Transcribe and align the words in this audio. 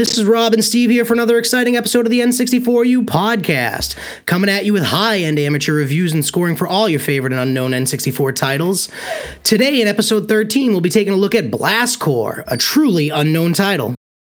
This 0.00 0.16
is 0.16 0.24
Rob 0.24 0.54
and 0.54 0.64
Steve 0.64 0.88
here 0.88 1.04
for 1.04 1.12
another 1.12 1.36
exciting 1.36 1.76
episode 1.76 2.06
of 2.06 2.10
the 2.10 2.20
N64U 2.20 3.04
podcast. 3.04 3.98
Coming 4.24 4.48
at 4.48 4.64
you 4.64 4.72
with 4.72 4.84
high 4.84 5.18
end 5.18 5.38
amateur 5.38 5.74
reviews 5.74 6.14
and 6.14 6.24
scoring 6.24 6.56
for 6.56 6.66
all 6.66 6.88
your 6.88 7.00
favorite 7.00 7.34
and 7.34 7.42
unknown 7.42 7.72
N64 7.72 8.34
titles. 8.34 8.88
Today, 9.42 9.82
in 9.82 9.86
episode 9.86 10.26
13, 10.26 10.70
we'll 10.70 10.80
be 10.80 10.88
taking 10.88 11.12
a 11.12 11.16
look 11.16 11.34
at 11.34 11.50
Blast 11.50 12.00
Corps, 12.00 12.44
a 12.46 12.56
truly 12.56 13.10
unknown 13.10 13.52
title. 13.52 13.94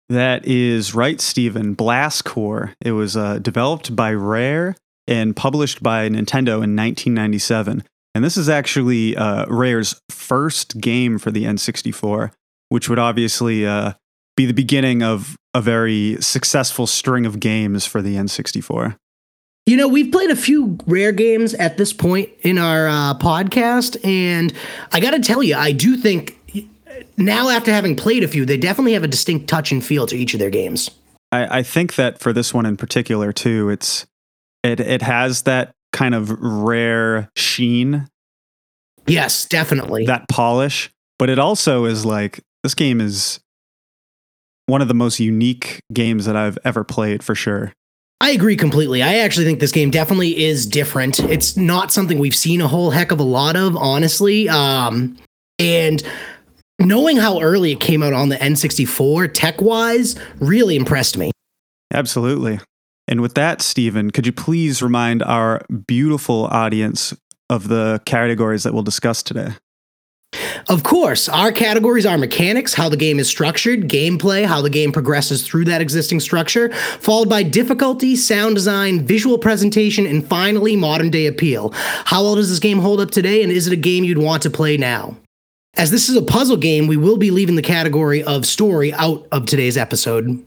That 0.09 0.48
is 0.48 0.95
right, 0.95 1.21
Stephen. 1.21 1.76
Blast 1.76 2.26
Corps. 2.26 2.73
It 2.84 2.93
was 2.93 3.16
uh, 3.16 3.38
developed 3.38 3.96
by 3.96 4.13
Rare 4.13 4.76
and 5.07 5.35
published 5.35 5.84
by 5.84 6.09
Nintendo 6.09 6.63
in 6.63 6.76
1997. 6.76 7.84
And 8.16 8.23
this 8.23 8.35
is 8.35 8.49
actually 8.49 9.16
uh, 9.16 9.46
Rare's 9.46 10.02
first 10.09 10.82
game 10.82 11.20
for 11.20 11.30
the 11.30 11.43
N64, 11.43 12.32
which 12.70 12.90
would 12.90 12.98
obviously 12.98 13.68
uh, 13.68 13.93
be 14.35 14.45
the 14.45 14.53
beginning 14.53 15.03
of 15.03 15.35
a 15.53 15.62
very 15.62 16.17
successful 16.21 16.88
string 16.88 17.26
of 17.26 17.40
games 17.40 17.85
for 17.85 18.02
the 18.02 18.16
N64. 18.16 18.98
You 19.66 19.77
know, 19.77 19.88
we've 19.88 20.12
played 20.12 20.31
a 20.31 20.35
few 20.35 20.77
rare 20.88 21.12
games 21.12 21.54
at 21.54 21.77
this 21.77 21.94
point 21.94 22.30
in 22.41 22.57
our 22.57 22.87
uh, 22.87 23.13
podcast, 23.20 24.04
and 24.04 24.54
I 24.91 24.99
got 24.99 25.12
to 25.12 25.20
tell 25.20 25.43
you, 25.43 25.55
I 25.55 25.71
do 25.71 25.96
think 25.96 26.37
now 27.18 27.49
after 27.49 27.71
having 27.71 27.96
played 27.96 28.24
a 28.24 28.27
few, 28.27 28.46
they 28.46 28.57
definitely 28.57 28.93
have 28.93 29.04
a 29.04 29.07
distinct 29.07 29.48
touch 29.48 29.71
and 29.71 29.85
feel 29.85 30.07
to 30.07 30.18
each 30.18 30.34
of 30.34 30.40
their 30.40 30.49
games. 30.49 30.90
I, 31.32 31.59
I 31.59 31.63
think 31.63 31.96
that 31.96 32.20
for 32.20 32.34
this 32.34 32.54
one 32.54 32.65
in 32.65 32.77
particular, 32.77 33.32
too, 33.32 33.70
it's 33.70 34.05
it 34.63 34.79
it 34.79 35.02
has 35.02 35.43
that 35.43 35.74
kind 35.91 36.15
of 36.15 36.32
rare 36.41 37.29
sheen. 37.35 38.09
Yes, 39.07 39.46
definitely. 39.46 40.05
That 40.05 40.27
polish, 40.29 40.91
but 41.20 41.29
it 41.29 41.40
also 41.40 41.85
is 41.85 42.05
like 42.05 42.41
this 42.63 42.76
game 42.76 42.99
is 43.02 43.40
one 44.72 44.82
of 44.82 44.88
the 44.88 44.94
most 44.94 45.20
unique 45.20 45.82
games 45.91 46.26
that 46.26 46.38
I've 46.38 46.58
ever 46.64 46.86
played 46.86 47.22
for 47.22 47.36
sure. 47.36 47.74
I 48.22 48.32
agree 48.32 48.55
completely. 48.55 49.04
I 49.04 49.16
actually 49.16 49.46
think 49.46 49.60
this 49.60 49.72
game 49.72 49.91
definitely 49.91 50.46
is 50.46 50.66
different. 50.66 51.20
It's 51.20 51.58
not 51.58 51.91
something 51.91 52.20
we've 52.20 52.36
seen 52.36 52.62
a 52.62 52.68
whole 52.68 52.92
heck 52.92 53.12
of 53.12 53.20
a 53.20 53.24
lot 53.24 53.58
of, 53.58 53.76
honestly. 53.76 54.48
Um, 54.48 55.18
and 55.60 56.02
knowing 56.80 57.18
how 57.18 57.42
early 57.42 57.74
it 57.74 57.82
came 57.82 58.02
out 58.02 58.14
on 58.14 58.30
the 58.30 58.38
N64 58.38 59.34
tech 59.34 59.62
wise 59.62 60.16
really 60.40 60.77
impressed 60.77 61.18
me. 61.18 61.32
Absolutely. 61.94 62.60
And 63.08 63.20
with 63.20 63.34
that, 63.34 63.62
Stephen, 63.62 64.09
could 64.12 64.25
you 64.25 64.31
please 64.31 64.81
remind 64.81 65.22
our 65.22 65.66
beautiful 65.86 66.46
audience 66.46 67.14
of 67.50 67.68
the 67.68 68.02
categories 68.06 68.64
that 68.64 68.74
we'll 68.74 68.84
discuss 68.84 69.22
today? 69.22 69.50
Of 70.69 70.84
course, 70.84 71.28
our 71.28 71.51
categories 71.51 72.06
are 72.06 72.18
mechanics, 72.18 72.74
how 72.74 72.88
the 72.88 72.97
game 72.97 73.19
is 73.19 73.28
structured, 73.28 73.90
gameplay, 73.90 74.46
how 74.46 74.62
the 74.62 74.69
game 74.69 74.91
progresses 74.91 75.46
through 75.46 75.66
that 75.66 75.81
existing 75.81 76.19
structure, 76.19 76.72
followed 77.00 77.29
by 77.29 77.44
difficulty, 77.44 78.16
sound 78.16 78.56
design, 78.56 79.06
visual 79.06 79.38
presentation, 79.38 80.06
and 80.06 80.25
finally, 80.28 80.75
modern 80.75 81.09
day 81.09 81.28
appeal. 81.28 81.72
How 81.74 82.24
well 82.24 82.35
does 82.35 82.50
this 82.50 82.59
game 82.59 82.79
hold 82.79 83.02
up 83.02 83.12
today, 83.12 83.44
and 83.44 83.52
is 83.52 83.68
it 83.68 83.74
a 83.74 83.78
game 83.78 84.03
you'd 84.03 84.18
want 84.18 84.44
to 84.44 84.50
play 84.50 84.78
now? 84.78 85.18
As 85.75 85.91
this 85.91 86.09
is 86.09 86.16
a 86.16 86.22
puzzle 86.22 86.58
game, 86.58 86.88
we 86.88 86.98
will 86.98 87.18
be 87.18 87.31
leaving 87.31 87.56
the 87.56 87.62
category 87.62 88.24
of 88.24 88.46
story 88.46 88.94
out 88.94 89.28
of 89.31 89.46
today's 89.46 89.78
episode. 89.78 90.46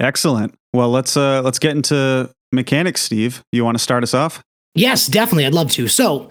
Excellent. 0.00 0.54
Well, 0.72 0.90
let's 0.90 1.16
uh 1.16 1.42
let's 1.42 1.58
get 1.58 1.72
into 1.76 2.30
mechanics, 2.52 3.02
Steve. 3.02 3.42
You 3.52 3.64
want 3.64 3.76
to 3.76 3.82
start 3.82 4.02
us 4.02 4.14
off? 4.14 4.42
Yes, 4.74 5.06
definitely. 5.08 5.46
I'd 5.46 5.54
love 5.54 5.70
to. 5.72 5.88
So, 5.88 6.30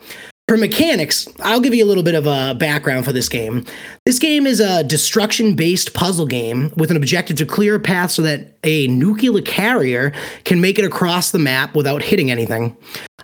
for 0.50 0.58
mechanics, 0.58 1.28
I'll 1.42 1.62
give 1.62 1.76
you 1.76 1.86
a 1.86 1.88
little 1.88 2.02
bit 2.02 2.16
of 2.16 2.26
a 2.26 2.56
background 2.56 3.06
for 3.06 3.14
this 3.14 3.30
game. 3.30 3.66
This 4.08 4.18
game 4.18 4.48
is 4.48 4.60
a 4.60 4.84
destruction 4.84 5.56
based 5.56 5.94
puzzle 5.94 6.26
game 6.26 6.74
with 6.76 6.90
an 6.90 6.98
objective 6.98 7.38
to 7.38 7.46
clear 7.46 7.76
a 7.76 7.80
path 7.80 8.10
so 8.10 8.24
that 8.24 8.58
a 8.64 8.88
nuclear 8.88 9.44
carrier 9.44 10.12
can 10.46 10.60
make 10.60 10.80
it 10.80 10.86
across 10.86 11.30
the 11.30 11.38
map 11.38 11.76
without 11.76 12.02
hitting 12.02 12.32
anything. 12.32 12.76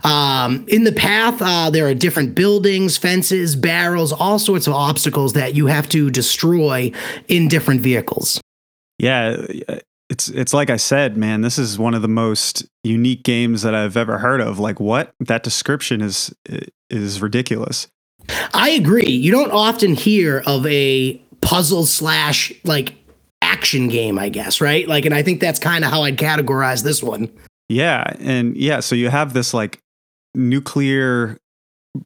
Um, 0.04 0.66
in 0.68 0.84
the 0.84 0.92
path, 0.92 1.42
uh, 1.42 1.72
there 1.72 1.88
are 1.88 1.96
different 1.96 2.36
buildings, 2.36 2.96
fences, 2.96 3.56
barrels, 3.56 4.14
all 4.14 4.38
sorts 4.38 4.68
of 4.68 4.74
obstacles 4.74 5.34
that 5.34 5.56
you 5.56 5.66
have 5.66 5.90
to 5.90 6.12
destroy 6.12 6.92
in 7.28 7.48
different 7.48 7.82
vehicles. 7.82 8.40
Yeah, 9.00 9.48
it's 10.12 10.28
it's 10.30 10.54
like 10.54 10.70
I 10.70 10.78
said, 10.78 11.18
man. 11.18 11.42
This 11.42 11.58
is 11.58 11.80
one 11.80 11.96
of 11.96 12.04
the 12.04 12.08
most 12.08 12.68
unique 12.84 13.24
games 13.24 13.64
that 13.64 13.74
I've 13.74 13.98
ever 13.98 14.20
heard 14.20 14.42
of. 14.42 14.60
Like, 14.60 14.80
what 14.80 15.16
that 15.20 15.42
description 15.42 16.02
is 16.02 16.32
is 16.90 17.22
ridiculous. 17.22 17.88
I 18.54 18.70
agree. 18.70 19.10
You 19.10 19.32
don't 19.32 19.52
often 19.52 19.94
hear 19.94 20.44
of 20.46 20.66
a 20.66 21.22
puzzle 21.42 21.86
slash 21.86 22.52
like 22.64 22.96
action 23.42 23.88
game, 23.88 24.18
I 24.18 24.30
guess, 24.30 24.62
right? 24.62 24.88
Like, 24.88 25.06
and 25.06 25.14
I 25.14 25.22
think 25.22 25.40
that's 25.40 25.60
kind 25.60 25.84
of 25.84 25.92
how 25.92 26.04
I'd 26.04 26.18
categorize 26.18 26.84
this 26.84 27.04
one. 27.04 27.30
Yeah, 27.70 28.04
and 28.20 28.56
yeah, 28.58 28.80
so 28.80 28.96
you 28.96 29.10
have 29.10 29.34
this 29.34 29.54
like 29.54 29.80
nuclear 30.34 31.38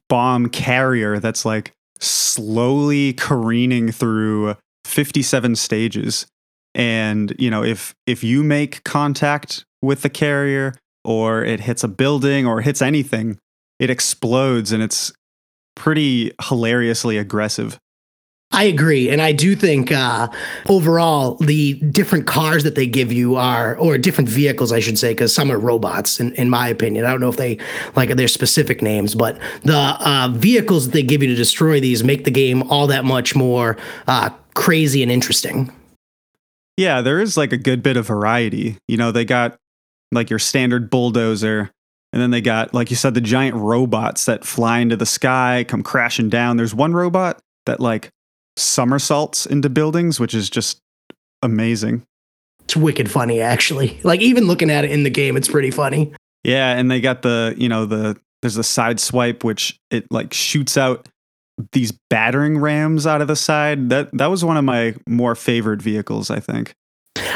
bomb 0.08 0.48
carrier 0.48 1.18
that's 1.18 1.44
like 1.44 1.72
slowly 1.98 3.12
careening 3.12 3.90
through 3.92 4.56
57 4.84 5.56
stages 5.56 6.26
and 6.74 7.34
you 7.38 7.50
know 7.50 7.62
if 7.62 7.94
if 8.06 8.22
you 8.24 8.42
make 8.42 8.82
contact 8.84 9.64
with 9.82 10.02
the 10.02 10.08
carrier 10.08 10.72
or 11.04 11.44
it 11.44 11.60
hits 11.60 11.82
a 11.82 11.88
building 11.88 12.46
or 12.46 12.60
hits 12.60 12.80
anything 12.80 13.36
it 13.80 13.90
explodes 13.90 14.70
and 14.70 14.82
it's 14.82 15.12
pretty 15.74 16.32
hilariously 16.40 17.16
aggressive 17.18 17.78
I 18.52 18.64
agree, 18.64 19.08
and 19.10 19.22
I 19.22 19.30
do 19.30 19.54
think 19.54 19.92
uh, 19.92 20.26
overall 20.68 21.36
the 21.36 21.74
different 21.74 22.26
cars 22.26 22.64
that 22.64 22.74
they 22.74 22.86
give 22.86 23.12
you 23.12 23.36
are, 23.36 23.76
or 23.76 23.96
different 23.96 24.28
vehicles, 24.28 24.72
I 24.72 24.80
should 24.80 24.98
say, 24.98 25.12
because 25.12 25.32
some 25.32 25.52
are 25.52 25.58
robots. 25.58 26.18
In, 26.18 26.34
in 26.34 26.50
my 26.50 26.66
opinion, 26.66 27.04
I 27.04 27.12
don't 27.12 27.20
know 27.20 27.28
if 27.28 27.36
they 27.36 27.58
like 27.94 28.10
their 28.10 28.26
specific 28.26 28.82
names, 28.82 29.14
but 29.14 29.38
the 29.62 29.76
uh, 29.76 30.30
vehicles 30.32 30.86
that 30.86 30.92
they 30.92 31.04
give 31.04 31.22
you 31.22 31.28
to 31.28 31.36
destroy 31.36 31.78
these 31.78 32.02
make 32.02 32.24
the 32.24 32.32
game 32.32 32.64
all 32.64 32.88
that 32.88 33.04
much 33.04 33.36
more 33.36 33.76
uh, 34.08 34.30
crazy 34.54 35.04
and 35.04 35.12
interesting. 35.12 35.72
Yeah, 36.76 37.02
there 37.02 37.20
is 37.20 37.36
like 37.36 37.52
a 37.52 37.58
good 37.58 37.84
bit 37.84 37.96
of 37.96 38.08
variety. 38.08 38.78
You 38.88 38.96
know, 38.96 39.12
they 39.12 39.24
got 39.24 39.58
like 40.10 40.28
your 40.28 40.40
standard 40.40 40.90
bulldozer, 40.90 41.70
and 42.12 42.20
then 42.20 42.30
they 42.30 42.40
got, 42.40 42.74
like 42.74 42.90
you 42.90 42.96
said, 42.96 43.14
the 43.14 43.20
giant 43.20 43.56
robots 43.56 44.24
that 44.24 44.44
fly 44.44 44.80
into 44.80 44.96
the 44.96 45.06
sky, 45.06 45.64
come 45.66 45.82
crashing 45.82 46.28
down. 46.28 46.56
There's 46.56 46.74
one 46.74 46.92
robot 46.92 47.40
that 47.66 47.80
like 47.80 48.10
somersaults 48.56 49.46
into 49.46 49.70
buildings, 49.70 50.18
which 50.18 50.34
is 50.34 50.50
just 50.50 50.78
amazing. 51.42 52.04
It's 52.64 52.76
wicked 52.76 53.10
funny, 53.10 53.40
actually. 53.40 54.00
Like 54.02 54.20
even 54.20 54.44
looking 54.44 54.70
at 54.70 54.84
it 54.84 54.90
in 54.90 55.02
the 55.04 55.10
game, 55.10 55.36
it's 55.36 55.48
pretty 55.48 55.70
funny. 55.70 56.12
Yeah, 56.42 56.76
and 56.76 56.90
they 56.90 57.00
got 57.00 57.22
the 57.22 57.54
you 57.56 57.68
know 57.68 57.86
the 57.86 58.18
there's 58.42 58.54
the 58.54 58.64
side 58.64 58.98
swipe 58.98 59.44
which 59.44 59.78
it 59.90 60.06
like 60.10 60.32
shoots 60.32 60.76
out 60.76 61.06
these 61.72 61.92
battering 62.08 62.58
rams 62.58 63.06
out 63.06 63.20
of 63.20 63.28
the 63.28 63.36
side. 63.36 63.90
That 63.90 64.10
that 64.16 64.28
was 64.28 64.44
one 64.44 64.56
of 64.56 64.64
my 64.64 64.94
more 65.06 65.34
favored 65.34 65.82
vehicles, 65.82 66.30
I 66.30 66.40
think. 66.40 66.74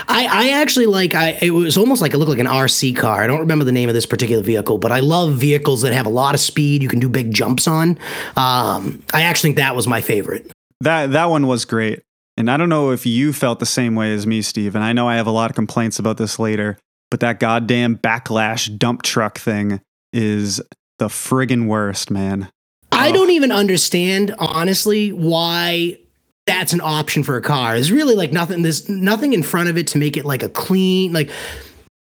I, 0.08 0.26
I 0.30 0.48
actually 0.60 0.86
like 0.86 1.14
I 1.14 1.38
it 1.40 1.50
was 1.50 1.76
almost 1.76 2.02
like 2.02 2.14
it 2.14 2.18
looked 2.18 2.30
like 2.30 2.38
an 2.38 2.46
RC 2.46 2.96
car. 2.96 3.22
I 3.22 3.26
don't 3.26 3.40
remember 3.40 3.64
the 3.64 3.72
name 3.72 3.88
of 3.88 3.94
this 3.94 4.06
particular 4.06 4.42
vehicle, 4.42 4.78
but 4.78 4.92
I 4.92 5.00
love 5.00 5.34
vehicles 5.34 5.82
that 5.82 5.92
have 5.92 6.06
a 6.06 6.10
lot 6.10 6.34
of 6.34 6.40
speed. 6.40 6.82
You 6.82 6.88
can 6.88 7.00
do 7.00 7.08
big 7.08 7.32
jumps 7.32 7.66
on. 7.66 7.98
Um, 8.36 9.02
I 9.12 9.22
actually 9.22 9.48
think 9.48 9.56
that 9.58 9.76
was 9.76 9.86
my 9.86 10.00
favorite. 10.00 10.50
That 10.80 11.12
that 11.12 11.26
one 11.26 11.46
was 11.46 11.64
great. 11.64 12.02
And 12.36 12.50
I 12.50 12.56
don't 12.56 12.68
know 12.68 12.90
if 12.90 13.06
you 13.06 13.32
felt 13.32 13.60
the 13.60 13.66
same 13.66 13.94
way 13.94 14.12
as 14.12 14.26
me, 14.26 14.42
Steve. 14.42 14.74
And 14.74 14.84
I 14.84 14.92
know 14.92 15.08
I 15.08 15.16
have 15.16 15.26
a 15.26 15.32
lot 15.32 15.50
of 15.50 15.54
complaints 15.54 15.98
about 15.98 16.16
this 16.16 16.38
later, 16.38 16.78
but 17.10 17.20
that 17.20 17.38
goddamn 17.38 17.96
backlash 17.96 18.76
dump 18.76 19.02
truck 19.02 19.38
thing 19.38 19.80
is 20.12 20.60
the 20.98 21.06
friggin' 21.06 21.68
worst, 21.68 22.10
man. 22.10 22.50
I 22.90 23.12
don't 23.12 23.30
even 23.30 23.52
understand, 23.52 24.34
honestly, 24.38 25.12
why 25.12 25.98
that's 26.46 26.72
an 26.72 26.80
option 26.82 27.22
for 27.22 27.36
a 27.36 27.42
car. 27.42 27.74
There's 27.74 27.92
really 27.92 28.14
like 28.14 28.32
nothing. 28.32 28.62
There's 28.62 28.88
nothing 28.88 29.32
in 29.32 29.42
front 29.42 29.68
of 29.68 29.78
it 29.78 29.86
to 29.88 29.98
make 29.98 30.16
it 30.16 30.24
like 30.24 30.42
a 30.42 30.48
clean, 30.48 31.12
like 31.12 31.30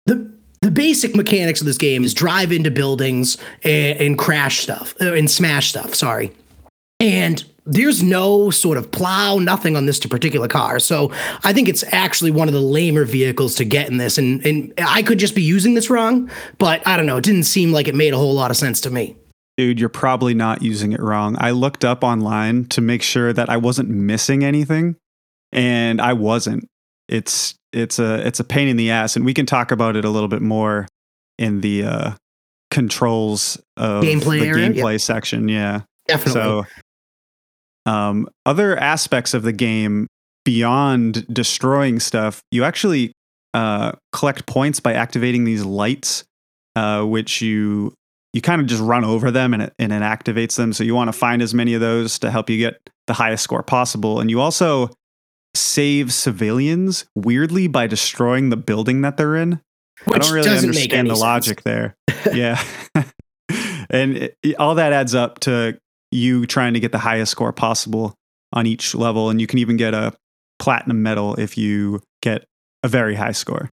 the 0.05 0.31
the 0.61 0.71
basic 0.71 1.15
mechanics 1.15 1.61
of 1.61 1.67
this 1.67 1.77
game 1.77 2.03
is 2.03 2.13
drive 2.13 2.51
into 2.51 2.71
buildings 2.71 3.37
and, 3.63 3.99
and 3.99 4.17
crash 4.17 4.59
stuff 4.59 4.95
uh, 5.01 5.13
and 5.13 5.29
smash 5.29 5.69
stuff. 5.69 5.95
Sorry, 5.95 6.33
and 6.99 7.45
there's 7.65 8.01
no 8.01 8.49
sort 8.49 8.77
of 8.77 8.91
plow, 8.91 9.37
nothing 9.39 9.75
on 9.75 9.85
this 9.85 9.99
particular 9.99 10.47
car. 10.47 10.79
So 10.79 11.11
I 11.43 11.53
think 11.53 11.67
it's 11.67 11.83
actually 11.91 12.31
one 12.31 12.47
of 12.47 12.53
the 12.53 12.61
lamer 12.61 13.03
vehicles 13.03 13.55
to 13.55 13.65
get 13.65 13.89
in 13.89 13.97
this. 13.97 14.17
And 14.17 14.45
and 14.45 14.73
I 14.77 15.03
could 15.03 15.19
just 15.19 15.35
be 15.35 15.43
using 15.43 15.73
this 15.73 15.89
wrong, 15.89 16.29
but 16.57 16.85
I 16.87 16.97
don't 16.97 17.05
know. 17.05 17.17
It 17.17 17.23
didn't 17.23 17.43
seem 17.43 17.71
like 17.71 17.87
it 17.87 17.95
made 17.95 18.13
a 18.13 18.17
whole 18.17 18.33
lot 18.33 18.51
of 18.51 18.57
sense 18.57 18.81
to 18.81 18.89
me. 18.89 19.15
Dude, 19.57 19.79
you're 19.79 19.89
probably 19.89 20.35
not 20.35 20.61
using 20.61 20.91
it 20.91 20.99
wrong. 20.99 21.35
I 21.39 21.51
looked 21.51 21.83
up 21.83 22.03
online 22.03 22.65
to 22.65 22.81
make 22.81 23.01
sure 23.01 23.33
that 23.33 23.49
I 23.49 23.57
wasn't 23.57 23.89
missing 23.89 24.43
anything, 24.43 24.95
and 25.51 25.99
I 25.99 26.13
wasn't. 26.13 26.67
It's 27.09 27.55
it's 27.73 27.97
a 27.97 28.25
it's 28.25 28.39
a 28.39 28.43
pain 28.43 28.67
in 28.67 28.77
the 28.77 28.91
ass, 28.91 29.15
and 29.15 29.25
we 29.25 29.33
can 29.33 29.45
talk 29.45 29.71
about 29.71 29.95
it 29.95 30.05
a 30.05 30.09
little 30.09 30.29
bit 30.29 30.41
more 30.43 30.87
in 31.39 31.61
the 31.61 31.83
uh, 31.83 32.11
controls 32.71 33.59
of 33.75 34.03
Gameplay 34.03 34.41
the 34.41 34.47
area? 34.47 34.69
gameplay 34.69 35.01
section. 35.01 35.47
Yeah. 35.47 35.81
Definitely. 36.07 36.41
So, 37.85 37.91
um, 37.91 38.29
other 38.45 38.77
aspects 38.77 39.33
of 39.33 39.43
the 39.43 39.51
game 39.51 40.07
beyond 40.45 41.27
destroying 41.33 41.99
stuff, 41.99 42.41
you 42.51 42.63
actually 42.63 43.11
uh, 43.53 43.93
collect 44.13 44.45
points 44.45 44.79
by 44.79 44.93
activating 44.93 45.43
these 45.43 45.63
lights, 45.63 46.23
uh, 46.75 47.03
which 47.03 47.41
you 47.41 47.93
you 48.33 48.41
kind 48.41 48.61
of 48.61 48.67
just 48.67 48.81
run 48.81 49.03
over 49.03 49.31
them 49.31 49.53
and 49.53 49.63
it, 49.63 49.73
and 49.79 49.91
it 49.91 50.01
activates 50.01 50.55
them. 50.55 50.73
So 50.73 50.83
you 50.83 50.93
want 50.95 51.07
to 51.07 51.13
find 51.13 51.41
as 51.41 51.53
many 51.53 51.73
of 51.73 51.81
those 51.81 52.19
to 52.19 52.31
help 52.31 52.49
you 52.49 52.57
get 52.57 52.89
the 53.07 53.13
highest 53.13 53.43
score 53.43 53.63
possible. 53.63 54.19
And 54.19 54.29
you 54.29 54.41
also 54.41 54.89
save 55.55 56.13
civilians 56.13 57.05
weirdly 57.15 57.67
by 57.67 57.87
destroying 57.87 58.49
the 58.49 58.57
building 58.57 59.01
that 59.01 59.17
they're 59.17 59.35
in. 59.35 59.61
Which 60.05 60.17
I 60.17 60.19
don't 60.19 60.33
really 60.33 60.49
understand 60.49 61.09
the 61.09 61.15
logic 61.15 61.63
there. 61.63 61.95
yeah. 62.33 62.61
and 63.89 64.17
it, 64.17 64.35
all 64.59 64.75
that 64.75 64.93
adds 64.93 65.15
up 65.15 65.39
to 65.41 65.79
you 66.11 66.45
trying 66.45 66.73
to 66.73 66.79
get 66.79 66.91
the 66.91 66.99
highest 66.99 67.31
score 67.31 67.51
possible 67.51 68.13
on 68.53 68.67
each 68.67 68.93
level. 68.93 69.29
And 69.29 69.41
you 69.41 69.47
can 69.47 69.59
even 69.59 69.77
get 69.77 69.93
a 69.93 70.13
platinum 70.59 71.01
medal 71.01 71.35
if 71.35 71.57
you 71.57 72.01
get 72.21 72.45
a 72.83 72.87
very 72.87 73.15
high 73.15 73.31
score. 73.31 73.69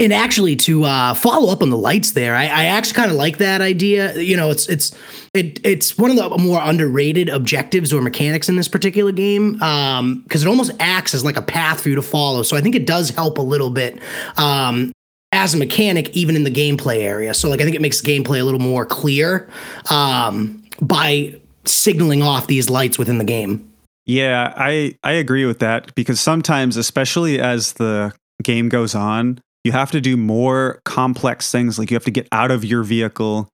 And 0.00 0.12
actually, 0.12 0.54
to 0.56 0.84
uh, 0.84 1.14
follow 1.14 1.52
up 1.52 1.60
on 1.60 1.70
the 1.70 1.76
lights 1.76 2.12
there, 2.12 2.36
I, 2.36 2.44
I 2.44 2.64
actually 2.66 2.94
kind 2.94 3.10
of 3.10 3.16
like 3.16 3.38
that 3.38 3.60
idea. 3.60 4.16
You 4.16 4.36
know, 4.36 4.50
it's 4.50 4.68
it's 4.68 4.96
it 5.34 5.60
it's 5.64 5.98
one 5.98 6.10
of 6.10 6.16
the 6.16 6.38
more 6.38 6.60
underrated 6.62 7.28
objectives 7.28 7.92
or 7.92 8.00
mechanics 8.00 8.48
in 8.48 8.54
this 8.54 8.68
particular 8.68 9.10
game 9.10 9.54
because 9.54 9.98
um, 9.98 10.24
it 10.30 10.46
almost 10.46 10.70
acts 10.78 11.14
as 11.14 11.24
like 11.24 11.36
a 11.36 11.42
path 11.42 11.80
for 11.80 11.88
you 11.88 11.96
to 11.96 12.02
follow. 12.02 12.44
So 12.44 12.56
I 12.56 12.60
think 12.60 12.76
it 12.76 12.86
does 12.86 13.10
help 13.10 13.38
a 13.38 13.42
little 13.42 13.70
bit 13.70 14.00
um, 14.36 14.92
as 15.32 15.54
a 15.54 15.56
mechanic, 15.56 16.10
even 16.10 16.36
in 16.36 16.44
the 16.44 16.50
gameplay 16.50 16.98
area. 16.98 17.34
So 17.34 17.48
like 17.48 17.60
I 17.60 17.64
think 17.64 17.74
it 17.74 17.82
makes 17.82 18.00
gameplay 18.00 18.40
a 18.40 18.44
little 18.44 18.60
more 18.60 18.86
clear 18.86 19.50
um, 19.90 20.62
by 20.80 21.40
signaling 21.64 22.22
off 22.22 22.46
these 22.46 22.70
lights 22.70 22.98
within 22.98 23.18
the 23.18 23.24
game. 23.24 23.68
Yeah, 24.06 24.54
I 24.56 24.96
I 25.02 25.12
agree 25.12 25.44
with 25.44 25.58
that 25.58 25.94
because 25.94 26.20
sometimes, 26.20 26.76
especially 26.76 27.40
as 27.40 27.74
the 27.74 28.14
game 28.42 28.68
goes 28.68 28.94
on, 28.94 29.40
you 29.64 29.72
have 29.72 29.90
to 29.90 30.00
do 30.00 30.16
more 30.16 30.80
complex 30.84 31.50
things. 31.50 31.78
Like 31.78 31.90
you 31.90 31.94
have 31.96 32.04
to 32.04 32.10
get 32.10 32.28
out 32.32 32.50
of 32.50 32.64
your 32.64 32.82
vehicle, 32.82 33.48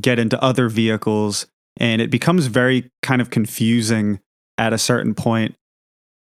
get 0.00 0.18
into 0.18 0.42
other 0.42 0.68
vehicles, 0.68 1.46
and 1.78 2.02
it 2.02 2.10
becomes 2.10 2.46
very 2.46 2.90
kind 3.02 3.20
of 3.20 3.30
confusing 3.30 4.20
at 4.58 4.72
a 4.72 4.78
certain 4.78 5.14
point 5.14 5.54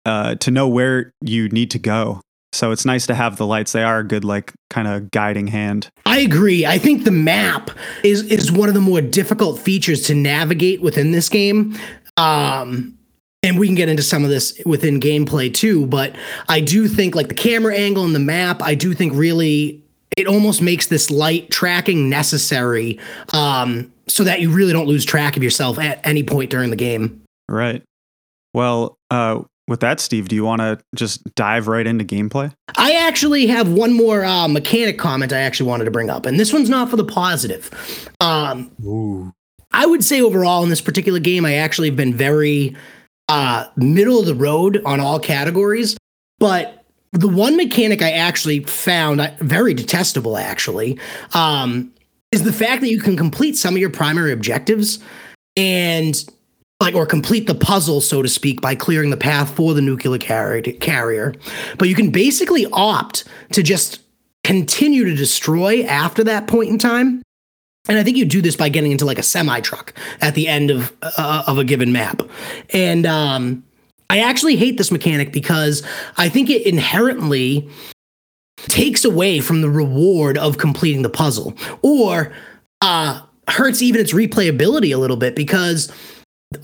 uh, 0.04 0.34
to 0.36 0.50
know 0.50 0.68
where 0.68 1.12
you 1.20 1.48
need 1.48 1.70
to 1.72 1.78
go. 1.78 2.20
So 2.52 2.70
it's 2.70 2.86
nice 2.86 3.06
to 3.06 3.14
have 3.14 3.36
the 3.36 3.46
lights. 3.46 3.72
They 3.72 3.84
are 3.84 3.98
a 3.98 4.04
good, 4.04 4.24
like, 4.24 4.54
kind 4.70 4.88
of 4.88 5.10
guiding 5.10 5.48
hand. 5.48 5.90
I 6.06 6.20
agree. 6.20 6.64
I 6.64 6.78
think 6.78 7.04
the 7.04 7.10
map 7.10 7.70
is 8.02 8.22
is 8.22 8.50
one 8.50 8.68
of 8.68 8.74
the 8.74 8.80
more 8.80 9.02
difficult 9.02 9.60
features 9.60 10.02
to 10.06 10.14
navigate 10.14 10.80
within 10.80 11.12
this 11.12 11.28
game. 11.28 11.78
Um, 12.16 12.97
and 13.42 13.58
we 13.58 13.66
can 13.66 13.76
get 13.76 13.88
into 13.88 14.02
some 14.02 14.24
of 14.24 14.30
this 14.30 14.60
within 14.66 15.00
gameplay 15.00 15.52
too 15.52 15.86
but 15.86 16.14
i 16.48 16.60
do 16.60 16.88
think 16.88 17.14
like 17.14 17.28
the 17.28 17.34
camera 17.34 17.74
angle 17.74 18.04
and 18.04 18.14
the 18.14 18.20
map 18.20 18.62
i 18.62 18.74
do 18.74 18.94
think 18.94 19.12
really 19.14 19.82
it 20.18 20.26
almost 20.26 20.60
makes 20.60 20.88
this 20.88 21.12
light 21.12 21.48
tracking 21.48 22.08
necessary 22.08 22.98
um, 23.32 23.92
so 24.08 24.24
that 24.24 24.40
you 24.40 24.50
really 24.50 24.72
don't 24.72 24.88
lose 24.88 25.04
track 25.04 25.36
of 25.36 25.44
yourself 25.44 25.78
at 25.78 26.04
any 26.04 26.24
point 26.24 26.50
during 26.50 26.70
the 26.70 26.76
game. 26.76 27.22
Right. 27.48 27.84
Well 28.52 28.98
uh, 29.12 29.42
with 29.68 29.80
that 29.80 30.00
steve 30.00 30.28
do 30.28 30.34
you 30.34 30.44
want 30.44 30.60
to 30.60 30.78
just 30.96 31.22
dive 31.34 31.68
right 31.68 31.86
into 31.86 32.04
gameplay? 32.04 32.52
I 32.76 32.94
actually 33.06 33.46
have 33.46 33.70
one 33.70 33.92
more 33.92 34.24
uh, 34.24 34.48
mechanic 34.48 34.98
comment 34.98 35.32
i 35.32 35.38
actually 35.38 35.68
wanted 35.68 35.84
to 35.84 35.90
bring 35.90 36.10
up 36.10 36.26
and 36.26 36.40
this 36.40 36.52
one's 36.52 36.68
not 36.68 36.90
for 36.90 36.96
the 36.96 37.04
positive. 37.04 37.70
Um, 38.20 38.72
Ooh. 38.84 39.32
i 39.72 39.86
would 39.86 40.02
say 40.02 40.20
overall 40.20 40.64
in 40.64 40.70
this 40.70 40.80
particular 40.80 41.20
game 41.20 41.44
i 41.44 41.54
actually 41.54 41.88
have 41.88 41.96
been 41.96 42.14
very 42.14 42.74
uh, 43.28 43.66
middle 43.76 44.20
of 44.20 44.26
the 44.26 44.34
road 44.34 44.82
on 44.84 45.00
all 45.00 45.18
categories. 45.18 45.96
But 46.38 46.84
the 47.12 47.28
one 47.28 47.56
mechanic 47.56 48.02
I 48.02 48.12
actually 48.12 48.60
found 48.64 49.20
uh, 49.20 49.30
very 49.40 49.74
detestable, 49.74 50.36
actually, 50.36 50.98
um, 51.34 51.92
is 52.32 52.42
the 52.42 52.52
fact 52.52 52.80
that 52.82 52.90
you 52.90 53.00
can 53.00 53.16
complete 53.16 53.56
some 53.56 53.74
of 53.74 53.80
your 53.80 53.90
primary 53.90 54.32
objectives 54.32 54.98
and 55.56 56.24
like 56.80 56.94
or 56.94 57.06
complete 57.06 57.46
the 57.46 57.54
puzzle 57.54 58.00
so 58.00 58.22
to 58.22 58.28
speak 58.28 58.60
by 58.60 58.74
clearing 58.74 59.10
the 59.10 59.16
path 59.16 59.50
for 59.50 59.74
the 59.74 59.80
nuclear 59.80 60.18
carrier 60.18 61.34
but 61.76 61.88
you 61.88 61.94
can 61.94 62.10
basically 62.10 62.66
opt 62.72 63.24
to 63.50 63.62
just 63.62 64.00
continue 64.44 65.04
to 65.04 65.14
destroy 65.16 65.82
after 65.84 66.22
that 66.22 66.46
point 66.46 66.70
in 66.70 66.78
time 66.78 67.20
and 67.88 67.98
I 67.98 68.04
think 68.04 68.16
you 68.16 68.24
do 68.24 68.42
this 68.42 68.56
by 68.56 68.68
getting 68.68 68.92
into 68.92 69.04
like 69.04 69.18
a 69.18 69.22
semi 69.22 69.60
truck 69.60 69.94
at 70.20 70.34
the 70.34 70.48
end 70.48 70.70
of 70.70 70.92
uh, 71.02 71.44
of 71.46 71.58
a 71.58 71.64
given 71.64 71.92
map. 71.92 72.22
And 72.70 73.06
um, 73.06 73.64
I 74.10 74.20
actually 74.20 74.56
hate 74.56 74.78
this 74.78 74.90
mechanic 74.90 75.32
because 75.32 75.82
I 76.16 76.28
think 76.28 76.50
it 76.50 76.66
inherently 76.66 77.68
takes 78.58 79.04
away 79.04 79.40
from 79.40 79.60
the 79.60 79.70
reward 79.70 80.36
of 80.36 80.58
completing 80.58 81.02
the 81.02 81.08
puzzle, 81.08 81.54
or 81.82 82.32
uh, 82.80 83.22
hurts 83.48 83.82
even 83.82 84.00
its 84.00 84.12
replayability 84.12 84.94
a 84.94 84.98
little 84.98 85.16
bit 85.16 85.34
because 85.34 85.92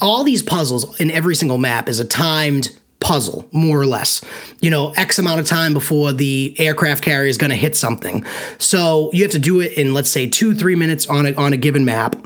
all 0.01 0.25
these 0.25 0.43
puzzles 0.43 0.99
in 1.01 1.11
every 1.11 1.35
single 1.35 1.59
map 1.59 1.89
is 1.89 2.01
a 2.01 2.05
timed 2.05 2.77
puzzle, 3.05 3.47
more 3.53 3.79
or 3.79 3.87
less. 3.87 4.23
You 4.61 4.71
know, 4.71 4.93
X 4.93 5.19
amount 5.19 5.39
of 5.39 5.47
time 5.47 5.75
before 5.75 6.13
the 6.13 6.57
aircraft 6.59 7.05
carrier 7.05 7.29
is 7.29 7.39
going 7.39 7.51
to 7.51 7.57
hit 7.57 7.77
something. 7.77 8.25
So 8.59 9.11
you 9.13 9.23
have 9.23 9.33
to 9.33 9.39
do 9.39 9.61
it 9.61 9.75
in, 9.75 9.95
let's 9.95 10.11
say, 10.11 10.27
two, 10.27 10.55
three 10.55 10.75
minutes 10.75 11.07
on 11.07 11.27
a, 11.27 11.35
on 11.35 11.53
a 11.53 11.57
given 11.57 11.85
map. 11.85 12.17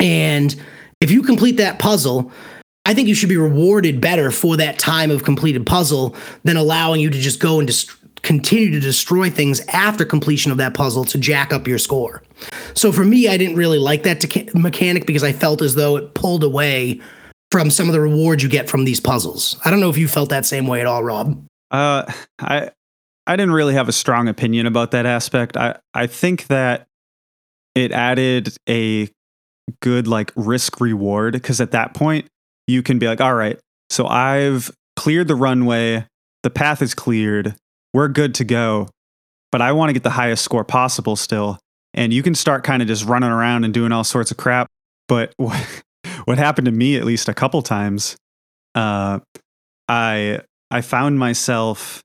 And 0.00 0.54
if 1.00 1.10
you 1.10 1.22
complete 1.22 1.56
that 1.58 1.78
puzzle, 1.78 2.32
I 2.84 2.94
think 2.94 3.06
you 3.06 3.14
should 3.14 3.28
be 3.28 3.36
rewarded 3.36 4.00
better 4.00 4.32
for 4.32 4.56
that 4.56 4.78
time 4.78 5.12
of 5.12 5.22
completed 5.22 5.64
puzzle 5.64 6.16
than 6.42 6.56
allowing 6.56 7.00
you 7.00 7.08
to 7.08 7.18
just 7.18 7.38
go 7.38 7.60
and 7.60 7.68
just 7.68 7.92
continue 8.22 8.70
to 8.72 8.80
destroy 8.80 9.30
things 9.30 9.60
after 9.68 10.04
completion 10.04 10.50
of 10.50 10.58
that 10.58 10.74
puzzle 10.74 11.04
to 11.04 11.18
jack 11.18 11.52
up 11.52 11.68
your 11.68 11.78
score. 11.78 12.22
So 12.74 12.90
for 12.90 13.04
me, 13.04 13.28
I 13.28 13.36
didn't 13.36 13.56
really 13.56 13.78
like 13.78 14.02
that 14.02 14.24
mechanic 14.54 15.06
because 15.06 15.22
I 15.22 15.32
felt 15.32 15.62
as 15.62 15.76
though 15.76 15.96
it 15.96 16.14
pulled 16.14 16.42
away 16.42 17.00
from 17.52 17.70
some 17.70 17.86
of 17.86 17.92
the 17.92 18.00
rewards 18.00 18.42
you 18.42 18.48
get 18.48 18.70
from 18.70 18.86
these 18.86 18.98
puzzles. 18.98 19.58
I 19.62 19.70
don't 19.70 19.78
know 19.78 19.90
if 19.90 19.98
you 19.98 20.08
felt 20.08 20.30
that 20.30 20.46
same 20.46 20.66
way 20.66 20.80
at 20.80 20.86
all, 20.86 21.04
Rob. 21.04 21.44
Uh, 21.70 22.10
I 22.38 22.70
I 23.26 23.36
didn't 23.36 23.52
really 23.52 23.74
have 23.74 23.90
a 23.90 23.92
strong 23.92 24.26
opinion 24.26 24.66
about 24.66 24.90
that 24.92 25.04
aspect. 25.04 25.58
I 25.58 25.78
I 25.92 26.06
think 26.06 26.46
that 26.46 26.86
it 27.74 27.92
added 27.92 28.56
a 28.66 29.10
good 29.80 30.08
like 30.08 30.32
risk 30.34 30.80
reward 30.80 31.34
because 31.34 31.60
at 31.60 31.72
that 31.72 31.92
point 31.92 32.26
you 32.66 32.82
can 32.82 32.98
be 32.98 33.06
like, 33.06 33.20
all 33.20 33.34
right, 33.34 33.60
so 33.90 34.06
I've 34.06 34.70
cleared 34.96 35.28
the 35.28 35.34
runway, 35.34 36.06
the 36.42 36.50
path 36.50 36.80
is 36.80 36.94
cleared, 36.94 37.54
we're 37.92 38.08
good 38.08 38.34
to 38.36 38.44
go, 38.44 38.88
but 39.50 39.60
I 39.60 39.72
want 39.72 39.90
to 39.90 39.92
get 39.92 40.04
the 40.04 40.10
highest 40.10 40.42
score 40.42 40.64
possible 40.64 41.16
still. 41.16 41.58
And 41.92 42.14
you 42.14 42.22
can 42.22 42.34
start 42.34 42.64
kind 42.64 42.80
of 42.80 42.88
just 42.88 43.04
running 43.04 43.30
around 43.30 43.64
and 43.64 43.74
doing 43.74 43.92
all 43.92 44.04
sorts 44.04 44.30
of 44.30 44.38
crap. 44.38 44.68
But 45.08 45.34
what 46.24 46.38
happened 46.38 46.66
to 46.66 46.72
me 46.72 46.96
at 46.96 47.04
least 47.04 47.28
a 47.28 47.34
couple 47.34 47.62
times 47.62 48.16
uh, 48.74 49.18
i 49.88 50.40
i 50.70 50.80
found 50.80 51.18
myself 51.18 52.02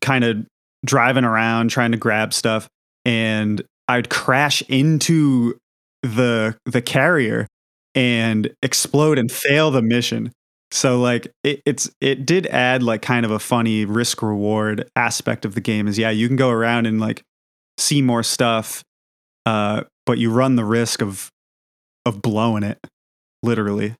kind 0.00 0.24
of 0.24 0.46
driving 0.84 1.24
around 1.24 1.70
trying 1.70 1.92
to 1.92 1.98
grab 1.98 2.32
stuff 2.32 2.68
and 3.04 3.62
i'd 3.88 4.10
crash 4.10 4.62
into 4.68 5.54
the 6.02 6.56
the 6.66 6.82
carrier 6.82 7.46
and 7.94 8.52
explode 8.62 9.18
and 9.18 9.30
fail 9.30 9.70
the 9.70 9.82
mission. 9.82 10.32
So 10.70 11.00
like 11.00 11.28
it, 11.44 11.62
it's 11.64 11.90
it 12.00 12.26
did 12.26 12.46
add 12.48 12.82
like 12.82 13.02
kind 13.02 13.24
of 13.24 13.30
a 13.30 13.38
funny 13.38 13.84
risk 13.84 14.22
reward 14.22 14.88
aspect 14.96 15.44
of 15.44 15.54
the 15.54 15.60
game 15.60 15.86
is 15.86 15.98
yeah 15.98 16.10
you 16.10 16.26
can 16.26 16.36
go 16.36 16.50
around 16.50 16.86
and 16.86 17.00
like 17.00 17.22
see 17.78 18.02
more 18.02 18.22
stuff 18.22 18.82
uh 19.46 19.84
but 20.04 20.18
you 20.18 20.32
run 20.32 20.56
the 20.56 20.64
risk 20.64 21.00
of 21.00 21.28
of 22.04 22.20
blowing 22.20 22.64
it 22.64 22.78
literally. 23.44 23.94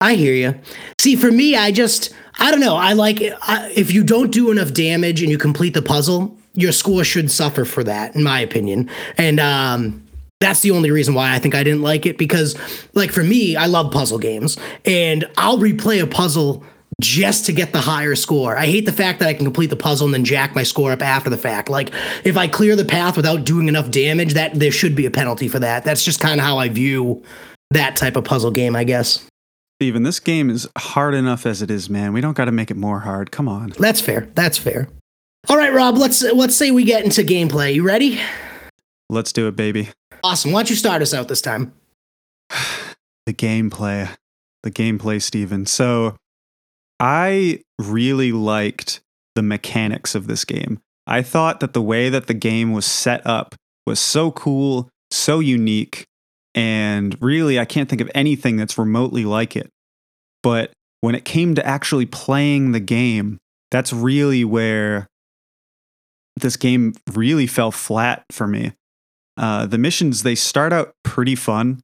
I 0.00 0.14
hear 0.14 0.32
you. 0.32 0.58
See, 0.98 1.14
for 1.14 1.30
me, 1.30 1.56
I 1.56 1.72
just, 1.72 2.14
I 2.38 2.50
don't 2.50 2.60
know. 2.60 2.76
I 2.76 2.94
like 2.94 3.20
I, 3.42 3.70
if 3.76 3.92
you 3.92 4.02
don't 4.02 4.30
do 4.30 4.50
enough 4.50 4.72
damage 4.72 5.20
and 5.20 5.30
you 5.30 5.36
complete 5.36 5.74
the 5.74 5.82
puzzle, 5.82 6.38
your 6.54 6.72
score 6.72 7.04
should 7.04 7.30
suffer 7.30 7.64
for 7.66 7.84
that, 7.84 8.16
in 8.16 8.22
my 8.22 8.40
opinion. 8.40 8.88
And 9.18 9.38
um, 9.38 10.02
that's 10.40 10.60
the 10.60 10.70
only 10.70 10.90
reason 10.90 11.12
why 11.12 11.34
I 11.34 11.38
think 11.38 11.54
I 11.54 11.62
didn't 11.62 11.82
like 11.82 12.06
it 12.06 12.16
because, 12.16 12.56
like, 12.94 13.10
for 13.10 13.22
me, 13.22 13.56
I 13.56 13.66
love 13.66 13.92
puzzle 13.92 14.18
games 14.18 14.56
and 14.86 15.26
I'll 15.36 15.58
replay 15.58 16.02
a 16.02 16.06
puzzle 16.06 16.64
just 17.00 17.46
to 17.46 17.52
get 17.52 17.72
the 17.72 17.80
higher 17.80 18.14
score. 18.14 18.56
I 18.56 18.66
hate 18.66 18.86
the 18.86 18.92
fact 18.92 19.20
that 19.20 19.28
I 19.28 19.34
can 19.34 19.44
complete 19.44 19.70
the 19.70 19.76
puzzle 19.76 20.06
and 20.06 20.14
then 20.14 20.24
jack 20.24 20.54
my 20.54 20.62
score 20.62 20.92
up 20.92 21.02
after 21.02 21.30
the 21.30 21.38
fact. 21.38 21.68
Like 21.68 21.92
if 22.24 22.36
I 22.36 22.46
clear 22.46 22.74
the 22.74 22.84
path 22.84 23.16
without 23.16 23.44
doing 23.44 23.68
enough 23.68 23.90
damage, 23.90 24.34
that 24.34 24.54
there 24.54 24.70
should 24.70 24.94
be 24.94 25.06
a 25.06 25.10
penalty 25.10 25.48
for 25.48 25.58
that. 25.58 25.84
That's 25.84 26.04
just 26.04 26.20
kind 26.20 26.40
of 26.40 26.46
how 26.46 26.58
I 26.58 26.68
view 26.68 27.22
that 27.70 27.96
type 27.96 28.16
of 28.16 28.24
puzzle 28.24 28.50
game, 28.50 28.76
I 28.76 28.84
guess. 28.84 29.26
Steven, 29.78 30.02
this 30.02 30.20
game 30.20 30.50
is 30.50 30.68
hard 30.76 31.14
enough 31.14 31.46
as 31.46 31.62
it 31.62 31.70
is, 31.70 31.88
man. 31.88 32.12
We 32.12 32.20
don't 32.20 32.36
got 32.36 32.44
to 32.46 32.52
make 32.52 32.70
it 32.70 32.76
more 32.76 33.00
hard. 33.00 33.30
Come 33.30 33.48
on. 33.48 33.70
That's 33.78 34.00
fair. 34.00 34.28
That's 34.34 34.58
fair. 34.58 34.88
All 35.48 35.56
right, 35.56 35.72
Rob. 35.72 35.96
Let's 35.96 36.22
let's 36.22 36.54
say 36.54 36.70
we 36.70 36.84
get 36.84 37.02
into 37.02 37.22
gameplay. 37.22 37.74
You 37.74 37.82
ready? 37.82 38.20
Let's 39.08 39.32
do 39.32 39.48
it, 39.48 39.56
baby. 39.56 39.88
Awesome. 40.22 40.52
Why 40.52 40.60
don't 40.60 40.70
you 40.70 40.76
start 40.76 41.00
us 41.00 41.14
out 41.14 41.28
this 41.28 41.40
time? 41.40 41.72
the 43.26 43.32
gameplay, 43.32 44.08
the 44.62 44.70
gameplay, 44.70 45.22
Steven. 45.22 45.64
So 45.64 46.16
I 47.00 47.62
really 47.78 48.32
liked 48.32 49.00
the 49.34 49.42
mechanics 49.42 50.14
of 50.14 50.26
this 50.26 50.44
game. 50.44 50.80
I 51.06 51.22
thought 51.22 51.60
that 51.60 51.72
the 51.72 51.82
way 51.82 52.10
that 52.10 52.26
the 52.26 52.34
game 52.34 52.72
was 52.72 52.84
set 52.84 53.26
up 53.26 53.54
was 53.86 53.98
so 53.98 54.30
cool, 54.30 54.90
so 55.10 55.40
unique, 55.40 56.06
and 56.54 57.16
really 57.22 57.58
I 57.58 57.64
can't 57.64 57.88
think 57.88 58.00
of 58.00 58.10
anything 58.14 58.56
that's 58.56 58.78
remotely 58.78 59.24
like 59.24 59.56
it. 59.56 59.70
But 60.42 60.72
when 61.00 61.14
it 61.14 61.24
came 61.24 61.54
to 61.54 61.66
actually 61.66 62.06
playing 62.06 62.72
the 62.72 62.80
game, 62.80 63.38
that's 63.70 63.92
really 63.92 64.44
where 64.44 65.06
this 66.36 66.56
game 66.56 66.94
really 67.12 67.46
fell 67.46 67.70
flat 67.70 68.24
for 68.30 68.46
me. 68.46 68.72
Uh, 69.36 69.66
the 69.66 69.78
missions 69.78 70.22
they 70.22 70.34
start 70.34 70.72
out 70.72 70.94
pretty 71.04 71.34
fun. 71.34 71.80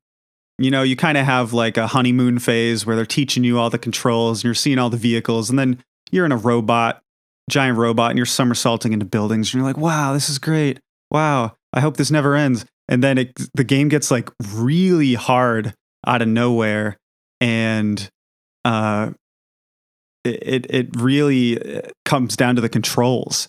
You 0.59 0.71
know, 0.71 0.83
you 0.83 0.97
kind 0.97 1.19
of 1.19 1.27
have 1.27 1.53
like 1.53 1.77
a 1.77 1.87
honeymoon 1.87 2.39
phase 2.39 2.87
where 2.87 2.97
they're 2.97 3.07
teaching 3.07 3.45
you 3.45 3.59
all 3.59 3.71
the 3.71 3.79
controls 3.79 4.39
and 4.39 4.45
you're 4.45 4.55
seeing 4.55 4.79
all 4.79 4.91
the 4.91 4.97
vehicles, 4.97 5.51
and 5.51 5.59
then 5.59 5.83
you're 6.11 6.25
in 6.25 6.33
a 6.33 6.37
robot, 6.37 7.03
giant 7.51 7.79
robot, 7.79 8.11
and 8.11 8.19
you're 8.19 8.27
somersaulting 8.27 8.93
into 8.93 9.05
buildings, 9.05 9.49
and 9.49 9.55
you're 9.61 9.67
like, 9.67 9.77
"Wow, 9.77 10.13
this 10.15 10.31
is 10.31 10.39
great! 10.39 10.81
Wow, 11.11 11.57
I 11.73 11.81
hope 11.81 11.99
this 11.99 12.11
never 12.11 12.35
ends." 12.35 12.65
And 12.89 13.03
then 13.03 13.19
it, 13.19 13.33
the 13.55 13.65
game 13.65 13.89
gets 13.89 14.11
like 14.11 14.31
really 14.53 15.15
hard 15.15 15.75
out 16.07 16.23
of 16.23 16.29
nowhere, 16.29 16.97
and 17.41 18.09
uh, 18.65 19.11
it 20.25 20.67
it 20.71 20.89
really 20.97 21.61
uh, 21.61 21.83
comes 22.05 22.37
down 22.37 22.55
to 22.57 22.61
the 22.61 22.69
controls. 22.69 23.49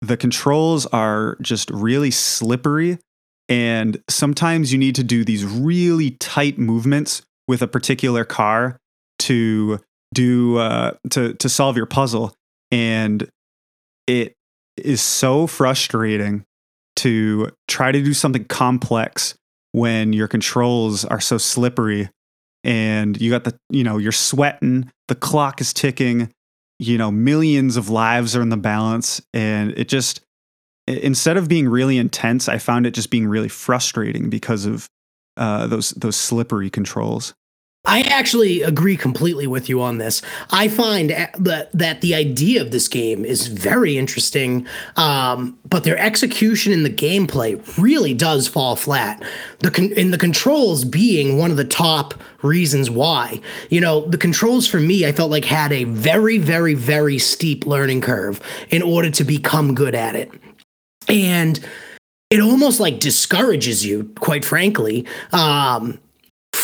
The 0.00 0.16
controls 0.16 0.86
are 0.86 1.36
just 1.40 1.70
really 1.70 2.10
slippery. 2.10 2.98
And 3.48 4.02
sometimes 4.08 4.72
you 4.72 4.78
need 4.78 4.94
to 4.96 5.04
do 5.04 5.24
these 5.24 5.44
really 5.44 6.12
tight 6.12 6.58
movements 6.58 7.22
with 7.46 7.62
a 7.62 7.66
particular 7.66 8.24
car 8.24 8.76
to 9.20 9.80
do 10.12 10.58
uh, 10.58 10.92
to 11.10 11.34
to 11.34 11.48
solve 11.48 11.76
your 11.76 11.86
puzzle. 11.86 12.34
And 12.70 13.28
it 14.06 14.34
is 14.76 15.00
so 15.00 15.46
frustrating 15.46 16.44
to 16.98 17.50
try 17.68 17.92
to 17.92 18.02
do 18.02 18.12
something 18.12 18.44
complex 18.44 19.34
when 19.72 20.12
your 20.12 20.28
controls 20.28 21.04
are 21.04 21.20
so 21.20 21.38
slippery 21.38 22.08
and 22.64 23.20
you 23.20 23.30
got 23.30 23.44
the 23.44 23.56
you 23.70 23.84
know 23.84 23.98
you're 23.98 24.12
sweating 24.12 24.90
the 25.06 25.14
clock 25.14 25.60
is 25.60 25.72
ticking 25.72 26.30
you 26.78 26.98
know 26.98 27.10
millions 27.10 27.76
of 27.76 27.88
lives 27.88 28.36
are 28.36 28.42
in 28.42 28.48
the 28.48 28.56
balance. 28.56 29.20
And 29.32 29.72
it 29.76 29.88
just 29.88 30.20
instead 30.86 31.36
of 31.36 31.48
being 31.48 31.68
really 31.68 31.98
intense 31.98 32.48
i 32.48 32.56
found 32.56 32.86
it 32.86 32.92
just 32.92 33.10
being 33.10 33.26
really 33.26 33.48
frustrating 33.48 34.30
because 34.30 34.64
of 34.64 34.88
uh, 35.36 35.66
those 35.66 35.90
those 35.90 36.16
slippery 36.16 36.70
controls 36.70 37.34
I 37.84 38.00
actually 38.02 38.60
agree 38.60 38.98
completely 38.98 39.46
with 39.46 39.68
you 39.68 39.80
on 39.80 39.96
this. 39.96 40.20
I 40.50 40.68
find 40.68 41.08
that 41.08 41.70
that 41.72 42.00
the 42.02 42.14
idea 42.14 42.60
of 42.60 42.70
this 42.70 42.86
game 42.86 43.24
is 43.24 43.46
very 43.46 43.96
interesting, 43.96 44.66
um, 44.96 45.58
but 45.64 45.84
their 45.84 45.96
execution 45.96 46.72
in 46.72 46.82
the 46.82 46.90
gameplay 46.90 47.58
really 47.78 48.12
does 48.12 48.46
fall 48.46 48.76
flat. 48.76 49.22
The 49.60 49.70
con- 49.70 49.92
in 49.92 50.10
the 50.10 50.18
controls 50.18 50.84
being 50.84 51.38
one 51.38 51.50
of 51.50 51.56
the 51.56 51.64
top 51.64 52.14
reasons 52.42 52.90
why. 52.90 53.40
You 53.70 53.80
know, 53.80 54.06
the 54.06 54.18
controls 54.18 54.66
for 54.66 54.80
me, 54.80 55.06
I 55.06 55.12
felt 55.12 55.30
like 55.30 55.46
had 55.46 55.72
a 55.72 55.84
very, 55.84 56.36
very, 56.36 56.74
very 56.74 57.18
steep 57.18 57.64
learning 57.64 58.02
curve 58.02 58.40
in 58.68 58.82
order 58.82 59.10
to 59.10 59.24
become 59.24 59.74
good 59.74 59.94
at 59.94 60.14
it, 60.14 60.30
and 61.08 61.58
it 62.28 62.40
almost 62.40 62.80
like 62.80 63.00
discourages 63.00 63.86
you, 63.86 64.12
quite 64.18 64.44
frankly. 64.44 65.06
Um, 65.32 66.00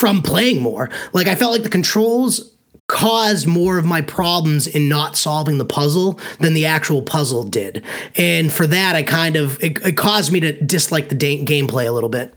from 0.05 0.21
playing 0.21 0.61
more. 0.61 0.91
Like 1.15 1.29
I 1.29 1.35
felt 1.35 1.53
like 1.53 1.63
the 1.63 1.71
controls 1.71 2.55
caused 2.89 3.47
more 3.47 3.79
of 3.79 3.87
my 3.87 4.03
problems 4.03 4.67
in 4.67 4.87
not 4.87 5.17
solving 5.17 5.57
the 5.57 5.65
puzzle 5.65 6.21
than 6.41 6.53
the 6.53 6.67
actual 6.67 7.01
puzzle 7.01 7.43
did. 7.43 7.83
And 8.15 8.53
for 8.53 8.67
that, 8.67 8.95
I 8.95 9.03
kind 9.03 9.35
of 9.35 9.59
it, 9.65 9.83
it 9.83 9.97
caused 9.97 10.31
me 10.31 10.41
to 10.41 10.53
dislike 10.61 11.09
the 11.09 11.15
da- 11.15 11.43
gameplay 11.47 11.89
a 11.89 11.91
little 11.91 12.11
bit. 12.11 12.35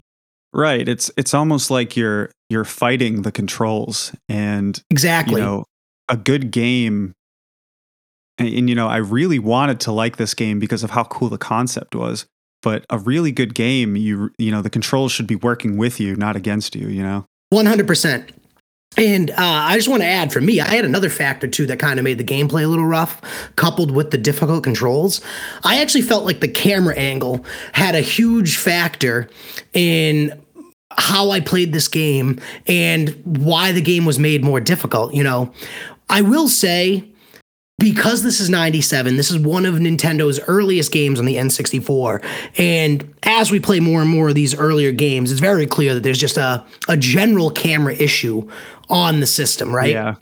Right. 0.53 0.88
It's 0.88 1.12
it's 1.17 1.33
almost 1.33 1.69
like 1.69 1.97
you're 1.97 2.31
you're 2.50 2.63
fighting 2.63 3.24
the 3.24 3.33
controls 3.33 4.13
and 4.29 4.81
exactly. 4.89 5.41
You 5.41 5.45
know, 5.45 5.65
a 6.07 6.15
good 6.15 6.51
game 6.51 7.15
and, 8.38 8.47
and 8.47 8.69
you 8.69 8.75
know, 8.75 8.88
I 8.88 8.95
really 8.95 9.39
wanted 9.39 9.81
to 9.81 9.91
like 9.91 10.15
this 10.15 10.33
game 10.33 10.57
because 10.57 10.86
of 10.86 10.91
how 10.91 11.03
cool 11.03 11.27
the 11.27 11.38
concept 11.38 11.95
was. 11.95 12.27
But 12.62 12.86
a 12.89 12.97
really 12.97 13.33
good 13.33 13.53
game, 13.53 13.97
you 13.97 14.31
you 14.38 14.51
know, 14.51 14.62
the 14.62 14.69
controls 14.69 15.12
should 15.12 15.27
be 15.27 15.36
working 15.36 15.75
with 15.75 16.00
you, 16.00 16.15
not 16.15 16.38
against 16.38 16.74
you, 16.74 16.88
you 16.88 17.03
know. 17.03 17.25
100%. 17.54 18.30
And 18.98 19.30
uh, 19.32 19.36
I 19.38 19.75
just 19.75 19.88
want 19.88 20.01
to 20.01 20.08
add 20.08 20.34
for 20.34 20.42
me, 20.42 20.60
I 20.60 20.68
had 20.68 20.84
another 20.84 21.10
factor 21.10 21.48
too 21.48 21.68
that 21.68 21.77
kind 21.77 22.00
of 22.00 22.04
made 22.04 22.18
the 22.18 22.24
gameplay 22.24 22.63
a 22.63 22.68
little 22.68 22.86
rough, 22.86 23.22
coupled 23.56 23.92
with 23.92 24.10
the 24.10 24.18
difficult 24.18 24.63
controls. 24.63 25.22
I 25.63 25.80
actually 25.80 26.01
felt 26.01 26.25
like 26.25 26.39
the 26.39 26.48
camera 26.48 26.96
angle 26.96 27.46
had 27.74 27.94
a 27.94 28.01
huge 28.01 28.58
factor 28.58 29.30
in 29.74 30.42
how 30.92 31.30
I 31.30 31.42
played 31.42 31.74
this 31.74 31.88
game 31.88 32.39
and 32.66 33.10
why 33.24 33.72
the 33.72 33.82
game 33.82 34.06
was 34.06 34.18
made 34.18 34.44
more 34.44 34.60
difficult. 34.60 35.13
You 35.13 35.24
know, 35.24 35.54
I 36.10 36.22
will 36.22 36.48
say 36.48 37.08
because 37.79 38.24
this 38.24 38.39
is 38.39 38.50
97, 38.50 39.17
this 39.17 39.29
is 39.29 39.38
one 39.38 39.65
of 39.65 39.75
Nintendo's 39.75 40.39
earliest 40.48 40.91
games 40.91 41.19
on 41.19 41.25
the 41.25 41.36
N64. 41.36 42.24
And 42.57 43.13
as 43.24 43.51
we 43.51 43.60
play 43.60 43.79
more 43.79 44.01
and 44.01 44.10
more 44.10 44.29
of 44.29 44.36
these 44.36 44.55
earlier 44.55 44.91
games, 44.91 45.31
it's 45.31 45.41
very 45.41 45.67
clear 45.67 45.93
that 45.93 46.01
there's 46.01 46.17
just 46.17 46.38
a, 46.38 46.65
a 46.88 46.98
general 46.98 47.51
camera 47.51 47.93
issue 47.93 48.50
on 48.89 49.19
the 49.19 49.27
system, 49.27 49.74
right? 49.74 49.91
Yeah. 49.91 50.15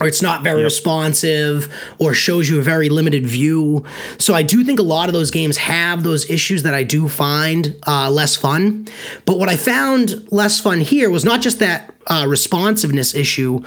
Or 0.00 0.08
it's 0.08 0.22
not 0.22 0.42
very 0.42 0.60
yep. 0.60 0.64
responsive 0.64 1.72
or 1.98 2.14
shows 2.14 2.48
you 2.48 2.58
a 2.58 2.62
very 2.62 2.88
limited 2.88 3.26
view. 3.26 3.84
So 4.18 4.34
I 4.34 4.42
do 4.42 4.64
think 4.64 4.80
a 4.80 4.82
lot 4.82 5.08
of 5.08 5.12
those 5.12 5.30
games 5.30 5.56
have 5.58 6.02
those 6.02 6.28
issues 6.28 6.64
that 6.64 6.74
I 6.74 6.82
do 6.82 7.08
find 7.08 7.76
uh, 7.86 8.10
less 8.10 8.34
fun. 8.34 8.88
But 9.24 9.38
what 9.38 9.48
I 9.48 9.56
found 9.56 10.26
less 10.32 10.58
fun 10.58 10.80
here 10.80 11.10
was 11.10 11.24
not 11.24 11.42
just 11.42 11.60
that 11.60 11.94
uh, 12.08 12.24
responsiveness 12.26 13.14
issue, 13.14 13.62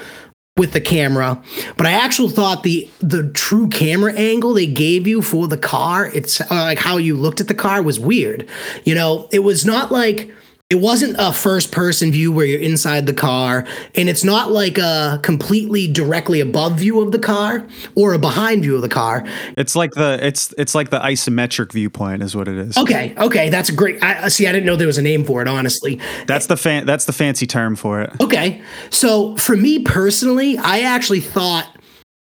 with 0.58 0.74
the 0.74 0.82
camera, 0.82 1.42
but 1.78 1.86
I 1.86 1.92
actually 1.92 2.34
thought 2.34 2.64
the 2.64 2.90
the 3.00 3.30
true 3.32 3.68
camera 3.70 4.14
angle 4.14 4.54
they 4.54 4.68
gave 4.68 5.08
you 5.08 5.22
for 5.22 5.48
the 5.48 5.58
car, 5.58 6.08
it's 6.08 6.42
uh, 6.42 6.46
like 6.50 6.80
how 6.80 6.98
you 6.98 7.16
looked 7.16 7.40
at 7.42 7.48
the 7.48 7.54
car 7.54 7.82
was 7.82 8.00
weird. 8.00 8.48
You 8.84 8.96
know, 8.96 9.28
it 9.32 9.40
was 9.40 9.66
not 9.66 9.92
like 9.92 10.34
it 10.70 10.82
wasn't 10.82 11.16
a 11.18 11.32
first 11.32 11.72
person 11.72 12.12
view 12.12 12.30
where 12.30 12.46
you're 12.46 12.60
inside 12.60 13.06
the 13.06 13.14
car 13.14 13.66
and 13.96 14.10
it's 14.10 14.26
not 14.26 14.52
like 14.52 14.78
a 14.78 15.18
completely 15.24 15.88
directly 15.88 16.42
above 16.42 16.78
view 16.78 17.00
of 17.00 17.14
the 17.14 17.20
car 17.20 17.66
or 17.96 18.14
a 18.14 18.20
behind 18.20 18.64
view 18.64 18.76
of 18.76 18.82
the 18.82 18.90
car. 18.90 19.26
It's 19.58 19.78
like 19.78 19.92
the 19.94 20.20
it's 20.22 20.54
it's 20.58 20.76
like 20.76 20.90
the 20.90 21.00
isometric 21.00 21.72
viewpoint 21.72 22.22
is 22.22 22.36
what 22.36 22.50
it 22.50 22.58
is. 22.58 22.78
Okay 22.78 23.14
okay 23.18 23.50
that's 23.50 23.70
great 23.70 24.04
i 24.04 24.28
see 24.28 24.46
i 24.46 24.52
didn't 24.52 24.66
know 24.66 24.76
there 24.76 24.88
was 24.88 24.98
a 24.98 25.02
name 25.02 25.24
for 25.24 25.42
it 25.42 25.48
honestly. 25.48 26.02
That's 26.26 26.48
the 26.48 26.58
fan 26.58 26.86
that's 26.86 27.06
the 27.06 27.14
fancy 27.14 27.48
term 27.48 27.78
for 27.78 28.02
it. 28.02 28.12
Okay 28.20 28.62
so 28.90 29.38
for 29.38 29.56
me 29.56 29.80
personally 29.80 30.58
i 30.58 30.82
actually 30.82 31.22
thought 31.22 31.78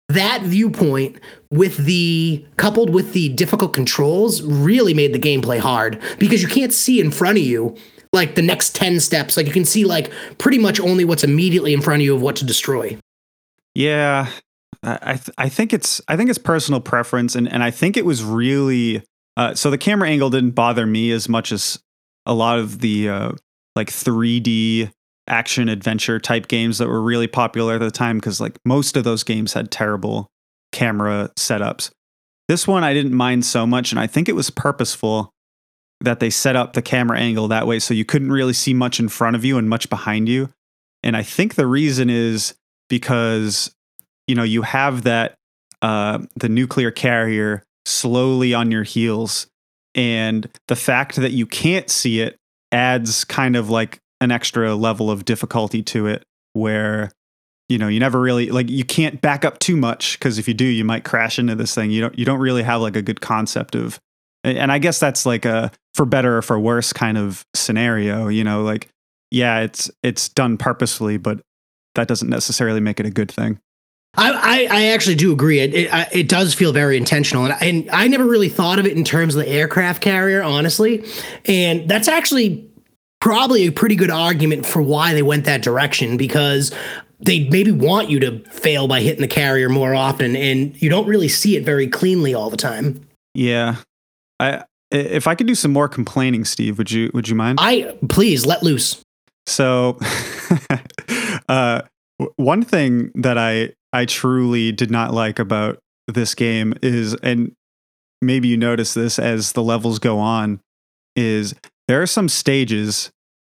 that 0.08 0.42
viewpoint 0.42 1.18
with 1.50 1.78
the 1.78 2.46
coupled 2.58 2.90
with 2.90 3.12
the 3.12 3.28
difficult 3.30 3.72
controls 3.72 4.40
really 4.42 4.94
made 4.94 5.12
the 5.12 5.18
gameplay 5.18 5.58
hard 5.58 6.00
because 6.20 6.42
you 6.42 6.48
can't 6.48 6.72
see 6.72 7.00
in 7.00 7.10
front 7.10 7.38
of 7.38 7.42
you 7.42 7.76
like 8.12 8.34
the 8.34 8.42
next 8.42 8.75
10 8.75 9.00
steps. 9.00 9.36
Like 9.36 9.46
you 9.46 9.52
can 9.52 9.64
see 9.64 9.84
like 9.84 10.10
pretty 10.38 10.58
much 10.58 10.80
only 10.80 11.04
what's 11.04 11.25
immediately 11.25 11.72
in 11.72 11.80
front 11.80 12.02
of 12.02 12.04
you 12.04 12.14
of 12.14 12.22
what 12.22 12.36
to 12.36 12.44
destroy. 12.44 12.98
Yeah. 13.75 14.28
I 14.82 15.14
th- 15.14 15.30
I 15.36 15.48
think 15.48 15.72
it's 15.72 16.00
I 16.06 16.16
think 16.16 16.30
it's 16.30 16.38
personal 16.38 16.80
preference 16.80 17.34
and 17.34 17.50
and 17.50 17.62
I 17.62 17.70
think 17.70 17.96
it 17.96 18.04
was 18.04 18.22
really 18.22 19.02
uh, 19.36 19.54
so 19.54 19.70
the 19.70 19.78
camera 19.78 20.08
angle 20.08 20.30
didn't 20.30 20.52
bother 20.52 20.86
me 20.86 21.10
as 21.10 21.28
much 21.28 21.50
as 21.50 21.78
a 22.25 22.32
lot 22.32 22.58
of 22.58 22.80
the 22.80 23.08
uh, 23.08 23.32
like 23.75 23.88
3D 23.88 24.90
action 25.28 25.68
adventure 25.68 26.18
type 26.20 26.48
games 26.48 26.78
that 26.78 26.88
were 26.88 27.02
really 27.02 27.26
popular 27.26 27.75
at 27.75 27.80
the 27.80 27.90
time 27.90 28.18
because 28.18 28.40
like 28.40 28.58
most 28.64 28.96
of 28.96 29.04
those 29.04 29.25
games 29.25 29.52
had 29.52 29.70
terrible 29.70 30.28
camera 30.72 31.30
setups. 31.36 31.90
This 32.48 32.66
one 32.66 32.84
I 32.84 32.94
didn't 32.94 33.14
mind 33.14 33.44
so 33.44 33.66
much 33.66 33.90
and 33.90 33.98
I 33.98 34.06
think 34.06 34.28
it 34.28 34.36
was 34.36 34.50
purposeful 34.50 35.32
that 36.00 36.20
they 36.20 36.30
set 36.30 36.56
up 36.56 36.74
the 36.74 36.82
camera 36.82 37.18
angle 37.18 37.48
that 37.48 37.66
way 37.66 37.78
so 37.78 37.94
you 37.94 38.04
couldn't 38.04 38.30
really 38.30 38.52
see 38.52 38.74
much 38.74 39.00
in 39.00 39.08
front 39.08 39.36
of 39.36 39.44
you 39.44 39.58
and 39.58 39.68
much 39.68 39.88
behind 39.88 40.28
you. 40.28 40.50
And 41.02 41.16
I 41.16 41.22
think 41.22 41.54
the 41.54 41.66
reason 41.66 42.10
is 42.10 42.54
because 42.88 43.74
you 44.26 44.34
know 44.34 44.42
you 44.42 44.62
have 44.62 45.02
that 45.02 45.36
uh, 45.82 46.18
the 46.36 46.48
nuclear 46.48 46.90
carrier 46.90 47.62
slowly 47.84 48.54
on 48.54 48.70
your 48.70 48.82
heels, 48.82 49.46
and 49.94 50.48
the 50.68 50.76
fact 50.76 51.16
that 51.16 51.32
you 51.32 51.46
can't 51.46 51.88
see 51.90 52.20
it 52.20 52.36
adds 52.72 53.24
kind 53.24 53.56
of 53.56 53.70
like 53.70 53.98
an 54.20 54.32
extra 54.32 54.74
level 54.74 55.10
of 55.10 55.24
difficulty 55.24 55.82
to 55.82 56.06
it, 56.06 56.24
where 56.54 57.12
you 57.68 57.78
know 57.78 57.88
you 57.88 58.00
never 58.00 58.20
really 58.20 58.50
like 58.50 58.68
you 58.68 58.84
can't 58.84 59.20
back 59.20 59.44
up 59.44 59.58
too 59.58 59.76
much 59.76 60.18
because 60.18 60.38
if 60.38 60.48
you 60.48 60.54
do 60.54 60.64
you 60.64 60.84
might 60.84 61.04
crash 61.04 61.38
into 61.38 61.54
this 61.54 61.74
thing 61.74 61.90
you 61.90 62.00
don't 62.00 62.16
you 62.16 62.24
don't 62.24 62.38
really 62.38 62.62
have 62.62 62.80
like 62.80 62.94
a 62.94 63.02
good 63.02 63.20
concept 63.20 63.74
of 63.74 64.00
and 64.46 64.70
I 64.70 64.78
guess 64.78 65.00
that's 65.00 65.26
like 65.26 65.44
a 65.44 65.70
for 65.94 66.06
better 66.06 66.38
or 66.38 66.42
for 66.42 66.58
worse 66.58 66.92
kind 66.92 67.18
of 67.18 67.44
scenario, 67.54 68.28
you 68.28 68.44
know, 68.44 68.62
like 68.62 68.88
yeah, 69.30 69.60
it's 69.60 69.90
it's 70.02 70.28
done 70.28 70.56
purposefully, 70.56 71.16
but 71.16 71.40
that 71.94 72.08
doesn't 72.08 72.28
necessarily 72.28 72.80
make 72.80 73.00
it 73.00 73.06
a 73.06 73.10
good 73.10 73.30
thing. 73.30 73.58
I, 74.18 74.32
I, 74.32 74.68
I 74.70 74.86
actually 74.88 75.16
do 75.16 75.32
agree. 75.32 75.60
It, 75.60 75.74
it 75.74 76.08
it 76.12 76.28
does 76.28 76.54
feel 76.54 76.72
very 76.72 76.96
intentional, 76.96 77.44
and 77.44 77.54
and 77.60 77.90
I 77.90 78.08
never 78.08 78.24
really 78.24 78.48
thought 78.48 78.78
of 78.78 78.86
it 78.86 78.96
in 78.96 79.04
terms 79.04 79.34
of 79.34 79.44
the 79.44 79.50
aircraft 79.50 80.02
carrier, 80.02 80.42
honestly. 80.42 81.04
And 81.44 81.88
that's 81.88 82.08
actually 82.08 82.70
probably 83.20 83.66
a 83.66 83.72
pretty 83.72 83.96
good 83.96 84.10
argument 84.10 84.64
for 84.64 84.80
why 84.80 85.12
they 85.12 85.22
went 85.22 85.44
that 85.46 85.62
direction 85.62 86.16
because 86.16 86.72
they 87.18 87.48
maybe 87.48 87.72
want 87.72 88.10
you 88.10 88.20
to 88.20 88.38
fail 88.50 88.86
by 88.86 89.00
hitting 89.00 89.22
the 89.22 89.28
carrier 89.28 89.68
more 89.68 89.94
often, 89.94 90.36
and 90.36 90.80
you 90.80 90.88
don't 90.88 91.06
really 91.06 91.28
see 91.28 91.56
it 91.56 91.64
very 91.64 91.88
cleanly 91.88 92.32
all 92.32 92.48
the 92.48 92.56
time. 92.56 93.06
Yeah, 93.34 93.76
I 94.40 94.64
if 94.90 95.26
I 95.26 95.35
could 95.35 95.47
do 95.47 95.55
some 95.55 95.73
more 95.73 95.88
complaining, 95.88 96.45
Steve, 96.45 96.78
would 96.78 96.90
you 96.90 97.11
would 97.14 97.28
you 97.28 97.35
mind? 97.35 97.59
I 97.61 97.97
please 98.09 98.47
let 98.47 98.62
loose. 98.62 99.00
So, 99.47 99.99
uh, 101.49 101.83
one 102.37 102.62
thing 102.62 103.11
that 103.14 103.38
I 103.38 103.73
I 103.93 104.05
truly 104.05 104.73
did 104.73 104.90
not 104.90 105.12
like 105.12 105.38
about 105.38 105.78
this 106.09 106.35
game 106.35 106.75
is, 106.83 107.14
and 107.14 107.52
maybe 108.21 108.49
you 108.49 108.57
notice 108.57 108.95
this 108.95 109.19
as 109.19 109.52
the 109.52 109.62
levels 109.62 109.99
go 109.99 110.19
on, 110.19 110.61
is 111.14 111.55
there 111.88 112.02
are 112.02 112.07
some 112.07 112.28
stages 112.28 113.11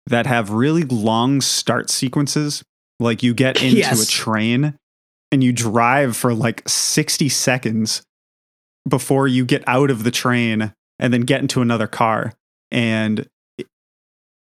that 0.08 0.26
have 0.26 0.52
really 0.52 0.84
long 0.84 1.42
start 1.42 1.90
sequences. 1.90 2.64
Like 3.00 3.24
you 3.24 3.34
get 3.34 3.62
into 3.62 3.78
yes. 3.78 4.04
a 4.04 4.10
train 4.10 4.76
and 5.32 5.44
you 5.44 5.54
drive 5.54 6.16
for 6.18 6.34
like 6.34 6.68
60 6.68 7.30
seconds 7.30 8.02
before 8.88 9.28
you 9.28 9.46
get 9.46 9.64
out 9.68 9.90
of 9.90 10.04
the 10.04 10.12
train 10.12 10.74
and 11.00 11.14
then 11.14 11.22
get 11.22 11.42
into 11.42 11.62
another 11.62 11.88
car. 11.88 12.34
And 12.72 13.28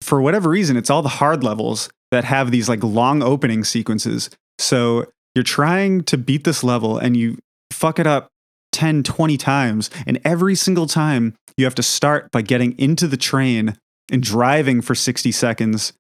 for 0.02 0.22
whatever 0.22 0.50
reason, 0.50 0.78
it's 0.78 0.90
all 0.90 1.02
the 1.02 1.10
hard 1.10 1.44
levels 1.44 1.90
that 2.12 2.24
have 2.24 2.52
these 2.52 2.70
like 2.70 2.84
long 2.84 3.24
opening 3.24 3.64
sequences. 3.64 4.30
So 4.60 5.06
you're 5.34 5.44
trying 5.44 6.04
to 6.04 6.18
beat 6.18 6.44
this 6.44 6.64
level 6.64 6.98
and 6.98 7.18
you 7.18 7.38
fuck 7.72 8.00
it 8.00 8.08
up 8.08 8.30
10, 8.72 9.04
20 9.04 9.38
times. 9.38 9.90
And 10.06 10.20
every 10.24 10.56
single 10.56 10.88
time 10.88 11.36
you 11.58 11.66
have 11.66 11.76
to 11.76 11.84
start 11.84 12.32
by 12.32 12.42
getting 12.42 12.78
into 12.78 13.08
the 13.08 13.18
train 13.18 13.76
and 14.12 14.22
driving 14.22 14.82
for 14.82 14.96
60 14.96 15.32
seconds 15.32 15.94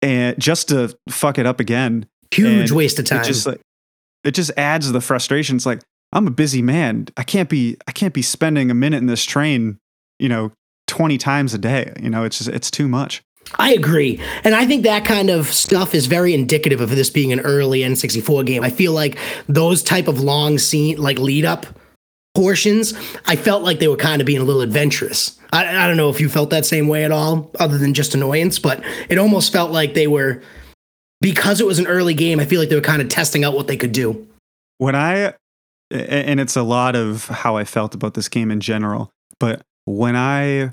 and 0.00 0.38
just 0.38 0.68
to 0.68 0.96
fuck 1.08 1.38
it 1.38 1.46
up 1.46 1.60
again. 1.60 2.06
Huge 2.32 2.70
and 2.70 2.76
waste 2.76 2.98
of 2.98 3.04
time. 3.04 3.20
It 3.20 3.24
just 3.24 3.46
like 3.46 3.60
it 4.24 4.32
just 4.32 4.50
adds 4.56 4.90
the 4.92 5.00
frustration. 5.00 5.56
It's 5.56 5.66
like, 5.66 5.80
I'm 6.12 6.26
a 6.26 6.30
busy 6.30 6.62
man. 6.62 7.08
I 7.16 7.22
can't 7.22 7.48
be 7.48 7.76
I 7.86 7.92
can't 7.92 8.14
be 8.14 8.22
spending 8.22 8.70
a 8.70 8.74
minute 8.74 8.98
in 8.98 9.06
this 9.06 9.24
train, 9.24 9.78
you 10.18 10.28
know, 10.28 10.52
20 10.86 11.18
times 11.18 11.54
a 11.54 11.58
day. 11.58 11.92
You 12.00 12.10
know, 12.10 12.24
it's 12.24 12.38
just 12.38 12.50
it's 12.50 12.70
too 12.70 12.88
much. 12.88 13.22
I 13.56 13.72
agree. 13.72 14.20
And 14.44 14.54
I 14.54 14.66
think 14.66 14.82
that 14.82 15.04
kind 15.04 15.30
of 15.30 15.46
stuff 15.46 15.94
is 15.94 16.06
very 16.06 16.34
indicative 16.34 16.80
of 16.80 16.90
this 16.90 17.08
being 17.08 17.32
an 17.32 17.40
early 17.40 17.80
N64 17.80 18.44
game. 18.44 18.62
I 18.62 18.70
feel 18.70 18.92
like 18.92 19.18
those 19.48 19.82
type 19.82 20.06
of 20.06 20.20
long 20.20 20.58
scene, 20.58 20.98
like 20.98 21.18
lead 21.18 21.44
up 21.44 21.66
portions, 22.34 22.94
I 23.26 23.36
felt 23.36 23.62
like 23.62 23.78
they 23.78 23.88
were 23.88 23.96
kind 23.96 24.20
of 24.20 24.26
being 24.26 24.40
a 24.40 24.44
little 24.44 24.60
adventurous. 24.60 25.38
I, 25.52 25.66
I 25.66 25.86
don't 25.86 25.96
know 25.96 26.10
if 26.10 26.20
you 26.20 26.28
felt 26.28 26.50
that 26.50 26.66
same 26.66 26.88
way 26.88 27.04
at 27.04 27.10
all, 27.10 27.50
other 27.58 27.78
than 27.78 27.94
just 27.94 28.14
annoyance, 28.14 28.58
but 28.58 28.82
it 29.08 29.18
almost 29.18 29.52
felt 29.52 29.70
like 29.70 29.94
they 29.94 30.06
were, 30.06 30.42
because 31.20 31.60
it 31.60 31.66
was 31.66 31.78
an 31.78 31.86
early 31.86 32.14
game, 32.14 32.38
I 32.38 32.44
feel 32.44 32.60
like 32.60 32.68
they 32.68 32.76
were 32.76 32.82
kind 32.82 33.00
of 33.00 33.08
testing 33.08 33.44
out 33.44 33.54
what 33.54 33.66
they 33.66 33.76
could 33.76 33.92
do. 33.92 34.28
When 34.76 34.94
I, 34.94 35.34
and 35.90 36.40
it's 36.40 36.56
a 36.56 36.62
lot 36.62 36.96
of 36.96 37.26
how 37.26 37.56
I 37.56 37.64
felt 37.64 37.94
about 37.94 38.14
this 38.14 38.28
game 38.28 38.50
in 38.50 38.60
general, 38.60 39.10
but 39.40 39.62
when 39.84 40.16
I 40.16 40.72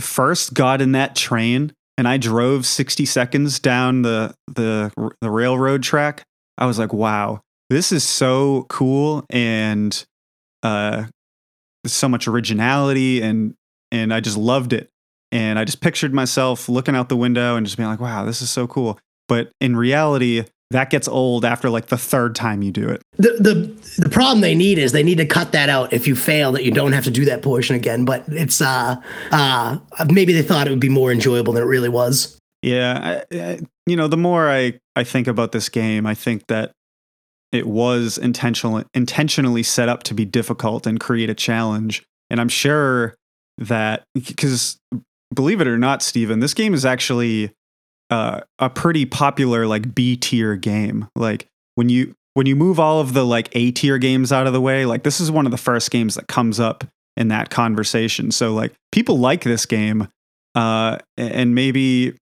first 0.00 0.54
got 0.54 0.80
in 0.80 0.92
that 0.92 1.16
train 1.16 1.72
and 1.96 2.08
I 2.08 2.16
drove 2.16 2.66
60 2.66 3.04
seconds 3.06 3.58
down 3.58 4.02
the 4.02 4.34
the 4.46 4.92
the 5.20 5.30
railroad 5.30 5.82
track, 5.82 6.22
I 6.58 6.66
was 6.66 6.78
like, 6.78 6.92
"Wow, 6.92 7.40
this 7.70 7.92
is 7.92 8.04
so 8.04 8.66
cool 8.68 9.24
and 9.30 10.04
uh 10.62 11.04
so 11.86 12.08
much 12.08 12.26
originality 12.26 13.20
and 13.20 13.54
and 13.90 14.12
I 14.12 14.20
just 14.20 14.36
loved 14.36 14.72
it." 14.72 14.88
And 15.32 15.58
I 15.58 15.64
just 15.64 15.80
pictured 15.80 16.14
myself 16.14 16.68
looking 16.68 16.94
out 16.94 17.08
the 17.08 17.16
window 17.16 17.56
and 17.56 17.66
just 17.66 17.76
being 17.76 17.88
like, 17.88 18.00
"Wow, 18.00 18.24
this 18.24 18.42
is 18.42 18.50
so 18.50 18.66
cool." 18.66 18.98
But 19.28 19.50
in 19.60 19.76
reality, 19.76 20.44
that 20.74 20.90
gets 20.90 21.06
old 21.06 21.44
after 21.44 21.70
like 21.70 21.86
the 21.86 21.96
third 21.96 22.34
time 22.34 22.60
you 22.60 22.72
do 22.72 22.88
it. 22.88 23.00
The 23.16 23.30
the 23.38 24.02
the 24.02 24.08
problem 24.08 24.40
they 24.40 24.56
need 24.56 24.76
is 24.76 24.90
they 24.90 25.04
need 25.04 25.18
to 25.18 25.26
cut 25.26 25.52
that 25.52 25.68
out 25.68 25.92
if 25.92 26.08
you 26.08 26.16
fail 26.16 26.50
that 26.52 26.64
you 26.64 26.72
don't 26.72 26.92
have 26.92 27.04
to 27.04 27.12
do 27.12 27.24
that 27.26 27.42
portion 27.42 27.76
again. 27.76 28.04
But 28.04 28.24
it's 28.26 28.60
uh 28.60 28.96
uh 29.30 29.78
maybe 30.10 30.32
they 30.32 30.42
thought 30.42 30.66
it 30.66 30.70
would 30.70 30.80
be 30.80 30.88
more 30.88 31.12
enjoyable 31.12 31.52
than 31.52 31.62
it 31.62 31.66
really 31.66 31.88
was. 31.88 32.36
Yeah, 32.62 33.22
I, 33.30 33.36
I, 33.36 33.60
you 33.86 33.94
know, 33.94 34.08
the 34.08 34.16
more 34.16 34.50
I 34.50 34.80
I 34.96 35.04
think 35.04 35.28
about 35.28 35.52
this 35.52 35.68
game, 35.68 36.06
I 36.06 36.14
think 36.14 36.48
that 36.48 36.72
it 37.52 37.68
was 37.68 38.18
intentional 38.18 38.82
intentionally 38.94 39.62
set 39.62 39.88
up 39.88 40.02
to 40.04 40.14
be 40.14 40.24
difficult 40.24 40.88
and 40.88 40.98
create 40.98 41.30
a 41.30 41.34
challenge. 41.34 42.02
And 42.30 42.40
I'm 42.40 42.48
sure 42.48 43.14
that 43.58 44.02
because 44.12 44.76
believe 45.32 45.60
it 45.60 45.68
or 45.68 45.78
not, 45.78 46.02
Stephen, 46.02 46.40
this 46.40 46.52
game 46.52 46.74
is 46.74 46.84
actually 46.84 47.52
uh, 48.10 48.40
a 48.58 48.70
pretty 48.70 49.06
popular 49.06 49.66
like 49.66 49.94
B 49.94 50.16
tier 50.16 50.56
game. 50.56 51.08
Like 51.16 51.46
when 51.74 51.88
you 51.88 52.14
when 52.34 52.46
you 52.46 52.56
move 52.56 52.80
all 52.80 53.00
of 53.00 53.14
the 53.14 53.24
like 53.24 53.48
A 53.52 53.70
tier 53.70 53.98
games 53.98 54.32
out 54.32 54.46
of 54.46 54.52
the 54.52 54.60
way, 54.60 54.86
like 54.86 55.02
this 55.02 55.20
is 55.20 55.30
one 55.30 55.46
of 55.46 55.52
the 55.52 55.58
first 55.58 55.90
games 55.90 56.14
that 56.16 56.28
comes 56.28 56.60
up 56.60 56.84
in 57.16 57.28
that 57.28 57.50
conversation. 57.50 58.30
So 58.30 58.52
like 58.52 58.72
people 58.92 59.18
like 59.18 59.44
this 59.44 59.66
game, 59.66 60.08
uh, 60.54 60.98
and 61.16 61.54
maybe 61.54 62.16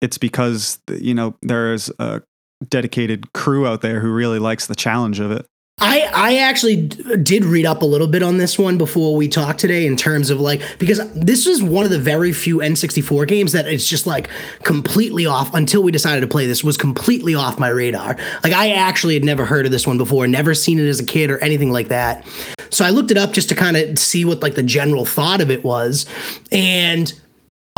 it's 0.00 0.18
because 0.18 0.78
you 0.90 1.14
know 1.14 1.34
there's 1.42 1.90
a 1.98 2.22
dedicated 2.68 3.32
crew 3.32 3.66
out 3.66 3.82
there 3.82 4.00
who 4.00 4.12
really 4.12 4.38
likes 4.38 4.66
the 4.66 4.74
challenge 4.74 5.20
of 5.20 5.30
it. 5.30 5.46
I 5.80 6.10
I 6.12 6.36
actually 6.38 6.76
did 6.86 7.44
read 7.44 7.66
up 7.66 7.82
a 7.82 7.86
little 7.86 8.06
bit 8.06 8.22
on 8.22 8.38
this 8.38 8.58
one 8.58 8.78
before 8.78 9.14
we 9.14 9.28
talked 9.28 9.60
today 9.60 9.86
in 9.86 9.96
terms 9.96 10.30
of 10.30 10.40
like 10.40 10.60
because 10.78 11.00
this 11.12 11.46
is 11.46 11.62
one 11.62 11.84
of 11.84 11.90
the 11.90 11.98
very 11.98 12.32
few 12.32 12.58
N64 12.58 13.28
games 13.28 13.52
that 13.52 13.66
it's 13.66 13.88
just 13.88 14.06
like 14.06 14.28
completely 14.62 15.26
off 15.26 15.54
until 15.54 15.82
we 15.82 15.92
decided 15.92 16.20
to 16.22 16.26
play 16.26 16.46
this 16.46 16.64
was 16.64 16.76
completely 16.76 17.34
off 17.34 17.58
my 17.58 17.68
radar. 17.68 18.16
Like 18.42 18.52
I 18.52 18.72
actually 18.72 19.14
had 19.14 19.24
never 19.24 19.44
heard 19.44 19.66
of 19.66 19.72
this 19.72 19.86
one 19.86 19.98
before, 19.98 20.26
never 20.26 20.54
seen 20.54 20.78
it 20.78 20.88
as 20.88 21.00
a 21.00 21.04
kid 21.04 21.30
or 21.30 21.38
anything 21.38 21.70
like 21.70 21.88
that. 21.88 22.26
So 22.70 22.84
I 22.84 22.90
looked 22.90 23.10
it 23.10 23.16
up 23.16 23.32
just 23.32 23.48
to 23.50 23.54
kind 23.54 23.76
of 23.76 23.98
see 23.98 24.24
what 24.24 24.42
like 24.42 24.54
the 24.54 24.62
general 24.62 25.04
thought 25.04 25.40
of 25.40 25.50
it 25.50 25.64
was 25.64 26.06
and 26.50 27.12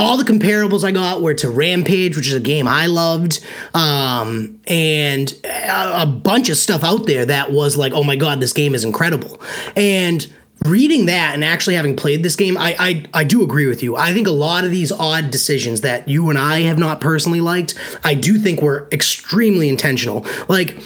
all 0.00 0.16
the 0.16 0.24
comparables 0.24 0.82
I 0.82 0.92
got 0.92 1.20
were 1.20 1.34
to 1.34 1.50
Rampage, 1.50 2.16
which 2.16 2.26
is 2.26 2.32
a 2.32 2.40
game 2.40 2.66
I 2.66 2.86
loved, 2.86 3.44
um, 3.74 4.58
and 4.66 5.38
a, 5.44 6.02
a, 6.02 6.06
bunch 6.06 6.48
of 6.48 6.56
stuff 6.56 6.82
out 6.82 7.06
there 7.06 7.26
that 7.26 7.52
was 7.52 7.76
like, 7.76 7.92
oh 7.92 8.02
my 8.02 8.16
god, 8.16 8.40
this 8.40 8.54
game 8.54 8.74
is 8.74 8.82
incredible. 8.82 9.42
And 9.76 10.26
reading 10.64 11.04
that 11.06 11.34
and 11.34 11.44
actually 11.44 11.74
having 11.74 11.96
played 11.96 12.22
this 12.22 12.34
game, 12.34 12.56
I, 12.56 12.74
I 12.78 13.04
I 13.12 13.24
do 13.24 13.42
agree 13.42 13.66
with 13.66 13.82
you. 13.82 13.94
I 13.94 14.14
think 14.14 14.26
a 14.26 14.32
lot 14.32 14.64
of 14.64 14.70
these 14.70 14.90
odd 14.90 15.30
decisions 15.30 15.82
that 15.82 16.08
you 16.08 16.30
and 16.30 16.38
I 16.38 16.62
have 16.62 16.78
not 16.78 17.02
personally 17.02 17.42
liked, 17.42 17.74
I 18.02 18.14
do 18.14 18.38
think 18.38 18.62
were 18.62 18.88
extremely 18.92 19.68
intentional. 19.68 20.26
Like 20.48 20.82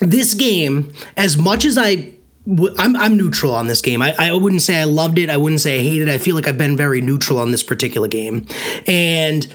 this 0.00 0.34
game, 0.34 0.92
as 1.16 1.36
much 1.36 1.64
as 1.64 1.78
I 1.78 2.14
I'm 2.46 2.94
I'm 2.96 3.16
neutral 3.16 3.54
on 3.54 3.68
this 3.68 3.80
game. 3.80 4.02
I, 4.02 4.14
I 4.18 4.32
wouldn't 4.32 4.62
say 4.62 4.80
I 4.80 4.84
loved 4.84 5.18
it. 5.18 5.30
I 5.30 5.36
wouldn't 5.36 5.62
say 5.62 5.80
I 5.80 5.82
hated 5.82 6.08
it. 6.08 6.12
I 6.12 6.18
feel 6.18 6.34
like 6.34 6.46
I've 6.46 6.58
been 6.58 6.76
very 6.76 7.00
neutral 7.00 7.38
on 7.38 7.50
this 7.50 7.62
particular 7.62 8.08
game. 8.08 8.46
And 8.86 9.52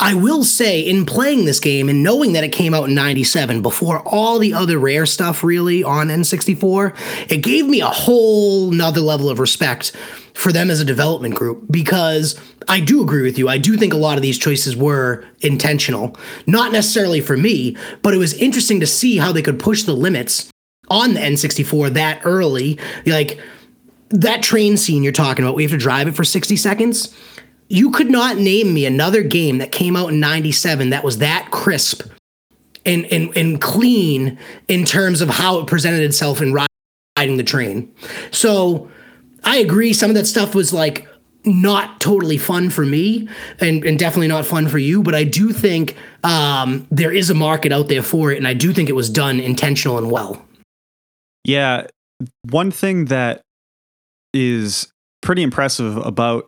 I 0.00 0.14
will 0.14 0.44
say, 0.44 0.80
in 0.80 1.04
playing 1.06 1.44
this 1.44 1.58
game 1.58 1.88
and 1.88 2.04
knowing 2.04 2.32
that 2.34 2.44
it 2.44 2.52
came 2.52 2.74
out 2.74 2.88
in 2.88 2.94
97 2.94 3.62
before 3.62 4.00
all 4.06 4.38
the 4.38 4.54
other 4.54 4.78
rare 4.78 5.06
stuff 5.06 5.42
really 5.42 5.82
on 5.82 6.08
N64, 6.08 6.96
it 7.30 7.38
gave 7.38 7.66
me 7.66 7.80
a 7.80 7.86
whole 7.86 8.70
nother 8.70 9.00
level 9.00 9.28
of 9.28 9.40
respect 9.40 9.96
for 10.34 10.52
them 10.52 10.70
as 10.70 10.80
a 10.80 10.84
development 10.84 11.34
group 11.34 11.64
because 11.68 12.40
I 12.68 12.78
do 12.78 13.02
agree 13.02 13.22
with 13.22 13.38
you. 13.38 13.48
I 13.48 13.58
do 13.58 13.76
think 13.76 13.92
a 13.92 13.96
lot 13.96 14.16
of 14.16 14.22
these 14.22 14.38
choices 14.38 14.76
were 14.76 15.24
intentional. 15.40 16.16
Not 16.46 16.70
necessarily 16.70 17.20
for 17.20 17.36
me, 17.36 17.76
but 18.02 18.14
it 18.14 18.18
was 18.18 18.34
interesting 18.34 18.78
to 18.78 18.86
see 18.86 19.16
how 19.16 19.32
they 19.32 19.42
could 19.42 19.58
push 19.58 19.82
the 19.82 19.94
limits 19.94 20.48
on 20.90 21.14
the 21.14 21.20
N64 21.20 21.94
that 21.94 22.20
early. 22.24 22.78
Like 23.06 23.40
that 24.10 24.42
train 24.42 24.76
scene 24.76 25.02
you're 25.02 25.12
talking 25.12 25.44
about, 25.44 25.54
we 25.54 25.62
have 25.62 25.72
to 25.72 25.78
drive 25.78 26.08
it 26.08 26.14
for 26.14 26.24
60 26.24 26.56
seconds. 26.56 27.14
You 27.68 27.90
could 27.90 28.10
not 28.10 28.38
name 28.38 28.72
me 28.72 28.86
another 28.86 29.22
game 29.22 29.58
that 29.58 29.72
came 29.72 29.96
out 29.96 30.10
in 30.10 30.20
97 30.20 30.90
that 30.90 31.04
was 31.04 31.18
that 31.18 31.50
crisp 31.50 32.02
and, 32.86 33.04
and, 33.06 33.36
and 33.36 33.60
clean 33.60 34.38
in 34.68 34.84
terms 34.84 35.20
of 35.20 35.28
how 35.28 35.58
it 35.58 35.66
presented 35.66 36.00
itself 36.00 36.40
in 36.40 36.54
riding 37.16 37.36
the 37.36 37.44
train. 37.44 37.92
So 38.30 38.90
I 39.44 39.58
agree. 39.58 39.92
Some 39.92 40.10
of 40.10 40.14
that 40.16 40.26
stuff 40.26 40.54
was 40.54 40.72
like 40.72 41.06
not 41.44 42.00
totally 42.00 42.38
fun 42.38 42.70
for 42.70 42.84
me 42.84 43.28
and, 43.60 43.84
and 43.84 43.98
definitely 43.98 44.28
not 44.28 44.46
fun 44.46 44.68
for 44.68 44.78
you, 44.78 45.02
but 45.02 45.14
I 45.14 45.24
do 45.24 45.52
think 45.52 45.96
um, 46.24 46.86
there 46.90 47.12
is 47.12 47.30
a 47.30 47.34
market 47.34 47.72
out 47.72 47.88
there 47.88 48.02
for 48.02 48.32
it. 48.32 48.38
And 48.38 48.48
I 48.48 48.54
do 48.54 48.72
think 48.72 48.88
it 48.88 48.94
was 48.94 49.10
done 49.10 49.40
intentional 49.40 49.98
and 49.98 50.10
well. 50.10 50.42
Yeah, 51.44 51.86
one 52.50 52.70
thing 52.70 53.06
that 53.06 53.42
is 54.34 54.90
pretty 55.22 55.42
impressive 55.42 55.96
about 55.98 56.46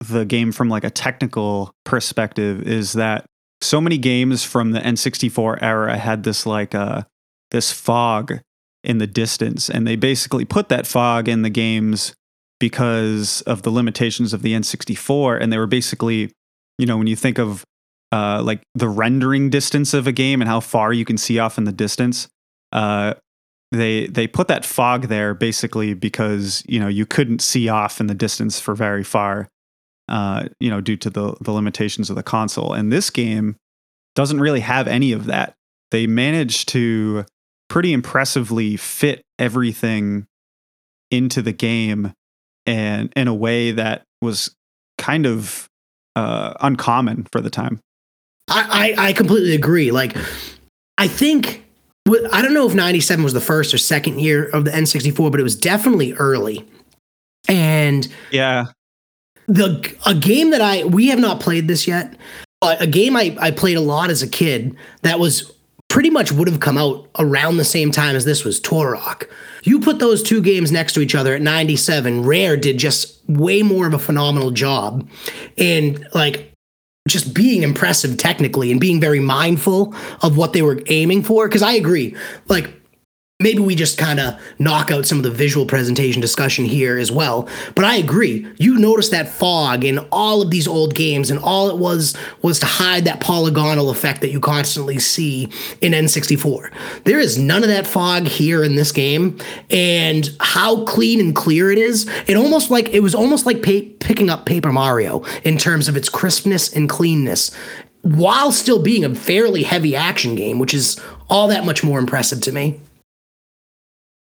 the 0.00 0.24
game 0.24 0.52
from 0.52 0.68
like 0.68 0.84
a 0.84 0.90
technical 0.90 1.72
perspective 1.84 2.62
is 2.62 2.94
that 2.94 3.24
so 3.60 3.80
many 3.80 3.96
games 3.96 4.44
from 4.44 4.72
the 4.72 4.80
N64 4.80 5.62
era 5.62 5.96
had 5.96 6.24
this 6.24 6.44
like 6.44 6.74
uh 6.74 7.02
this 7.50 7.72
fog 7.72 8.40
in 8.82 8.98
the 8.98 9.06
distance 9.06 9.70
and 9.70 9.86
they 9.86 9.96
basically 9.96 10.44
put 10.44 10.68
that 10.68 10.86
fog 10.86 11.28
in 11.28 11.42
the 11.42 11.50
games 11.50 12.14
because 12.60 13.40
of 13.42 13.62
the 13.62 13.70
limitations 13.70 14.32
of 14.32 14.42
the 14.42 14.52
N64 14.52 15.40
and 15.40 15.52
they 15.52 15.58
were 15.58 15.66
basically 15.66 16.32
you 16.78 16.86
know 16.86 16.98
when 16.98 17.06
you 17.06 17.16
think 17.16 17.38
of 17.38 17.64
uh 18.12 18.42
like 18.42 18.62
the 18.74 18.88
rendering 18.88 19.48
distance 19.48 19.94
of 19.94 20.06
a 20.06 20.12
game 20.12 20.42
and 20.42 20.48
how 20.48 20.60
far 20.60 20.92
you 20.92 21.04
can 21.04 21.16
see 21.16 21.38
off 21.38 21.56
in 21.56 21.64
the 21.64 21.72
distance 21.72 22.28
uh 22.72 23.14
they 23.74 24.06
they 24.06 24.26
put 24.26 24.48
that 24.48 24.64
fog 24.64 25.08
there 25.08 25.34
basically 25.34 25.94
because 25.94 26.62
you 26.66 26.80
know 26.80 26.88
you 26.88 27.06
couldn't 27.06 27.40
see 27.40 27.68
off 27.68 28.00
in 28.00 28.06
the 28.06 28.14
distance 28.14 28.58
for 28.58 28.74
very 28.74 29.04
far 29.04 29.48
uh, 30.08 30.44
you 30.60 30.70
know, 30.70 30.80
due 30.80 30.96
to 30.96 31.10
the 31.10 31.34
the 31.40 31.50
limitations 31.50 32.10
of 32.10 32.16
the 32.16 32.22
console. 32.22 32.72
And 32.72 32.92
this 32.92 33.10
game 33.10 33.56
doesn't 34.14 34.40
really 34.40 34.60
have 34.60 34.86
any 34.86 35.12
of 35.12 35.26
that. 35.26 35.54
They 35.90 36.06
managed 36.06 36.68
to 36.70 37.24
pretty 37.68 37.92
impressively 37.92 38.76
fit 38.76 39.22
everything 39.38 40.26
into 41.10 41.42
the 41.42 41.52
game 41.52 42.12
and 42.66 43.12
in 43.16 43.28
a 43.28 43.34
way 43.34 43.70
that 43.72 44.04
was 44.20 44.54
kind 44.98 45.26
of 45.26 45.68
uh, 46.16 46.54
uncommon 46.60 47.26
for 47.32 47.40
the 47.40 47.50
time. 47.50 47.80
I, 48.48 48.94
I, 48.98 49.08
I 49.08 49.12
completely 49.12 49.54
agree. 49.54 49.90
Like, 49.90 50.16
I 50.98 51.08
think 51.08 51.63
I 52.06 52.42
don't 52.42 52.54
know 52.54 52.66
if 52.66 52.74
'97 52.74 53.24
was 53.24 53.32
the 53.32 53.40
first 53.40 53.72
or 53.72 53.78
second 53.78 54.20
year 54.20 54.48
of 54.50 54.64
the 54.64 54.70
N64, 54.70 55.30
but 55.30 55.40
it 55.40 55.42
was 55.42 55.56
definitely 55.56 56.12
early. 56.14 56.66
And 57.48 58.06
yeah, 58.30 58.66
the 59.46 59.96
a 60.06 60.14
game 60.14 60.50
that 60.50 60.60
I 60.60 60.84
we 60.84 61.08
have 61.08 61.18
not 61.18 61.40
played 61.40 61.68
this 61.68 61.86
yet, 61.86 62.14
but 62.60 62.80
a 62.80 62.86
game 62.86 63.16
I, 63.16 63.36
I 63.40 63.50
played 63.50 63.76
a 63.76 63.80
lot 63.80 64.10
as 64.10 64.22
a 64.22 64.28
kid 64.28 64.76
that 65.02 65.18
was 65.18 65.52
pretty 65.88 66.10
much 66.10 66.32
would 66.32 66.48
have 66.48 66.60
come 66.60 66.76
out 66.76 67.08
around 67.18 67.56
the 67.56 67.64
same 67.64 67.90
time 67.90 68.16
as 68.16 68.24
this 68.24 68.44
was 68.44 68.60
Turok. 68.60 69.28
You 69.62 69.78
put 69.80 69.98
those 69.98 70.22
two 70.22 70.42
games 70.42 70.72
next 70.72 70.92
to 70.94 71.00
each 71.00 71.14
other 71.14 71.34
at 71.36 71.42
97, 71.42 72.24
Rare 72.24 72.56
did 72.56 72.78
just 72.78 73.20
way 73.28 73.62
more 73.62 73.86
of 73.86 73.94
a 73.94 73.98
phenomenal 73.98 74.50
job. 74.50 75.08
And 75.56 76.06
like 76.12 76.52
just 77.06 77.34
being 77.34 77.62
impressive 77.62 78.16
technically 78.16 78.70
and 78.70 78.80
being 78.80 78.98
very 78.98 79.20
mindful 79.20 79.94
of 80.22 80.38
what 80.38 80.54
they 80.54 80.62
were 80.62 80.80
aiming 80.86 81.22
for. 81.22 81.46
Cause 81.48 81.62
I 81.62 81.72
agree. 81.72 82.16
Like 82.48 82.70
maybe 83.44 83.60
we 83.60 83.74
just 83.74 83.98
kind 83.98 84.18
of 84.18 84.40
knock 84.58 84.90
out 84.90 85.04
some 85.06 85.18
of 85.18 85.24
the 85.24 85.30
visual 85.30 85.66
presentation 85.66 86.20
discussion 86.20 86.64
here 86.64 86.98
as 86.98 87.12
well. 87.12 87.46
But 87.76 87.84
i 87.84 87.96
agree. 87.96 88.46
You 88.56 88.78
notice 88.78 89.10
that 89.10 89.28
fog 89.28 89.84
in 89.84 89.98
all 90.10 90.40
of 90.40 90.50
these 90.50 90.66
old 90.66 90.94
games 90.94 91.30
and 91.30 91.38
all 91.38 91.68
it 91.68 91.76
was 91.76 92.16
was 92.40 92.58
to 92.60 92.66
hide 92.66 93.04
that 93.04 93.20
polygonal 93.20 93.90
effect 93.90 94.22
that 94.22 94.30
you 94.30 94.40
constantly 94.40 94.98
see 94.98 95.44
in 95.80 95.92
n64 95.92 96.70
there 97.04 97.18
is 97.18 97.36
none 97.36 97.62
of 97.62 97.68
that 97.68 97.86
fog 97.86 98.26
here 98.26 98.64
in 98.64 98.76
this 98.76 98.92
game 98.92 99.38
and 99.70 100.34
how 100.40 100.84
clean 100.84 101.20
and 101.20 101.36
clear 101.36 101.70
it 101.70 101.78
is 101.78 102.08
it 102.26 102.36
almost 102.36 102.70
like 102.70 102.88
it 102.88 103.00
was 103.00 103.14
almost 103.14 103.44
like 103.44 103.62
picking 103.62 104.30
up 104.30 104.46
paper 104.46 104.72
mario 104.72 105.22
in 105.42 105.58
terms 105.58 105.88
of 105.88 105.96
its 105.96 106.08
crispness 106.08 106.72
and 106.72 106.88
cleanness 106.88 107.54
while 108.02 108.52
still 108.52 108.82
being 108.82 109.04
a 109.04 109.14
fairly 109.14 109.62
heavy 109.62 109.94
action 109.94 110.34
game 110.34 110.58
which 110.58 110.72
is 110.72 110.98
all 111.28 111.48
that 111.48 111.64
much 111.64 111.84
more 111.84 111.98
impressive 111.98 112.40
to 112.40 112.52
me 112.52 112.80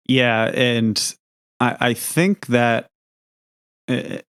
yeah, 0.07 0.51
and 0.53 1.15
I, 1.59 1.77
I 1.79 1.93
think 1.93 2.47
that 2.47 2.87
eh, 3.87 4.19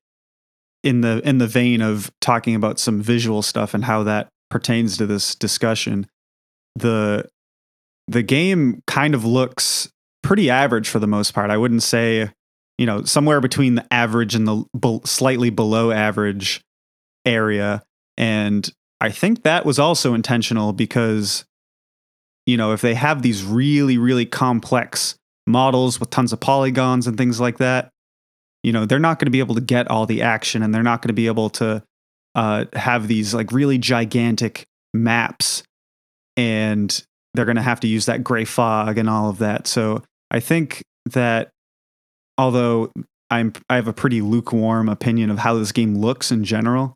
in 0.82 1.00
the 1.00 1.20
in 1.28 1.38
the 1.38 1.46
vein 1.46 1.80
of 1.80 2.10
talking 2.20 2.54
about 2.54 2.78
some 2.78 3.00
visual 3.00 3.42
stuff 3.42 3.74
and 3.74 3.84
how 3.84 4.02
that 4.04 4.28
pertains 4.50 4.96
to 4.98 5.06
this 5.06 5.34
discussion, 5.34 6.06
the 6.76 7.28
the 8.08 8.22
game 8.22 8.82
kind 8.86 9.14
of 9.14 9.24
looks 9.24 9.88
pretty 10.22 10.50
average 10.50 10.88
for 10.88 10.98
the 10.98 11.06
most 11.06 11.32
part. 11.34 11.50
I 11.50 11.56
wouldn't 11.56 11.82
say, 11.82 12.30
you 12.78 12.86
know, 12.86 13.04
somewhere 13.04 13.40
between 13.40 13.74
the 13.74 13.86
average 13.92 14.34
and 14.34 14.46
the 14.46 14.64
be- 14.78 15.00
slightly 15.04 15.50
below 15.50 15.90
average 15.90 16.60
area. 17.24 17.82
And 18.16 18.68
I 19.00 19.10
think 19.10 19.42
that 19.42 19.64
was 19.64 19.78
also 19.78 20.14
intentional 20.14 20.72
because, 20.72 21.44
you 22.46 22.56
know, 22.56 22.72
if 22.72 22.80
they 22.80 22.94
have 22.94 23.22
these 23.22 23.44
really, 23.44 23.98
really 23.98 24.26
complex 24.26 25.16
models 25.46 25.98
with 25.98 26.10
tons 26.10 26.32
of 26.32 26.40
polygons 26.40 27.06
and 27.06 27.16
things 27.16 27.40
like 27.40 27.58
that, 27.58 27.90
you 28.62 28.72
know, 28.72 28.86
they're 28.86 28.98
not 28.98 29.18
going 29.18 29.26
to 29.26 29.32
be 29.32 29.40
able 29.40 29.54
to 29.54 29.60
get 29.60 29.90
all 29.90 30.06
the 30.06 30.22
action 30.22 30.62
and 30.62 30.74
they're 30.74 30.82
not 30.82 31.02
going 31.02 31.08
to 31.08 31.14
be 31.14 31.26
able 31.26 31.50
to 31.50 31.82
uh, 32.34 32.64
have 32.74 33.08
these 33.08 33.34
like 33.34 33.52
really 33.52 33.78
gigantic 33.78 34.64
maps 34.94 35.62
and 36.36 37.04
they're 37.34 37.44
going 37.44 37.56
to 37.56 37.62
have 37.62 37.80
to 37.80 37.88
use 37.88 38.06
that 38.06 38.22
gray 38.22 38.44
fog 38.44 38.98
and 38.98 39.08
all 39.08 39.28
of 39.28 39.38
that. 39.38 39.66
So 39.66 40.02
I 40.30 40.40
think 40.40 40.82
that 41.06 41.50
although 42.38 42.92
I'm 43.30 43.52
I 43.68 43.76
have 43.76 43.88
a 43.88 43.92
pretty 43.92 44.20
lukewarm 44.20 44.88
opinion 44.88 45.30
of 45.30 45.38
how 45.38 45.54
this 45.54 45.72
game 45.72 45.96
looks 45.96 46.30
in 46.30 46.44
general, 46.44 46.94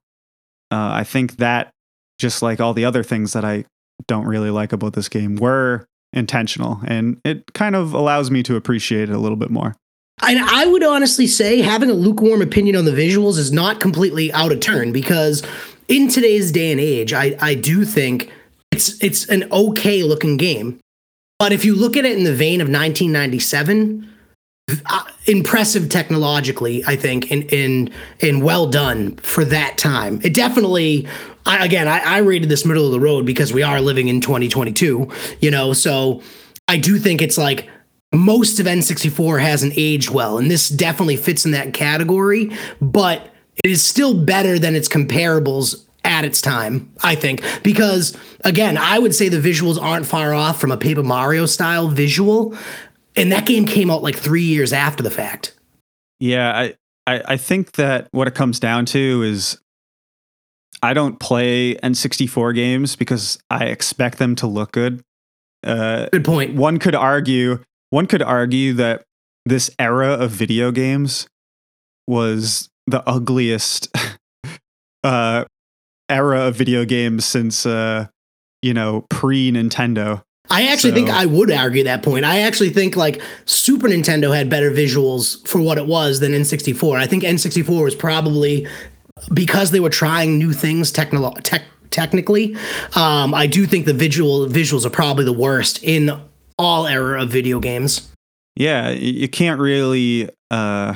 uh, 0.70 0.90
I 0.92 1.04
think 1.04 1.36
that 1.36 1.70
just 2.18 2.42
like 2.42 2.60
all 2.60 2.74
the 2.74 2.84
other 2.84 3.02
things 3.02 3.32
that 3.32 3.44
I 3.44 3.64
don't 4.06 4.26
really 4.26 4.50
like 4.50 4.72
about 4.72 4.92
this 4.92 5.08
game 5.08 5.36
were 5.36 5.86
intentional 6.16 6.80
and 6.86 7.20
it 7.24 7.52
kind 7.52 7.76
of 7.76 7.92
allows 7.92 8.30
me 8.30 8.42
to 8.42 8.56
appreciate 8.56 9.08
it 9.10 9.14
a 9.14 9.18
little 9.18 9.36
bit 9.36 9.50
more. 9.50 9.76
And 10.22 10.38
I 10.38 10.66
would 10.66 10.82
honestly 10.82 11.26
say 11.26 11.60
having 11.60 11.90
a 11.90 11.94
lukewarm 11.94 12.40
opinion 12.40 12.74
on 12.74 12.86
the 12.86 12.90
visuals 12.90 13.36
is 13.38 13.52
not 13.52 13.80
completely 13.80 14.32
out 14.32 14.50
of 14.50 14.60
turn 14.60 14.90
because 14.90 15.42
in 15.88 16.08
today's 16.08 16.50
day 16.50 16.72
and 16.72 16.80
age, 16.80 17.12
I, 17.12 17.36
I 17.40 17.54
do 17.54 17.84
think 17.84 18.32
it's 18.72 19.02
it's 19.02 19.28
an 19.28 19.46
okay 19.52 20.02
looking 20.02 20.38
game. 20.38 20.80
But 21.38 21.52
if 21.52 21.66
you 21.66 21.74
look 21.74 21.98
at 21.98 22.06
it 22.06 22.16
in 22.16 22.24
the 22.24 22.34
vein 22.34 22.62
of 22.62 22.68
1997, 22.68 24.10
uh, 24.68 25.04
impressive 25.26 25.88
technologically, 25.88 26.84
I 26.86 26.96
think, 26.96 27.30
and 27.30 27.44
in 27.52 27.92
and 28.20 28.42
well 28.42 28.66
done 28.66 29.16
for 29.16 29.44
that 29.44 29.78
time. 29.78 30.20
It 30.24 30.34
definitely 30.34 31.06
I, 31.46 31.64
again, 31.64 31.86
I, 31.86 32.00
I 32.00 32.18
rated 32.18 32.48
this 32.48 32.64
middle 32.64 32.84
of 32.84 32.92
the 32.92 33.00
road 33.00 33.24
because 33.24 33.52
we 33.52 33.62
are 33.62 33.80
living 33.80 34.08
in 34.08 34.20
2022, 34.20 35.08
you 35.40 35.50
know, 35.50 35.72
so 35.72 36.22
I 36.66 36.76
do 36.76 36.98
think 36.98 37.22
it's 37.22 37.38
like 37.38 37.68
most 38.12 38.58
of 38.58 38.66
N64 38.66 39.40
hasn't 39.40 39.74
aged 39.76 40.10
well, 40.10 40.38
and 40.38 40.50
this 40.50 40.68
definitely 40.68 41.16
fits 41.16 41.44
in 41.44 41.52
that 41.52 41.72
category, 41.72 42.50
but 42.80 43.32
it 43.62 43.70
is 43.70 43.82
still 43.82 44.14
better 44.14 44.58
than 44.58 44.74
its 44.74 44.88
comparables 44.88 45.86
at 46.06 46.24
its 46.24 46.40
time, 46.40 46.92
I 47.02 47.14
think. 47.14 47.42
Because 47.62 48.16
again, 48.44 48.78
I 48.78 48.98
would 48.98 49.14
say 49.14 49.28
the 49.28 49.38
visuals 49.38 49.80
aren't 49.80 50.06
far 50.06 50.34
off 50.34 50.60
from 50.60 50.70
a 50.70 50.76
Paper 50.76 51.02
Mario 51.02 51.46
style 51.46 51.88
visual. 51.88 52.56
And 53.16 53.32
that 53.32 53.46
game 53.46 53.64
came 53.64 53.90
out 53.90 54.02
like 54.02 54.16
three 54.16 54.44
years 54.44 54.72
after 54.72 55.02
the 55.02 55.10
fact. 55.10 55.54
Yeah, 56.20 56.56
I, 56.56 56.74
I, 57.06 57.22
I 57.28 57.36
think 57.36 57.72
that 57.72 58.08
what 58.12 58.28
it 58.28 58.34
comes 58.34 58.60
down 58.60 58.84
to 58.86 59.22
is 59.22 59.58
I 60.82 60.92
don't 60.94 61.18
play 61.18 61.74
N64 61.76 62.54
games 62.54 62.96
because 62.96 63.38
I 63.50 63.66
expect 63.66 64.18
them 64.18 64.34
to 64.36 64.46
look 64.46 64.72
good. 64.72 65.02
Uh, 65.64 66.08
good 66.12 66.24
point. 66.24 66.54
One 66.54 66.78
could 66.78 66.94
argue 66.94 67.62
one 67.90 68.06
could 68.06 68.22
argue 68.22 68.74
that 68.74 69.04
this 69.44 69.70
era 69.78 70.08
of 70.08 70.30
video 70.30 70.70
games 70.70 71.28
was 72.06 72.68
the 72.86 73.08
ugliest 73.08 73.88
uh, 75.04 75.44
era 76.08 76.40
of 76.42 76.56
video 76.56 76.84
games 76.84 77.24
since 77.24 77.64
uh, 77.64 78.06
you 78.62 78.74
know 78.74 79.06
pre 79.08 79.50
Nintendo. 79.50 80.22
I 80.50 80.68
actually 80.68 80.90
so. 80.90 80.96
think 80.96 81.10
I 81.10 81.26
would 81.26 81.50
argue 81.50 81.84
that 81.84 82.02
point. 82.02 82.24
I 82.24 82.40
actually 82.40 82.70
think 82.70 82.96
like 82.96 83.20
Super 83.44 83.88
Nintendo 83.88 84.34
had 84.34 84.48
better 84.48 84.70
visuals 84.70 85.46
for 85.46 85.60
what 85.60 85.78
it 85.78 85.86
was 85.86 86.20
than 86.20 86.32
N64. 86.32 86.98
I 86.98 87.06
think 87.06 87.22
N64 87.22 87.82
was 87.82 87.94
probably 87.94 88.66
because 89.32 89.70
they 89.70 89.80
were 89.80 89.90
trying 89.90 90.38
new 90.38 90.52
things 90.52 90.92
technolo- 90.92 91.40
tech, 91.42 91.64
technically, 91.90 92.56
um, 92.94 93.34
I 93.34 93.46
do 93.46 93.66
think 93.66 93.86
the 93.86 93.94
visual 93.94 94.46
visuals 94.46 94.84
are 94.84 94.90
probably 94.90 95.24
the 95.24 95.32
worst 95.32 95.82
in 95.82 96.10
all 96.58 96.86
era 96.86 97.22
of 97.22 97.30
video 97.30 97.60
games. 97.60 98.10
Yeah, 98.54 98.90
you 98.90 99.28
can't 99.28 99.60
really 99.60 100.30
uh, 100.50 100.94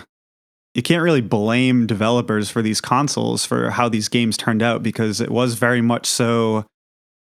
you 0.75 0.83
can't 0.83 1.03
really 1.03 1.21
blame 1.21 1.87
developers 1.87 2.49
for 2.49 2.63
these 2.63 2.81
consoles 2.81 3.45
for 3.45 3.71
how 3.71 3.89
these 3.89 4.09
games 4.09 4.37
turned 4.37 4.63
out 4.63 4.83
because 4.83 5.21
it 5.21 5.31
was 5.31 5.55
very 5.55 5.81
much 5.83 6.07
so 6.07 6.65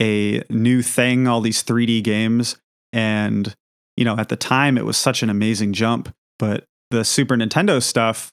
a 0.01 0.43
new 0.51 0.83
thing. 0.83 1.27
All 1.27 1.41
these 1.41 1.63
3D 1.63 2.03
games, 2.03 2.57
and 2.93 3.55
you 3.97 4.05
know, 4.05 4.17
at 4.19 4.29
the 4.29 4.37
time, 4.37 4.77
it 4.77 4.85
was 4.85 4.97
such 4.97 5.23
an 5.23 5.31
amazing 5.31 5.73
jump. 5.73 6.15
But 6.39 6.65
the 6.91 7.05
Super 7.05 7.37
Nintendo 7.37 7.83
stuff 7.83 8.33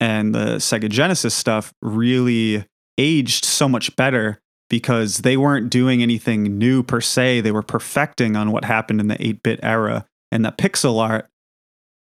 and 0.00 0.34
the 0.34 0.56
Sega 0.56 0.88
Genesis 0.88 1.34
stuff 1.34 1.72
really 1.82 2.64
aged 2.98 3.44
so 3.44 3.68
much 3.68 3.94
better 3.96 4.40
because 4.68 5.18
they 5.18 5.36
weren't 5.36 5.70
doing 5.70 6.02
anything 6.02 6.58
new 6.58 6.82
per 6.82 7.00
se. 7.00 7.42
They 7.42 7.52
were 7.52 7.62
perfecting 7.62 8.36
on 8.36 8.50
what 8.50 8.64
happened 8.64 9.00
in 9.00 9.08
the 9.08 9.24
8 9.24 9.42
bit 9.42 9.60
era. 9.62 10.06
And 10.32 10.44
the 10.44 10.52
pixel 10.52 11.00
art 11.00 11.28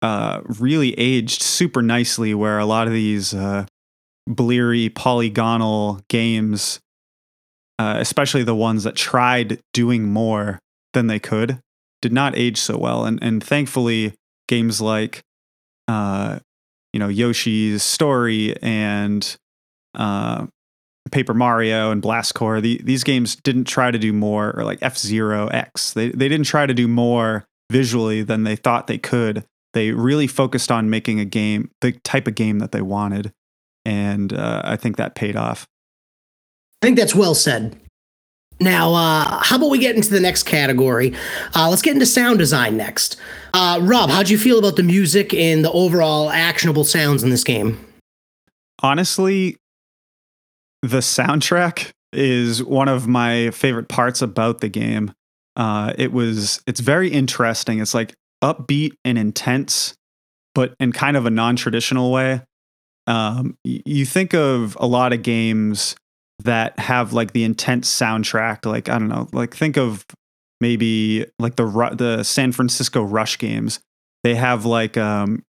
uh, 0.02 0.40
really 0.44 0.98
aged 0.98 1.42
super 1.42 1.82
nicely, 1.82 2.34
where 2.34 2.58
a 2.58 2.66
lot 2.66 2.86
of 2.86 2.92
these 2.92 3.34
uh, 3.34 3.66
bleary, 4.26 4.88
polygonal 4.88 6.00
games 6.08 6.80
uh, 7.78 7.96
especially 7.98 8.42
the 8.42 8.54
ones 8.54 8.84
that 8.84 8.96
tried 8.96 9.60
doing 9.72 10.04
more 10.04 10.58
than 10.92 11.06
they 11.06 11.18
could, 11.18 11.58
did 12.00 12.12
not 12.12 12.36
age 12.36 12.58
so 12.58 12.76
well. 12.78 13.04
And 13.04 13.22
and 13.22 13.42
thankfully, 13.42 14.14
games 14.48 14.80
like 14.80 15.22
uh, 15.88 16.38
you 16.92 17.00
know 17.00 17.08
Yoshi's 17.08 17.82
Story 17.82 18.56
and 18.62 19.36
uh, 19.94 20.46
Paper 21.10 21.34
Mario 21.34 21.90
and 21.90 22.00
Blast 22.00 22.34
Corps, 22.34 22.60
the, 22.60 22.80
these 22.82 23.04
games 23.04 23.36
didn't 23.36 23.64
try 23.64 23.90
to 23.90 23.98
do 23.98 24.12
more, 24.12 24.56
or 24.56 24.64
like 24.64 24.78
F 24.82 24.96
Zero 24.96 25.48
X. 25.48 25.92
They 25.92 26.10
they 26.10 26.28
didn't 26.28 26.46
try 26.46 26.66
to 26.66 26.74
do 26.74 26.88
more 26.88 27.44
visually 27.70 28.22
than 28.22 28.44
they 28.44 28.56
thought 28.56 28.86
they 28.86 28.98
could. 28.98 29.44
They 29.72 29.90
really 29.90 30.26
focused 30.26 30.70
on 30.70 30.88
making 30.88 31.18
a 31.18 31.24
game, 31.24 31.70
the 31.80 31.92
type 32.04 32.28
of 32.28 32.36
game 32.36 32.60
that 32.60 32.72
they 32.72 32.82
wanted, 32.82 33.32
and 33.84 34.32
uh, 34.32 34.62
I 34.64 34.76
think 34.76 34.96
that 34.96 35.14
paid 35.14 35.36
off. 35.36 35.66
I 36.84 36.86
think 36.88 36.98
that's 36.98 37.14
well 37.14 37.34
said. 37.34 37.80
Now, 38.60 38.92
uh, 38.92 39.42
how 39.42 39.56
about 39.56 39.70
we 39.70 39.78
get 39.78 39.96
into 39.96 40.10
the 40.10 40.20
next 40.20 40.42
category? 40.42 41.14
Uh, 41.54 41.70
let's 41.70 41.80
get 41.80 41.94
into 41.94 42.04
sound 42.04 42.38
design 42.38 42.76
next. 42.76 43.16
Uh, 43.54 43.78
Rob, 43.80 44.10
how'd 44.10 44.28
you 44.28 44.36
feel 44.36 44.58
about 44.58 44.76
the 44.76 44.82
music 44.82 45.32
and 45.32 45.64
the 45.64 45.72
overall 45.72 46.28
actionable 46.28 46.84
sounds 46.84 47.22
in 47.22 47.30
this 47.30 47.42
game? 47.42 47.82
Honestly, 48.82 49.56
the 50.82 50.98
soundtrack 50.98 51.92
is 52.12 52.62
one 52.62 52.88
of 52.88 53.08
my 53.08 53.50
favorite 53.52 53.88
parts 53.88 54.20
about 54.20 54.60
the 54.60 54.68
game. 54.68 55.14
Uh, 55.56 55.94
it 55.96 56.12
was 56.12 56.60
it's 56.66 56.80
very 56.80 57.08
interesting. 57.08 57.80
It's 57.80 57.94
like 57.94 58.12
upbeat 58.42 58.92
and 59.06 59.16
intense, 59.16 59.94
but 60.54 60.74
in 60.78 60.92
kind 60.92 61.16
of 61.16 61.24
a 61.24 61.30
non-traditional 61.30 62.12
way. 62.12 62.42
Um, 63.06 63.56
you 63.64 64.04
think 64.04 64.34
of 64.34 64.76
a 64.78 64.86
lot 64.86 65.14
of 65.14 65.22
games 65.22 65.96
that 66.42 66.78
have 66.78 67.12
like 67.12 67.32
the 67.32 67.44
intense 67.44 67.94
soundtrack, 67.94 68.66
like 68.66 68.88
I 68.88 68.98
don't 68.98 69.08
know, 69.08 69.28
like 69.32 69.54
think 69.54 69.76
of 69.76 70.04
maybe 70.60 71.26
like 71.38 71.56
the 71.56 71.66
the 71.96 72.22
San 72.22 72.52
Francisco 72.52 73.02
Rush 73.02 73.38
games. 73.38 73.80
They 74.22 74.34
have 74.34 74.64
like 74.64 74.96
um, 74.96 75.44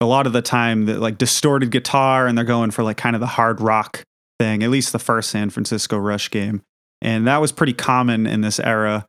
a 0.00 0.06
lot 0.06 0.26
of 0.26 0.32
the 0.32 0.42
time 0.42 0.86
that 0.86 1.00
like 1.00 1.18
distorted 1.18 1.70
guitar, 1.70 2.26
and 2.26 2.36
they're 2.38 2.44
going 2.44 2.70
for 2.70 2.82
like 2.82 2.96
kind 2.96 3.16
of 3.16 3.20
the 3.20 3.26
hard 3.26 3.60
rock 3.60 4.02
thing. 4.38 4.62
At 4.62 4.70
least 4.70 4.92
the 4.92 4.98
first 4.98 5.30
San 5.30 5.50
Francisco 5.50 5.98
Rush 5.98 6.30
game, 6.30 6.62
and 7.02 7.26
that 7.26 7.40
was 7.40 7.52
pretty 7.52 7.74
common 7.74 8.26
in 8.26 8.40
this 8.40 8.60
era. 8.60 9.06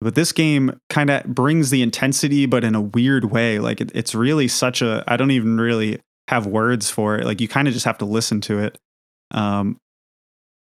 But 0.00 0.14
this 0.14 0.32
game 0.32 0.78
kind 0.90 1.08
of 1.08 1.24
brings 1.24 1.70
the 1.70 1.80
intensity, 1.80 2.44
but 2.44 2.64
in 2.64 2.74
a 2.74 2.82
weird 2.82 3.26
way. 3.26 3.58
Like 3.58 3.80
it, 3.80 3.90
it's 3.94 4.14
really 4.14 4.48
such 4.48 4.82
a 4.82 5.04
I 5.06 5.16
don't 5.16 5.30
even 5.30 5.58
really 5.58 6.00
have 6.28 6.46
words 6.46 6.90
for 6.90 7.16
it. 7.16 7.24
Like 7.24 7.40
you 7.40 7.48
kind 7.48 7.68
of 7.68 7.74
just 7.74 7.86
have 7.86 7.98
to 7.98 8.04
listen 8.04 8.40
to 8.42 8.58
it. 8.58 8.78
Um, 9.30 9.78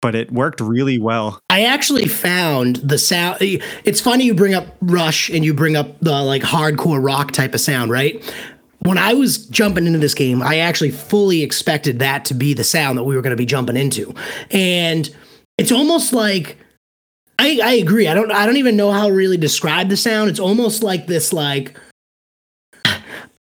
but 0.00 0.14
it 0.14 0.32
worked 0.32 0.60
really 0.60 0.98
well. 0.98 1.40
I 1.50 1.64
actually 1.64 2.06
found 2.06 2.76
the 2.76 2.98
sound. 2.98 3.38
It's 3.40 4.00
funny 4.00 4.24
you 4.24 4.34
bring 4.34 4.54
up 4.54 4.66
Rush 4.80 5.28
and 5.28 5.44
you 5.44 5.54
bring 5.54 5.76
up 5.76 5.98
the 6.00 6.22
like 6.22 6.42
hardcore 6.42 7.04
rock 7.04 7.32
type 7.32 7.54
of 7.54 7.60
sound, 7.60 7.90
right? 7.90 8.22
When 8.80 8.96
I 8.96 9.12
was 9.12 9.46
jumping 9.46 9.86
into 9.86 9.98
this 9.98 10.14
game, 10.14 10.42
I 10.42 10.58
actually 10.58 10.90
fully 10.90 11.42
expected 11.42 11.98
that 11.98 12.24
to 12.26 12.34
be 12.34 12.54
the 12.54 12.64
sound 12.64 12.96
that 12.96 13.04
we 13.04 13.14
were 13.14 13.20
going 13.20 13.32
to 13.32 13.36
be 13.36 13.46
jumping 13.46 13.76
into, 13.76 14.14
and 14.50 15.08
it's 15.58 15.70
almost 15.70 16.14
like 16.14 16.56
I, 17.38 17.60
I 17.62 17.72
agree. 17.74 18.08
I 18.08 18.14
don't 18.14 18.30
I 18.32 18.46
don't 18.46 18.56
even 18.56 18.76
know 18.76 18.90
how 18.90 19.08
to 19.08 19.12
really 19.12 19.36
describe 19.36 19.90
the 19.90 19.96
sound. 19.96 20.30
It's 20.30 20.40
almost 20.40 20.82
like 20.82 21.06
this 21.06 21.32
like 21.32 21.76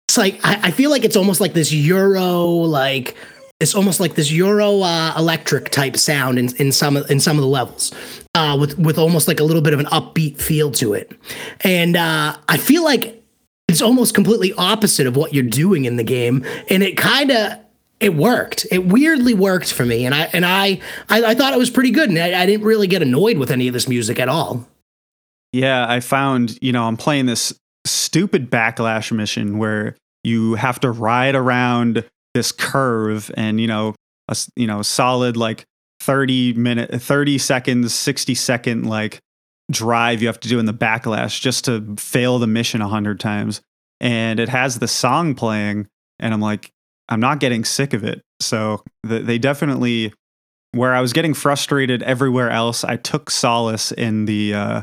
it's 0.09 0.19
like 0.19 0.41
I, 0.45 0.69
I 0.69 0.71
feel 0.73 0.91
like 0.91 1.05
it's 1.05 1.17
almost 1.17 1.41
like 1.41 1.53
this 1.53 1.73
Euro 1.73 2.45
like 2.45 3.17
it's 3.61 3.75
almost 3.75 4.01
like 4.01 4.15
this 4.15 4.33
Euro 4.33 4.81
uh, 4.81 5.15
electric 5.17 5.69
type 5.69 5.97
sound 5.97 6.39
in, 6.39 6.55
in 6.57 6.73
some 6.73 6.97
in 6.97 7.21
some 7.21 7.37
of 7.37 7.43
the 7.43 7.49
levels, 7.49 7.93
uh, 8.35 8.57
with 8.59 8.79
with 8.79 8.99
almost 8.99 9.29
like 9.29 9.39
a 9.39 9.45
little 9.45 9.63
bit 9.63 9.75
of 9.75 9.81
an 9.81 9.87
upbeat 9.87 10.41
feel 10.41 10.71
to 10.73 10.95
it, 10.95 11.13
and 11.61 11.97
uh, 11.97 12.37
I 12.49 12.57
feel 12.57 12.83
like 12.83 13.23
it's 13.69 13.83
almost 13.83 14.15
completely 14.15 14.53
opposite 14.55 15.07
of 15.07 15.15
what 15.15 15.35
you're 15.35 15.45
doing 15.45 15.85
in 15.85 15.97
the 15.97 16.05
game, 16.05 16.45
and 16.71 16.83
it 16.83 16.97
kind 16.97 17.31
of 17.31 17.59
it 18.01 18.15
worked. 18.15 18.67
It 18.71 18.87
weirdly 18.87 19.35
worked 19.35 19.73
for 19.73 19.85
me, 19.85 20.07
and 20.07 20.15
I 20.15 20.23
and 20.33 20.45
I 20.47 20.81
I, 21.09 21.25
I 21.25 21.35
thought 21.35 21.53
it 21.53 21.59
was 21.59 21.71
pretty 21.71 21.91
good, 21.91 22.09
and 22.09 22.19
I, 22.19 22.43
I 22.43 22.47
didn't 22.47 22.65
really 22.65 22.87
get 22.87 23.03
annoyed 23.03 23.37
with 23.37 23.51
any 23.51 23.69
of 23.69 23.75
this 23.75 23.87
music 23.87 24.19
at 24.19 24.29
all. 24.29 24.67
Yeah, 25.53 25.87
I 25.87 26.01
found 26.01 26.59
you 26.63 26.73
know 26.73 26.85
I'm 26.85 26.97
playing 26.97 27.27
this 27.27 27.53
stupid 27.87 28.51
backlash 28.51 29.13
mission 29.13 29.59
where 29.59 29.97
you 30.25 30.55
have 30.55 30.81
to 30.81 30.91
ride 30.91 31.35
around 31.35 32.05
this 32.35 32.53
curve 32.53 33.31
and 33.37 33.61
you 33.61 33.67
know 33.67 33.95
a 34.29 34.37
you 34.57 34.67
know 34.67 34.83
solid 34.83 35.37
like 35.37 35.65
30 36.01 36.55
minute 36.55 36.91
30 36.91 37.39
seconds 37.39 37.95
60 37.95 38.35
second 38.35 38.87
like 38.87 39.21
drive 39.71 40.21
you 40.21 40.29
have 40.29 40.41
to 40.41 40.49
do 40.49 40.59
in 40.59 40.67
the 40.67 40.75
backlash 40.75 41.41
just 41.41 41.65
to 41.67 41.95
fail 41.97 42.39
the 42.39 42.47
mission 42.47 42.83
a 42.83 42.89
hundred 42.89 43.21
times. 43.21 43.61
And 44.01 44.41
it 44.41 44.49
has 44.49 44.79
the 44.79 44.89
song 44.89 45.35
playing 45.35 45.87
and 46.19 46.35
i'm 46.35 46.41
like 46.41 46.71
i'm 47.09 47.21
not 47.21 47.41
getting 47.41 47.65
sick 47.65 47.93
of 47.93 48.05
it. 48.05 48.23
So 48.41 48.83
the, 49.03 49.21
they 49.21 49.39
definitely 49.39 50.13
where 50.73 50.95
i 50.95 51.01
was 51.01 51.13
getting 51.13 51.35
frustrated 51.35 52.03
everywhere 52.05 52.49
else 52.49 52.85
i 52.85 52.95
took 52.97 53.29
solace 53.29 53.91
in 53.91 54.27
the 54.27 54.55
uh 54.55 54.83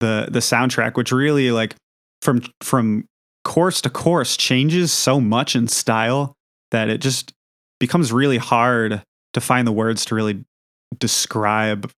the 0.00 0.28
the 0.30 0.40
soundtrack 0.40 0.96
which 0.96 1.12
really 1.12 1.50
like 1.50 1.74
from 2.20 2.42
from 2.62 3.06
course 3.42 3.80
to 3.80 3.88
course 3.88 4.36
changes 4.36 4.92
so 4.92 5.20
much 5.20 5.56
in 5.56 5.66
style 5.66 6.34
that 6.74 6.90
it 6.90 7.00
just 7.00 7.32
becomes 7.78 8.12
really 8.12 8.36
hard 8.36 9.00
to 9.32 9.40
find 9.40 9.64
the 9.66 9.72
words 9.72 10.04
to 10.06 10.14
really 10.14 10.44
describe 10.98 11.90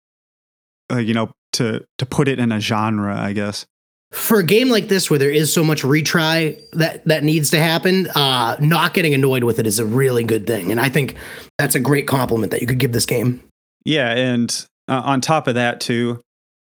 uh, 0.92 0.98
you 0.98 1.14
know 1.14 1.32
to 1.54 1.86
to 1.98 2.06
put 2.06 2.28
it 2.28 2.40
in 2.40 2.52
a 2.52 2.60
genre 2.60 3.18
i 3.18 3.34
guess. 3.34 3.66
For 4.12 4.40
a 4.40 4.44
game 4.44 4.70
like 4.70 4.88
this 4.88 5.10
where 5.10 5.20
there 5.20 5.32
is 5.32 5.52
so 5.52 5.64
much 5.64 5.82
retry 5.82 6.62
that 6.74 7.06
that 7.06 7.24
needs 7.24 7.50
to 7.52 7.60
happen 7.60 8.08
uh 8.16 8.58
not 8.60 8.94
getting 8.94 9.14
annoyed 9.14 9.46
with 9.46 9.60
it 9.60 9.66
is 9.66 9.80
a 9.80 9.86
really 9.86 10.26
good 10.26 10.46
thing. 10.46 10.72
And 10.72 10.80
i 10.80 10.90
think 10.90 11.16
that's 11.58 11.76
a 11.76 11.80
great 11.80 12.08
compliment 12.08 12.52
that 12.52 12.62
you 12.62 12.68
could 12.68 12.78
give 12.78 12.92
this 12.92 13.06
game. 13.06 13.42
Yeah 13.86 14.12
and 14.12 14.66
uh, 14.90 15.02
on 15.06 15.22
top 15.22 15.48
of 15.48 15.56
that 15.56 15.80
too 15.80 16.22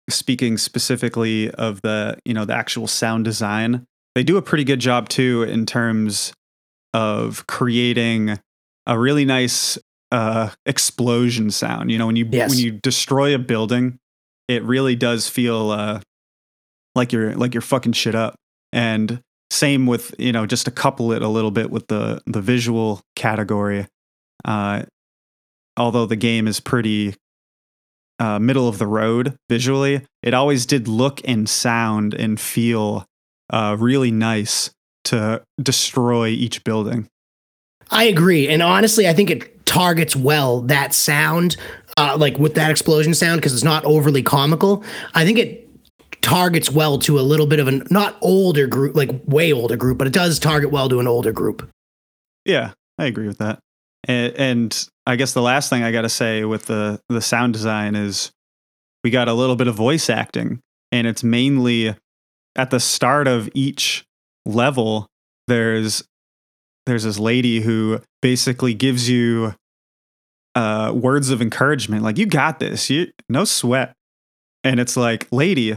speaking 0.10 0.58
specifically 0.58 1.50
of 1.52 1.82
the 1.82 2.18
you 2.26 2.34
know 2.34 2.44
the 2.44 2.54
actual 2.54 2.88
sound 2.88 3.24
design 3.24 3.86
they 4.16 4.24
do 4.24 4.36
a 4.36 4.42
pretty 4.42 4.66
good 4.66 4.80
job 4.80 5.08
too 5.08 5.44
in 5.44 5.66
terms 5.66 6.34
of 6.94 7.48
creating 7.48 8.40
a 8.86 9.00
really 9.00 9.26
nice 9.26 9.78
uh, 10.12 10.50
explosion 10.66 11.52
sound. 11.52 11.92
You 11.92 11.98
know, 11.98 12.08
when 12.08 12.16
you 12.16 12.28
yes. 12.32 12.50
when 12.50 12.60
you 12.60 12.72
destroy 12.72 13.34
a 13.34 13.40
building, 13.40 14.00
it 14.48 14.64
really 14.64 14.96
does 14.96 15.28
feel 15.28 15.72
uh, 15.72 16.02
like 16.96 17.12
you're 17.12 17.36
like 17.36 17.54
you're 17.54 17.62
fucking 17.62 17.94
shit 17.94 18.16
up. 18.16 18.36
And 18.72 19.22
same 19.50 19.86
with 19.86 20.16
you 20.18 20.32
know 20.32 20.46
just 20.46 20.66
to 20.66 20.72
couple 20.72 21.12
it 21.12 21.22
a 21.22 21.28
little 21.28 21.52
bit 21.52 21.72
with 21.72 21.88
the 21.88 22.22
the 22.26 22.42
visual 22.42 23.02
category. 23.16 23.88
Uh, 24.46 24.84
although 25.78 26.06
the 26.06 26.16
game 26.16 26.48
is 26.48 26.60
pretty 26.60 27.16
uh, 28.20 28.40
middle 28.40 28.68
of 28.68 28.78
the 28.78 28.88
road 28.88 29.36
visually, 29.50 30.06
it 30.22 30.34
always 30.34 30.66
did 30.66 30.88
look 30.88 31.22
and 31.26 31.50
sound 31.50 32.14
and 32.14 32.40
feel 32.40 33.06
uh, 33.50 33.76
really 33.80 34.12
nice 34.12 34.72
to 35.06 35.44
destroy 35.62 36.28
each 36.28 36.64
building. 36.64 37.08
I 37.92 38.06
agree. 38.06 38.48
And 38.48 38.62
honestly, 38.62 39.08
I 39.08 39.14
think 39.14 39.30
it 39.30 39.66
targets 39.66 40.16
well 40.16 40.62
that 40.62 40.94
sound, 40.94 41.58
uh, 41.98 42.18
like 42.18 42.38
with 42.38 42.56
that 42.56 42.72
explosion 42.72 43.14
sound, 43.14 43.40
because 43.40 43.54
it's 43.54 43.64
not 43.64 43.84
overly 43.86 44.24
comical. 44.24 44.84
I 45.14 45.26
think 45.26 45.38
it 45.38 45.70
targets 46.22 46.72
well 46.72 46.98
to 47.00 47.20
a 47.20 47.22
little 47.22 47.46
bit 47.46 47.60
of 47.60 47.68
an 47.68 47.84
not 47.90 48.18
older 48.22 48.66
group, 48.66 48.96
like 48.96 49.10
way 49.26 49.54
older 49.54 49.76
group, 49.76 49.98
but 49.98 50.08
it 50.08 50.14
does 50.14 50.40
target 50.40 50.72
well 50.72 50.90
to 50.90 51.00
an 51.00 51.08
older 51.08 51.32
group. 51.32 51.70
Yeah, 52.46 52.72
I 52.98 53.06
agree 53.06 53.28
with 53.28 53.38
that. 53.38 53.60
And, 54.06 54.34
and 54.36 54.88
I 55.06 55.16
guess 55.16 55.34
the 55.34 55.42
last 55.42 55.70
thing 55.70 55.84
I 55.84 55.92
got 55.92 56.02
to 56.02 56.10
say 56.10 56.44
with 56.46 56.66
the 56.66 57.00
the 57.10 57.22
sound 57.22 57.54
design 57.54 57.96
is 57.96 58.32
we 59.04 59.12
got 59.12 59.28
a 59.28 59.34
little 59.34 59.56
bit 59.56 59.68
of 59.68 59.76
voice 59.76 60.10
acting, 60.10 60.60
and 60.92 61.08
it's 61.08 61.24
mainly 61.24 61.96
at 62.56 62.70
the 62.70 62.80
start 62.80 63.28
of 63.28 63.50
each 63.54 64.06
level, 64.46 65.08
there's 65.48 66.04
there's 66.86 67.04
this 67.04 67.20
lady 67.20 67.62
who 67.62 68.02
basically 68.22 68.74
gives 68.74 69.10
you 69.10 69.56
uh, 70.56 70.92
words 70.94 71.30
of 71.30 71.42
encouragement, 71.42 72.04
like 72.04 72.18
"You 72.18 72.26
got 72.26 72.60
this, 72.60 72.90
you 72.90 73.08
no 73.30 73.46
sweat," 73.46 73.94
and 74.64 74.80
it's 74.80 74.98
like, 74.98 75.28
"Lady, 75.32 75.74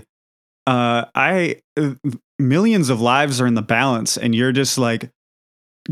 uh, 0.67 1.05
I 1.15 1.61
uh, 1.77 1.95
millions 2.39 2.91
of 2.91 3.01
lives 3.01 3.41
are 3.41 3.47
in 3.47 3.55
the 3.55 3.63
balance, 3.63 4.17
and 4.17 4.35
you're 4.35 4.53
just 4.53 4.79
like." 4.79 5.11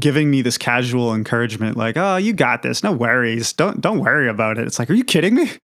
giving 0.01 0.29
me 0.29 0.43
this 0.43 0.59
casual 0.59 1.15
encouragement 1.15 1.77
like 1.77 1.97
oh 1.97 2.17
you 2.17 2.33
got 2.33 2.63
this 2.63 2.83
no 2.83 2.91
worries 2.91 3.53
don't 3.53 3.81
don't 3.81 4.01
worry 4.01 4.29
about 4.29 4.59
it. 4.59 4.67
It's 4.67 4.77
like 4.77 4.91
are 4.91 4.95
you 4.95 5.05
kidding 5.05 5.37
me? 5.37 5.49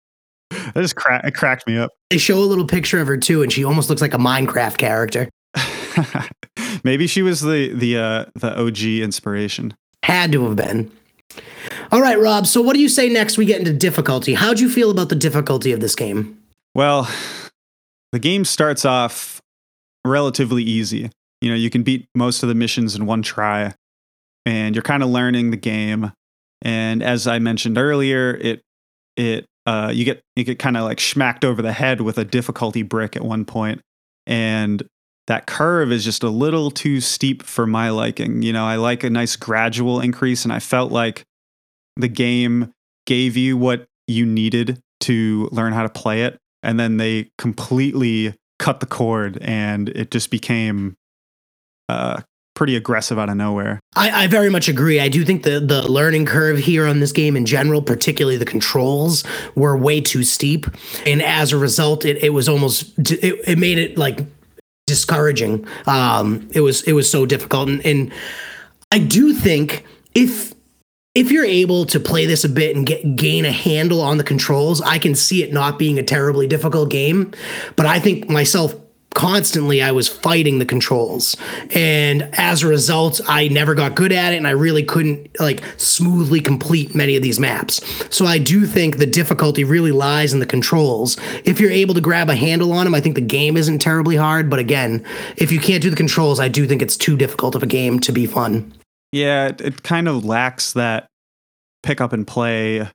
That 0.49 0.81
just 0.81 0.97
cra- 0.97 1.25
it 1.25 1.33
cracked 1.33 1.65
me 1.65 1.77
up. 1.77 1.91
They 2.09 2.17
show 2.17 2.37
a 2.37 2.43
little 2.43 2.67
picture 2.67 2.99
of 2.99 3.07
her 3.07 3.15
too 3.15 3.41
and 3.41 3.53
she 3.53 3.63
almost 3.63 3.89
looks 3.89 4.01
like 4.01 4.13
a 4.13 4.17
minecraft 4.17 4.77
character 4.77 5.29
Maybe 6.83 7.07
she 7.07 7.21
was 7.21 7.41
the 7.41 7.73
the 7.73 7.97
uh, 7.97 8.25
the 8.35 8.59
OG 8.59 8.83
inspiration. 9.03 9.75
Had 10.03 10.31
to 10.31 10.45
have 10.45 10.55
been. 10.55 10.91
All 11.91 12.01
right, 12.01 12.19
Rob. 12.19 12.47
So, 12.47 12.61
what 12.61 12.73
do 12.73 12.79
you 12.79 12.89
say 12.89 13.09
next? 13.09 13.37
We 13.37 13.45
get 13.45 13.59
into 13.59 13.73
difficulty. 13.73 14.33
How'd 14.33 14.59
you 14.59 14.69
feel 14.69 14.91
about 14.91 15.09
the 15.09 15.15
difficulty 15.15 15.71
of 15.71 15.79
this 15.79 15.95
game? 15.95 16.41
Well, 16.73 17.09
the 18.11 18.19
game 18.19 18.45
starts 18.45 18.85
off 18.85 19.41
relatively 20.05 20.63
easy. 20.63 21.09
You 21.41 21.49
know, 21.49 21.55
you 21.55 21.69
can 21.69 21.83
beat 21.83 22.07
most 22.15 22.43
of 22.43 22.49
the 22.49 22.55
missions 22.55 22.95
in 22.95 23.05
one 23.05 23.21
try, 23.21 23.73
and 24.45 24.75
you're 24.75 24.83
kind 24.83 25.03
of 25.03 25.09
learning 25.09 25.51
the 25.51 25.57
game. 25.57 26.11
And 26.61 27.03
as 27.03 27.27
I 27.27 27.39
mentioned 27.39 27.77
earlier, 27.77 28.35
it 28.35 28.61
it 29.15 29.45
uh, 29.65 29.91
you 29.93 30.05
get 30.05 30.21
you 30.35 30.43
get 30.43 30.59
kind 30.59 30.77
of 30.77 30.83
like 30.83 30.99
smacked 30.99 31.45
over 31.45 31.61
the 31.61 31.73
head 31.73 32.01
with 32.01 32.17
a 32.17 32.25
difficulty 32.25 32.81
brick 32.81 33.15
at 33.15 33.23
one 33.23 33.45
point, 33.45 33.81
and 34.25 34.87
that 35.27 35.45
curve 35.45 35.91
is 35.91 36.03
just 36.03 36.23
a 36.23 36.29
little 36.29 36.71
too 36.71 37.01
steep 37.01 37.43
for 37.43 37.67
my 37.67 37.89
liking. 37.89 38.41
You 38.41 38.53
know, 38.53 38.65
I 38.65 38.77
like 38.77 39.03
a 39.03 39.09
nice 39.09 39.35
gradual 39.35 39.99
increase, 39.99 40.43
and 40.43 40.53
I 40.53 40.59
felt 40.59 40.91
like 40.91 41.23
the 41.95 42.07
game 42.07 42.71
gave 43.05 43.37
you 43.37 43.57
what 43.57 43.85
you 44.07 44.25
needed 44.25 44.79
to 45.01 45.49
learn 45.51 45.73
how 45.73 45.83
to 45.83 45.89
play 45.89 46.23
it, 46.23 46.37
and 46.63 46.79
then 46.79 46.97
they 46.97 47.29
completely 47.37 48.35
cut 48.57 48.79
the 48.79 48.85
cord, 48.85 49.37
and 49.41 49.89
it 49.89 50.11
just 50.11 50.31
became 50.31 50.95
uh, 51.89 52.21
pretty 52.55 52.75
aggressive 52.75 53.19
out 53.19 53.29
of 53.29 53.35
nowhere. 53.35 53.79
I, 53.95 54.23
I, 54.23 54.27
very 54.27 54.49
much 54.49 54.67
agree. 54.67 54.99
I 54.99 55.09
do 55.09 55.23
think 55.23 55.43
the 55.43 55.59
the 55.59 55.89
learning 55.91 56.25
curve 56.25 56.57
here 56.57 56.87
on 56.87 56.99
this 56.99 57.11
game 57.11 57.35
in 57.35 57.45
general, 57.45 57.81
particularly 57.81 58.37
the 58.37 58.45
controls, 58.45 59.23
were 59.55 59.77
way 59.77 60.01
too 60.01 60.23
steep, 60.23 60.65
and 61.05 61.21
as 61.21 61.51
a 61.51 61.57
result, 61.57 62.05
it, 62.05 62.23
it 62.23 62.29
was 62.29 62.47
almost 62.47 62.97
it, 62.97 63.41
it 63.45 63.57
made 63.57 63.77
it 63.77 63.97
like 63.97 64.19
discouraging. 64.87 65.67
Um, 65.85 66.49
it 66.53 66.61
was 66.61 66.81
it 66.83 66.93
was 66.93 67.09
so 67.09 67.27
difficult, 67.27 67.69
and, 67.69 67.85
and 67.85 68.11
I 68.91 68.97
do 68.97 69.33
think 69.33 69.85
if 70.15 70.55
if 71.13 71.31
you're 71.31 71.45
able 71.45 71.85
to 71.85 71.99
play 71.99 72.25
this 72.25 72.43
a 72.43 72.49
bit 72.49 72.75
and 72.75 72.85
get 72.85 73.15
gain 73.15 73.45
a 73.45 73.51
handle 73.51 74.01
on 74.01 74.17
the 74.17 74.23
controls, 74.23 74.81
I 74.81 74.97
can 74.97 75.13
see 75.13 75.43
it 75.43 75.53
not 75.53 75.77
being 75.77 75.99
a 75.99 76.03
terribly 76.03 76.47
difficult 76.47 76.89
game. 76.89 77.31
But 77.75 77.85
I 77.85 77.99
think 77.99 78.29
myself 78.29 78.73
constantly 79.17 79.81
I 79.81 79.91
was 79.91 80.07
fighting 80.07 80.59
the 80.59 80.65
controls. 80.65 81.35
And 81.71 82.29
as 82.33 82.61
a 82.61 82.67
result, 82.67 83.19
I 83.27 83.47
never 83.47 83.73
got 83.73 83.95
good 83.95 84.11
at 84.11 84.33
it 84.33 84.37
and 84.37 84.47
I 84.47 84.51
really 84.51 84.83
couldn't 84.83 85.39
like 85.39 85.63
smoothly 85.77 86.39
complete 86.39 86.93
many 86.93 87.15
of 87.15 87.23
these 87.23 87.39
maps. 87.39 87.81
So 88.15 88.27
I 88.27 88.37
do 88.37 88.67
think 88.67 88.97
the 88.97 89.07
difficulty 89.07 89.63
really 89.63 89.91
lies 89.91 90.33
in 90.33 90.39
the 90.39 90.45
controls. 90.45 91.17
If 91.43 91.59
you're 91.59 91.71
able 91.71 91.95
to 91.95 92.01
grab 92.01 92.29
a 92.29 92.35
handle 92.35 92.71
on 92.71 92.85
them, 92.85 92.93
I 92.93 93.01
think 93.01 93.15
the 93.15 93.21
game 93.21 93.57
isn't 93.57 93.79
terribly 93.79 94.15
hard, 94.15 94.51
but 94.51 94.59
again, 94.59 95.03
if 95.35 95.51
you 95.51 95.59
can't 95.59 95.81
do 95.81 95.89
the 95.89 95.95
controls, 95.95 96.39
I 96.39 96.47
do 96.47 96.67
think 96.67 96.83
it's 96.83 96.95
too 96.95 97.17
difficult 97.17 97.55
of 97.55 97.63
a 97.63 97.67
game 97.67 97.99
to 98.01 98.11
be 98.11 98.27
fun. 98.27 98.71
Yeah, 99.11 99.47
it, 99.47 99.61
it 99.61 99.83
kind 99.83 100.07
of 100.07 100.25
lacks 100.25 100.73
that 100.73 101.07
pick 101.81 102.01
up 102.01 102.13
and 102.13 102.27
play 102.27 102.87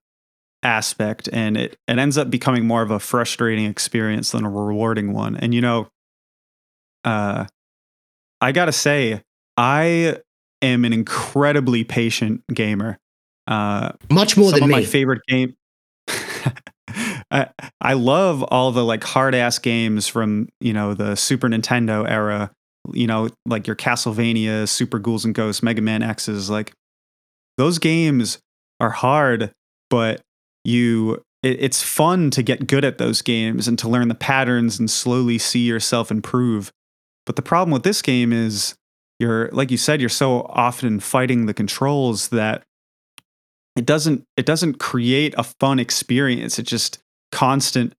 aspect 0.62 1.28
and 1.32 1.56
it, 1.56 1.76
it 1.88 1.98
ends 1.98 2.16
up 2.16 2.30
becoming 2.30 2.64
more 2.64 2.82
of 2.82 2.92
a 2.92 3.00
frustrating 3.00 3.64
experience 3.64 4.30
than 4.30 4.44
a 4.44 4.50
rewarding 4.50 5.12
one. 5.12 5.34
And 5.34 5.52
you 5.52 5.60
know, 5.60 5.88
uh, 7.04 7.46
I 8.40 8.52
gotta 8.52 8.72
say, 8.72 9.22
I 9.56 10.18
am 10.60 10.84
an 10.84 10.92
incredibly 10.92 11.84
patient 11.84 12.42
gamer. 12.52 12.98
Uh, 13.46 13.92
Much 14.10 14.36
more 14.36 14.50
some 14.50 14.60
than 14.60 14.62
of 14.64 14.68
me. 14.68 14.74
my 14.76 14.84
favorite 14.84 15.22
game. 15.28 15.54
I, 17.30 17.48
I 17.80 17.94
love 17.94 18.42
all 18.42 18.72
the 18.72 18.84
like 18.84 19.04
hard 19.04 19.34
ass 19.34 19.58
games 19.58 20.06
from 20.06 20.48
you 20.60 20.72
know 20.72 20.94
the 20.94 21.16
Super 21.16 21.48
Nintendo 21.48 22.08
era. 22.08 22.50
You 22.92 23.06
know, 23.06 23.28
like 23.46 23.66
your 23.68 23.76
Castlevania, 23.76 24.68
Super 24.68 24.98
Ghouls 24.98 25.24
and 25.24 25.34
Ghosts, 25.34 25.62
Mega 25.62 25.80
Man 25.80 26.02
X's. 26.02 26.50
Like 26.50 26.72
those 27.56 27.78
games 27.78 28.38
are 28.80 28.90
hard, 28.90 29.52
but 29.88 30.20
you 30.64 31.22
it, 31.42 31.62
it's 31.62 31.82
fun 31.82 32.30
to 32.32 32.42
get 32.42 32.66
good 32.66 32.84
at 32.84 32.98
those 32.98 33.22
games 33.22 33.68
and 33.68 33.78
to 33.78 33.88
learn 33.88 34.08
the 34.08 34.14
patterns 34.14 34.78
and 34.78 34.90
slowly 34.90 35.38
see 35.38 35.60
yourself 35.60 36.10
improve. 36.10 36.72
But 37.26 37.36
the 37.36 37.42
problem 37.42 37.72
with 37.72 37.82
this 37.82 38.02
game 38.02 38.32
is 38.32 38.74
you're 39.18 39.48
like 39.52 39.70
you 39.70 39.76
said, 39.76 40.00
you're 40.00 40.08
so 40.08 40.42
often 40.48 41.00
fighting 41.00 41.46
the 41.46 41.54
controls 41.54 42.28
that 42.28 42.64
it 43.76 43.86
doesn't 43.86 44.24
it 44.36 44.46
doesn't 44.46 44.78
create 44.78 45.34
a 45.38 45.44
fun 45.44 45.78
experience. 45.78 46.58
It's 46.58 46.70
just 46.70 46.98
constant 47.30 47.94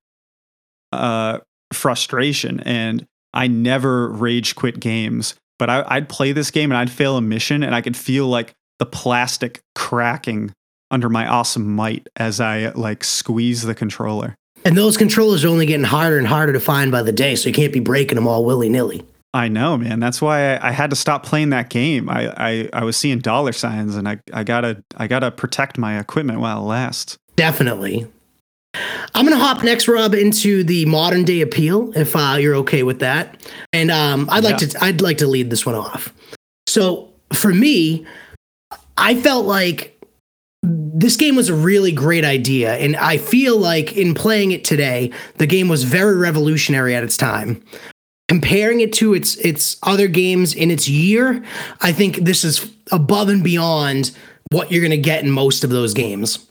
uh, 0.92 1.40
frustration. 1.72 2.60
And 2.62 3.06
I 3.34 3.48
never 3.48 4.10
rage 4.10 4.56
quit 4.56 4.80
games, 4.80 5.36
but 5.58 5.70
I, 5.70 5.84
I'd 5.88 6.10
play 6.10 6.32
this 6.32 6.52
game 6.52 6.72
and 6.72 6.78
I'd 6.78 6.92
fail 6.92 7.18
a 7.18 7.22
mission 7.22 7.64
and 7.64 7.74
I 7.74 7.82
could 7.82 7.98
feel 7.98 8.28
like 8.28 8.54
the 8.80 8.86
plastic 8.86 9.62
cracking 9.76 10.52
under 10.92 11.10
my 11.10 11.28
awesome 11.28 11.76
might 11.76 12.08
as 12.16 12.40
I 12.40 12.70
like 12.70 13.04
squeeze 13.04 13.64
the 13.64 13.74
controller. 13.74 14.36
And 14.66 14.78
those 14.78 14.96
controllers 14.96 15.44
are 15.44 15.50
only 15.50 15.66
getting 15.66 15.84
harder 15.84 16.18
and 16.18 16.28
harder 16.28 16.54
to 16.54 16.60
find 16.60 16.92
by 16.92 17.02
the 17.02 17.12
day, 17.12 17.36
so 17.36 17.50
you 17.50 17.56
can't 17.56 17.74
be 17.74 17.80
breaking 17.82 18.16
them 18.16 18.28
all 18.28 18.46
willy 18.46 18.70
nilly. 18.70 19.06
I 19.34 19.48
know, 19.48 19.78
man. 19.78 20.00
That's 20.00 20.22
why 20.22 20.56
I, 20.56 20.70
I, 20.70 20.72
had 20.72 20.92
to 20.92 20.96
stop 20.96 21.26
playing 21.26 21.50
that 21.50 21.70
game. 21.70 22.08
I, 22.08 22.32
I, 22.38 22.70
I 22.72 22.84
was 22.84 22.96
seeing 22.96 23.18
dollar 23.18 23.52
signs, 23.52 23.96
and 23.96 24.08
I, 24.08 24.20
I 24.32 24.44
gotta 24.44 24.84
I 24.96 25.08
gotta 25.08 25.32
protect 25.32 25.78
my 25.78 26.00
equipment 26.00 26.40
while 26.40 26.60
it 26.60 26.68
lasts. 26.68 27.18
Definitely. 27.36 28.08
I'm 29.16 29.26
gonna 29.26 29.38
hop 29.38 29.64
next, 29.64 29.88
Rob, 29.88 30.14
into 30.14 30.64
the 30.64 30.86
modern 30.86 31.26
day 31.26 31.42
appeal, 31.42 31.92
if 31.98 32.16
uh, 32.16 32.38
you're 32.40 32.56
okay 32.58 32.84
with 32.84 33.00
that. 33.00 33.42
And 33.72 33.90
um, 33.90 34.30
I'd 34.32 34.44
like 34.44 34.62
yeah. 34.62 34.68
to 34.68 34.84
I'd 34.84 35.02
like 35.02 35.18
to 35.18 35.28
lead 35.28 35.50
this 35.50 35.66
one 35.66 35.76
off. 35.76 36.14
So 36.68 37.12
for 37.34 37.52
me, 37.54 38.06
I 38.98 39.20
felt 39.20 39.48
like 39.48 40.00
this 40.62 41.18
game 41.18 41.36
was 41.36 41.50
a 41.50 41.56
really 41.56 41.92
great 41.92 42.24
idea, 42.24 42.76
and 42.76 42.96
I 42.98 43.18
feel 43.18 43.58
like 43.58 43.98
in 43.98 44.14
playing 44.14 44.52
it 44.52 44.64
today, 44.64 45.12
the 45.38 45.48
game 45.48 45.70
was 45.70 45.84
very 45.84 46.18
revolutionary 46.18 46.96
at 46.96 47.04
its 47.04 47.18
time 47.18 47.64
comparing 48.34 48.80
it 48.80 48.92
to 48.92 49.14
its 49.14 49.36
its 49.36 49.78
other 49.84 50.08
games 50.08 50.56
in 50.56 50.72
its 50.72 50.90
year, 50.90 51.44
I 51.82 51.92
think 51.92 52.16
this 52.16 52.44
is 52.44 52.68
above 52.92 53.30
and 53.30 53.44
beyond 53.44 54.10
what 54.52 54.72
you're 54.72 54.82
going 54.82 54.90
to 54.90 54.98
get 54.98 55.24
in 55.24 55.30
most 55.30 55.64
of 55.64 55.70
those 55.70 55.94
games. 55.94 56.44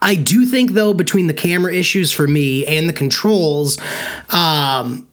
I 0.00 0.14
do 0.14 0.46
think 0.46 0.74
though 0.74 0.94
between 0.94 1.26
the 1.26 1.34
camera 1.34 1.74
issues 1.74 2.12
for 2.12 2.28
me 2.28 2.64
and 2.66 2.88
the 2.88 2.92
controls 2.92 3.80
um, 4.30 5.08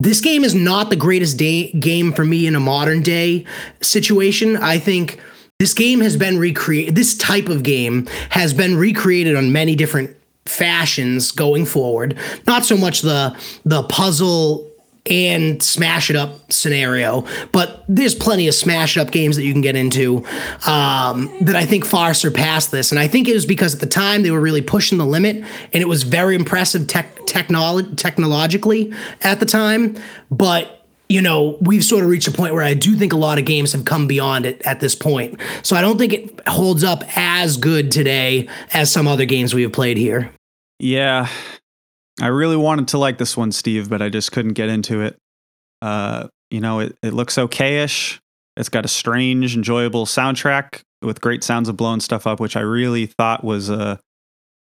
this 0.00 0.20
game 0.20 0.42
is 0.42 0.56
not 0.56 0.90
the 0.90 0.96
greatest 0.96 1.38
day 1.38 1.70
game 1.70 2.12
for 2.12 2.24
me 2.24 2.48
in 2.48 2.56
a 2.56 2.60
modern 2.60 3.00
day 3.00 3.46
situation. 3.80 4.56
I 4.56 4.80
think 4.80 5.20
this 5.60 5.72
game 5.72 6.00
has 6.00 6.16
been 6.16 6.36
recreated 6.36 6.96
this 6.96 7.16
type 7.16 7.48
of 7.48 7.62
game 7.62 8.08
has 8.30 8.52
been 8.52 8.76
recreated 8.76 9.36
on 9.36 9.52
many 9.52 9.76
different 9.76 10.16
fashions 10.46 11.30
going 11.30 11.64
forward. 11.64 12.18
Not 12.44 12.64
so 12.64 12.76
much 12.76 13.02
the 13.02 13.38
the 13.64 13.84
puzzle 13.84 14.72
and 15.10 15.62
smash 15.62 16.10
it 16.10 16.16
up 16.16 16.52
scenario. 16.52 17.24
But 17.52 17.84
there's 17.88 18.14
plenty 18.14 18.48
of 18.48 18.54
smash 18.54 18.96
it 18.96 19.00
up 19.00 19.10
games 19.10 19.36
that 19.36 19.44
you 19.44 19.52
can 19.52 19.62
get 19.62 19.76
into 19.76 20.24
um, 20.66 21.32
that 21.42 21.56
I 21.56 21.64
think 21.64 21.84
far 21.84 22.14
surpass 22.14 22.66
this. 22.66 22.90
And 22.90 22.98
I 22.98 23.08
think 23.08 23.28
it 23.28 23.34
was 23.34 23.46
because 23.46 23.74
at 23.74 23.80
the 23.80 23.86
time 23.86 24.22
they 24.22 24.30
were 24.30 24.40
really 24.40 24.62
pushing 24.62 24.98
the 24.98 25.06
limit 25.06 25.36
and 25.36 25.82
it 25.82 25.88
was 25.88 26.02
very 26.02 26.34
impressive 26.34 26.86
tech, 26.86 27.16
technolo- 27.26 27.96
technologically 27.96 28.92
at 29.22 29.40
the 29.40 29.46
time. 29.46 29.96
But 30.30 30.72
you 31.08 31.22
know, 31.22 31.56
we've 31.60 31.84
sort 31.84 32.02
of 32.02 32.10
reached 32.10 32.26
a 32.26 32.32
point 32.32 32.52
where 32.52 32.64
I 32.64 32.74
do 32.74 32.96
think 32.96 33.12
a 33.12 33.16
lot 33.16 33.38
of 33.38 33.44
games 33.44 33.72
have 33.72 33.84
come 33.84 34.08
beyond 34.08 34.44
it 34.44 34.60
at 34.62 34.80
this 34.80 34.94
point. 34.94 35.40
So 35.62 35.76
I 35.76 35.80
don't 35.80 35.98
think 35.98 36.12
it 36.12 36.48
holds 36.48 36.82
up 36.82 37.04
as 37.16 37.56
good 37.56 37.92
today 37.92 38.48
as 38.72 38.90
some 38.90 39.06
other 39.06 39.24
games 39.24 39.54
we 39.54 39.62
have 39.62 39.72
played 39.72 39.96
here. 39.96 40.32
Yeah, 40.80 41.28
I 42.20 42.28
really 42.28 42.56
wanted 42.56 42.88
to 42.88 42.98
like 42.98 43.18
this 43.18 43.36
one, 43.36 43.52
Steve, 43.52 43.88
but 43.88 44.00
I 44.00 44.08
just 44.08 44.32
couldn't 44.32 44.54
get 44.54 44.68
into 44.68 45.02
it. 45.02 45.18
Uh, 45.82 46.28
you 46.50 46.60
know, 46.60 46.80
it, 46.80 46.96
it 47.02 47.12
looks 47.12 47.36
okayish. 47.36 48.18
It's 48.56 48.70
got 48.70 48.84
a 48.84 48.88
strange, 48.88 49.54
enjoyable 49.54 50.06
soundtrack 50.06 50.80
with 51.02 51.20
great 51.20 51.44
sounds 51.44 51.68
of 51.68 51.76
blowing 51.76 52.00
stuff 52.00 52.26
up, 52.26 52.40
which 52.40 52.56
I 52.56 52.60
really 52.60 53.06
thought 53.06 53.44
was, 53.44 53.70
uh, 53.70 53.98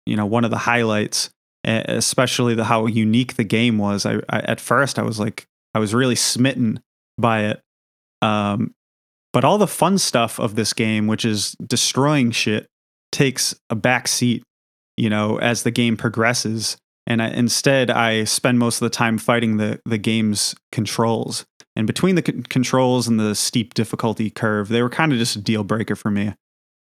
you 0.06 0.18
know, 0.18 0.26
one 0.26 0.44
of 0.44 0.52
the 0.52 0.58
highlights. 0.58 1.30
Especially 1.66 2.56
the 2.56 2.64
how 2.64 2.86
unique 2.86 3.36
the 3.36 3.44
game 3.44 3.78
was. 3.78 4.06
I, 4.06 4.16
I 4.30 4.40
at 4.40 4.62
first 4.62 4.98
I 4.98 5.04
was 5.04 5.20
like, 5.20 5.46
I 5.76 5.80
was 5.80 5.94
really 5.94 6.16
smitten 6.16 6.80
by 7.18 7.42
it. 7.44 7.62
Um, 8.22 8.74
but 9.34 9.44
all 9.44 9.58
the 9.58 9.68
fun 9.68 9.98
stuff 9.98 10.40
of 10.40 10.56
this 10.56 10.72
game, 10.72 11.06
which 11.06 11.26
is 11.26 11.56
destroying 11.66 12.32
shit, 12.32 12.66
takes 13.12 13.54
a 13.70 13.76
back 13.76 14.08
seat. 14.08 14.42
You 14.96 15.10
know, 15.10 15.38
as 15.38 15.64
the 15.64 15.70
game 15.70 15.98
progresses 15.98 16.78
and 17.10 17.22
I, 17.22 17.30
instead 17.30 17.90
I 17.90 18.24
spend 18.24 18.60
most 18.60 18.82
of 18.82 18.86
the 18.86 18.96
time 18.96 19.18
fighting 19.18 19.58
the 19.58 19.82
the 19.86 19.98
game's 19.98 20.56
controls. 20.72 21.46
And 21.76 21.88
between 21.88 22.16
the 22.16 22.24
c- 22.26 22.44
controls 22.50 23.08
and 23.08 23.20
the 23.20 23.36
steep 23.36 23.74
difficulty 23.74 24.30
curve, 24.30 24.70
they 24.70 24.82
were 24.82 24.90
kind 24.90 25.12
of 25.12 25.18
just 25.18 25.36
a 25.36 25.42
deal 25.42 25.64
breaker 25.64 25.96
for 25.96 26.12
me. 26.12 26.34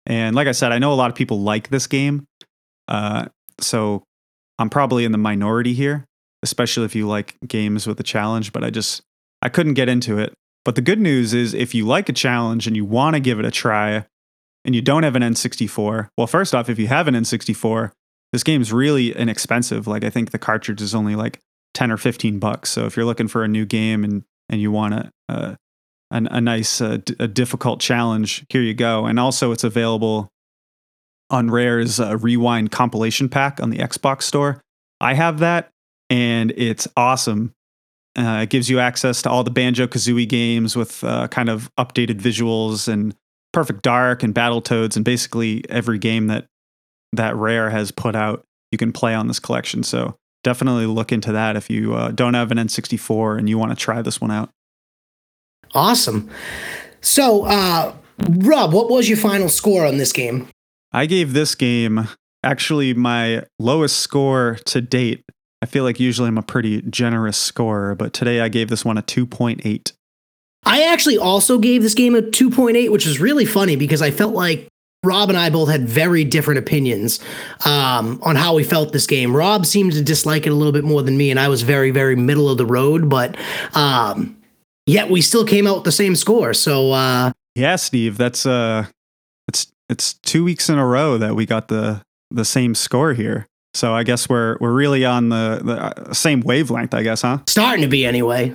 And 0.07 0.35
like 0.35 0.49
I 0.49 0.53
said, 0.53 0.73
I 0.73 0.79
know 0.79 0.93
a 0.93 0.95
lot 0.95 1.11
of 1.11 1.17
people 1.17 1.41
like 1.41 1.69
this 1.69 1.87
game, 1.87 2.27
uh, 2.89 3.27
so 3.61 4.05
I'm 4.59 4.71
probably 4.71 5.05
in 5.05 5.13
the 5.13 5.19
minority 5.19 5.75
here, 5.75 6.05
especially 6.43 6.85
if 6.85 6.95
you 6.95 7.07
like 7.07 7.37
games 7.47 7.87
with 7.87 8.01
a 8.01 8.05
challenge. 8.05 8.53
But 8.53 8.65
I 8.65 8.71
just 8.71 9.03
I 9.43 9.49
couldn't 9.49 9.75
get 9.75 9.89
into 9.89 10.19
it. 10.19 10.35
But 10.65 10.75
the 10.75 10.81
good 10.81 10.99
news 10.99 11.33
is, 11.33 11.55
if 11.55 11.75
you 11.75 11.87
like 11.87 12.09
a 12.09 12.13
challenge 12.13 12.67
and 12.67 12.75
you 12.75 12.85
want 12.85 13.15
to 13.15 13.21
give 13.21 13.39
it 13.39 13.45
a 13.45 13.53
try, 13.53 14.05
and 14.65 14.75
you 14.75 14.83
don't 14.83 15.05
have 15.05 15.15
an 15.15 15.23
N64, 15.23 16.09
well, 16.19 16.27
first 16.27 16.53
off, 16.55 16.69
if 16.69 16.79
you 16.79 16.89
have 16.89 17.07
an 17.07 17.15
N64, 17.15 17.93
this 18.33 18.43
game's 18.43 18.73
really 18.73 19.17
inexpensive. 19.17 19.87
Like 19.87 20.05
I 20.05 20.11
think 20.11 20.31
the 20.31 20.39
cartridge 20.39 20.83
is 20.83 20.95
only 20.95 21.17
like 21.17 21.41
10 21.75 21.91
or 21.91 21.97
15 21.97 22.39
bucks. 22.39 22.71
So 22.71 22.87
if 22.87 22.97
you're 22.97 23.07
looking 23.07 23.29
for 23.29 23.45
a 23.45 23.49
new 23.49 23.65
game 23.65 24.05
and 24.05 24.25
and 24.49 24.61
you 24.61 24.71
want 24.71 24.95
a 24.95 25.11
a, 25.29 25.57
a 26.11 26.41
nice 26.41 26.81
uh, 26.81 26.99
a 27.19 27.29
difficult 27.29 27.81
challenge, 27.81 28.45
here 28.49 28.63
you 28.63 28.75
go. 28.75 29.07
And 29.07 29.19
also 29.19 29.53
it's 29.53 29.65
available 29.65 30.29
on 31.31 31.51
Rare's 31.51 31.99
uh, 31.99 32.17
Rewind 32.17 32.71
compilation 32.71 33.29
pack 33.29 33.61
on 33.61 33.71
the 33.71 33.79
Xbox 33.79 34.23
store. 34.23 34.61
I 35.01 35.15
have 35.15 35.41
that 35.41 35.71
and 36.09 36.53
it's 36.57 36.87
awesome. 36.97 37.53
Uh, 38.17 38.41
it 38.45 38.51
gives 38.51 38.71
you 38.71 38.79
access 38.79 39.21
to 39.23 39.31
all 39.31 39.45
the 39.45 39.51
Banjo 39.51 39.87
Kazooie 39.87 40.29
games 40.29 40.75
with 40.75 41.05
uh, 41.05 41.29
kind 41.29 41.51
of 41.51 41.71
updated 41.79 42.21
visuals 42.21 42.89
and 42.89 43.15
Perfect 43.53 43.83
Dark 43.83 44.23
and 44.23 44.35
Battletoads 44.35 44.97
and 44.97 45.05
basically 45.05 45.65
every 45.69 45.99
game 45.99 46.29
that 46.29 46.47
that 47.13 47.37
Rare 47.37 47.71
has 47.71 47.91
put 47.91 48.15
out 48.15 48.45
you 48.73 48.79
can 48.79 48.93
play 48.93 49.15
on 49.15 49.29
this 49.29 49.39
collection. 49.39 49.83
So 49.83 50.17
definitely 50.45 50.87
look 50.87 51.13
into 51.13 51.33
that 51.33 51.57
if 51.57 51.71
you 51.71 51.95
uh, 51.95 52.11
don't 52.11 52.35
have 52.35 52.51
an 52.51 52.59
N64 52.59 53.39
and 53.39 53.49
you 53.49 53.59
want 53.59 53.71
to 53.71 53.77
try 53.77 54.03
this 54.03 54.21
one 54.21 54.31
out. 54.31 54.51
Awesome. 55.75 56.31
So, 57.01 57.45
uh, 57.45 57.95
Rob, 58.29 58.73
what 58.73 58.91
was 58.91 59.09
your 59.09 59.19
final 59.19 59.49
score 59.49 59.87
on 59.87 59.99
this 59.99 60.13
game? 60.13 60.49
I 60.93 61.07
gave 61.07 61.33
this 61.33 61.55
game 61.55 62.09
actually 62.43 62.95
my 62.95 63.45
lowest 63.59 63.99
score 63.99 64.59
to 64.67 64.81
date. 64.81 65.25
I 65.63 65.67
feel 65.67 65.85
like 65.85 65.99
usually 65.99 66.29
I'm 66.29 66.39
a 66.39 66.43
pretty 66.43 66.83
generous 66.83 67.37
scorer, 67.37 67.95
but 67.95 68.13
today 68.13 68.41
I 68.41 68.49
gave 68.49 68.69
this 68.69 68.85
one 68.85 68.99
a 68.99 69.03
2.8. 69.03 69.93
I 70.65 70.83
actually 70.83 71.19
also 71.19 71.59
gave 71.59 71.83
this 71.83 71.95
game 71.95 72.15
a 72.15 72.23
2.8, 72.23 72.91
which 72.91 73.07
is 73.07 73.21
really 73.21 73.45
funny 73.45 73.77
because 73.77 74.03
I 74.03 74.11
felt 74.11 74.35
like 74.35 74.69
Rob 75.07 75.29
and 75.29 75.39
I 75.39 75.51
both 75.51 75.69
had 75.69 75.89
very 75.89 76.25
different 76.25 76.59
opinions 76.59 77.21
um, 77.65 78.19
on 78.23 78.37
how 78.37 78.55
we 78.55 78.65
felt 78.65 78.93
this 78.93 79.07
game. 79.07 79.35
Rob 79.35 79.65
seemed 79.65 79.93
to 79.93 80.03
dislike 80.03 80.47
it 80.47 80.51
a 80.51 80.55
little 80.55 80.73
bit 80.73 80.85
more 80.85 81.03
than 81.03 81.17
me, 81.17 81.31
and 81.31 81.41
I 81.41 81.49
was 81.49 81.63
very, 81.63 81.91
very 81.91 82.17
middle 82.17 82.51
of 82.51 82.59
the 82.59 82.67
road. 82.67 83.09
But 83.09 83.37
um, 83.75 84.37
yet 84.87 85.09
we 85.11 85.21
still 85.21 85.45
came 85.45 85.67
out 85.67 85.77
with 85.77 85.85
the 85.85 85.93
same 85.93 86.17
score. 86.17 86.53
So 86.53 86.93
uh, 86.93 87.33
yeah, 87.55 87.77
Steve, 87.77 88.19
that's 88.19 88.45
uh, 88.45 88.87
it's 89.49 89.73
it's 89.89 90.15
two 90.15 90.45
weeks 90.45 90.69
in 90.69 90.79
a 90.79 90.87
row 90.87 91.17
that 91.19 91.35
we 91.35 91.47
got 91.47 91.69
the 91.69 92.03
the 92.31 92.45
same 92.45 92.75
score 92.75 93.15
here. 93.15 93.47
So 93.75 93.95
I 93.95 94.03
guess 94.03 94.29
we're 94.29 94.57
we're 94.61 94.73
really 94.73 95.05
on 95.05 95.29
the, 95.29 95.61
the 95.63 95.73
uh, 95.73 96.13
same 96.15 96.41
wavelength, 96.41 96.95
I 96.95 97.03
guess, 97.03 97.23
huh? 97.23 97.39
Starting 97.47 97.83
to 97.83 97.89
be 97.89 98.07
anyway. 98.07 98.55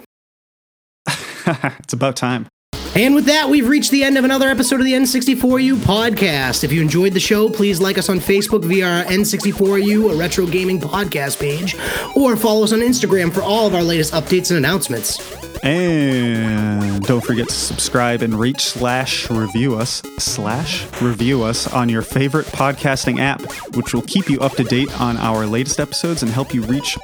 it's 1.48 1.94
about 1.94 2.16
time. 2.16 2.48
And 2.94 3.16
with 3.16 3.26
that, 3.26 3.50
we've 3.50 3.70
reached 3.70 3.90
the 3.92 4.04
end 4.04 4.18
of 4.18 4.26
another 4.26 4.50
episode 4.50 4.82
of 4.82 4.86
the 4.86 4.94
N64U 4.94 5.76
podcast. 5.76 6.66
If 6.66 6.74
you 6.74 6.82
enjoyed 6.82 7.14
the 7.14 7.22
show, 7.22 7.50
please 7.50 7.80
like 7.80 7.98
us 7.98 8.10
on 8.10 8.20
Facebook 8.20 8.66
via 8.66 8.86
our 8.86 9.04
N64U, 9.06 10.12
a 10.12 10.16
retro 10.18 10.46
gaming 10.46 10.80
podcast 10.80 11.40
page, 11.40 11.76
or 12.18 12.36
follow 12.36 12.66
us 12.66 12.74
on 12.74 12.80
Instagram 12.80 13.32
for 13.32 13.42
all 13.42 13.66
of 13.66 13.74
our 13.76 13.82
latest 13.84 14.14
updates 14.14 14.52
and 14.52 14.58
announcements. 14.58 15.20
And 15.64 17.02
don't 17.04 17.24
forget 17.24 17.48
to 17.48 17.54
subscribe 17.54 18.24
and 18.24 18.38
reach 18.38 18.62
slash 18.62 19.30
review 19.30 19.76
us 19.76 20.02
slash 20.18 20.86
review 21.02 21.44
us 21.44 21.72
on 21.72 21.88
your 21.88 22.02
favorite 22.02 22.48
podcasting 22.48 23.20
app, 23.20 23.42
which 23.76 23.94
will 23.94 24.02
keep 24.02 24.30
you 24.30 24.40
up 24.42 24.54
to 24.54 24.64
date 24.66 25.00
on 25.00 25.16
our 25.18 25.46
latest 25.46 25.80
episodes 25.80 26.24
and 26.24 26.32
help 26.32 26.54
you 26.54 26.64
reach 26.64 26.98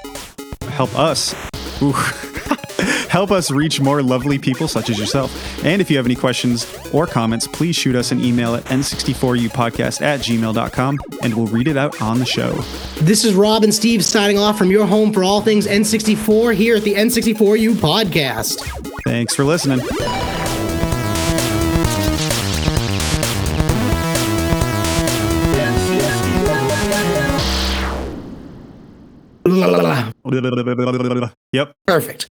help 0.70 0.94
us. 0.98 1.34
Ooh. 1.82 1.94
Help 3.18 3.32
us 3.32 3.49
reach 3.49 3.82
more 3.82 4.03
lovely 4.03 4.38
people 4.38 4.68
such 4.68 4.91
as 4.91 4.99
yourself. 4.99 5.34
And 5.65 5.82
if 5.82 5.89
you 5.89 5.97
have 5.97 6.05
any 6.05 6.13
questions 6.13 6.72
or 6.93 7.07
comments, 7.07 7.47
please 7.47 7.76
shoot 7.76 7.95
us 7.95 8.11
an 8.11 8.24
email 8.24 8.53
at 8.53 8.63
n64upodcast 8.65 10.03
at 10.03 10.20
gmail.com 10.20 10.99
and 11.24 11.34
we'll 11.34 11.47
read 11.47 11.68
it 11.68 11.78
out 11.78 11.99
on 11.99 12.20
the 12.20 12.28
show. 12.28 12.53
This 13.01 13.26
is 13.26 13.34
Rob 13.34 13.63
and 13.63 13.74
Steve 13.74 14.05
signing 14.05 14.38
off 14.38 14.55
from 14.55 14.70
your 14.70 14.86
home 14.86 15.11
for 15.11 15.24
all 15.24 15.41
things 15.41 15.65
N64 15.65 16.53
here 16.53 16.76
at 16.76 16.84
the 16.84 16.93
N64U 16.93 17.74
podcast. 17.74 18.59
Thanks 19.03 19.34
for 19.34 19.43
listening. 19.43 19.80
Yep. 31.53 31.72
Perfect. 31.88 32.30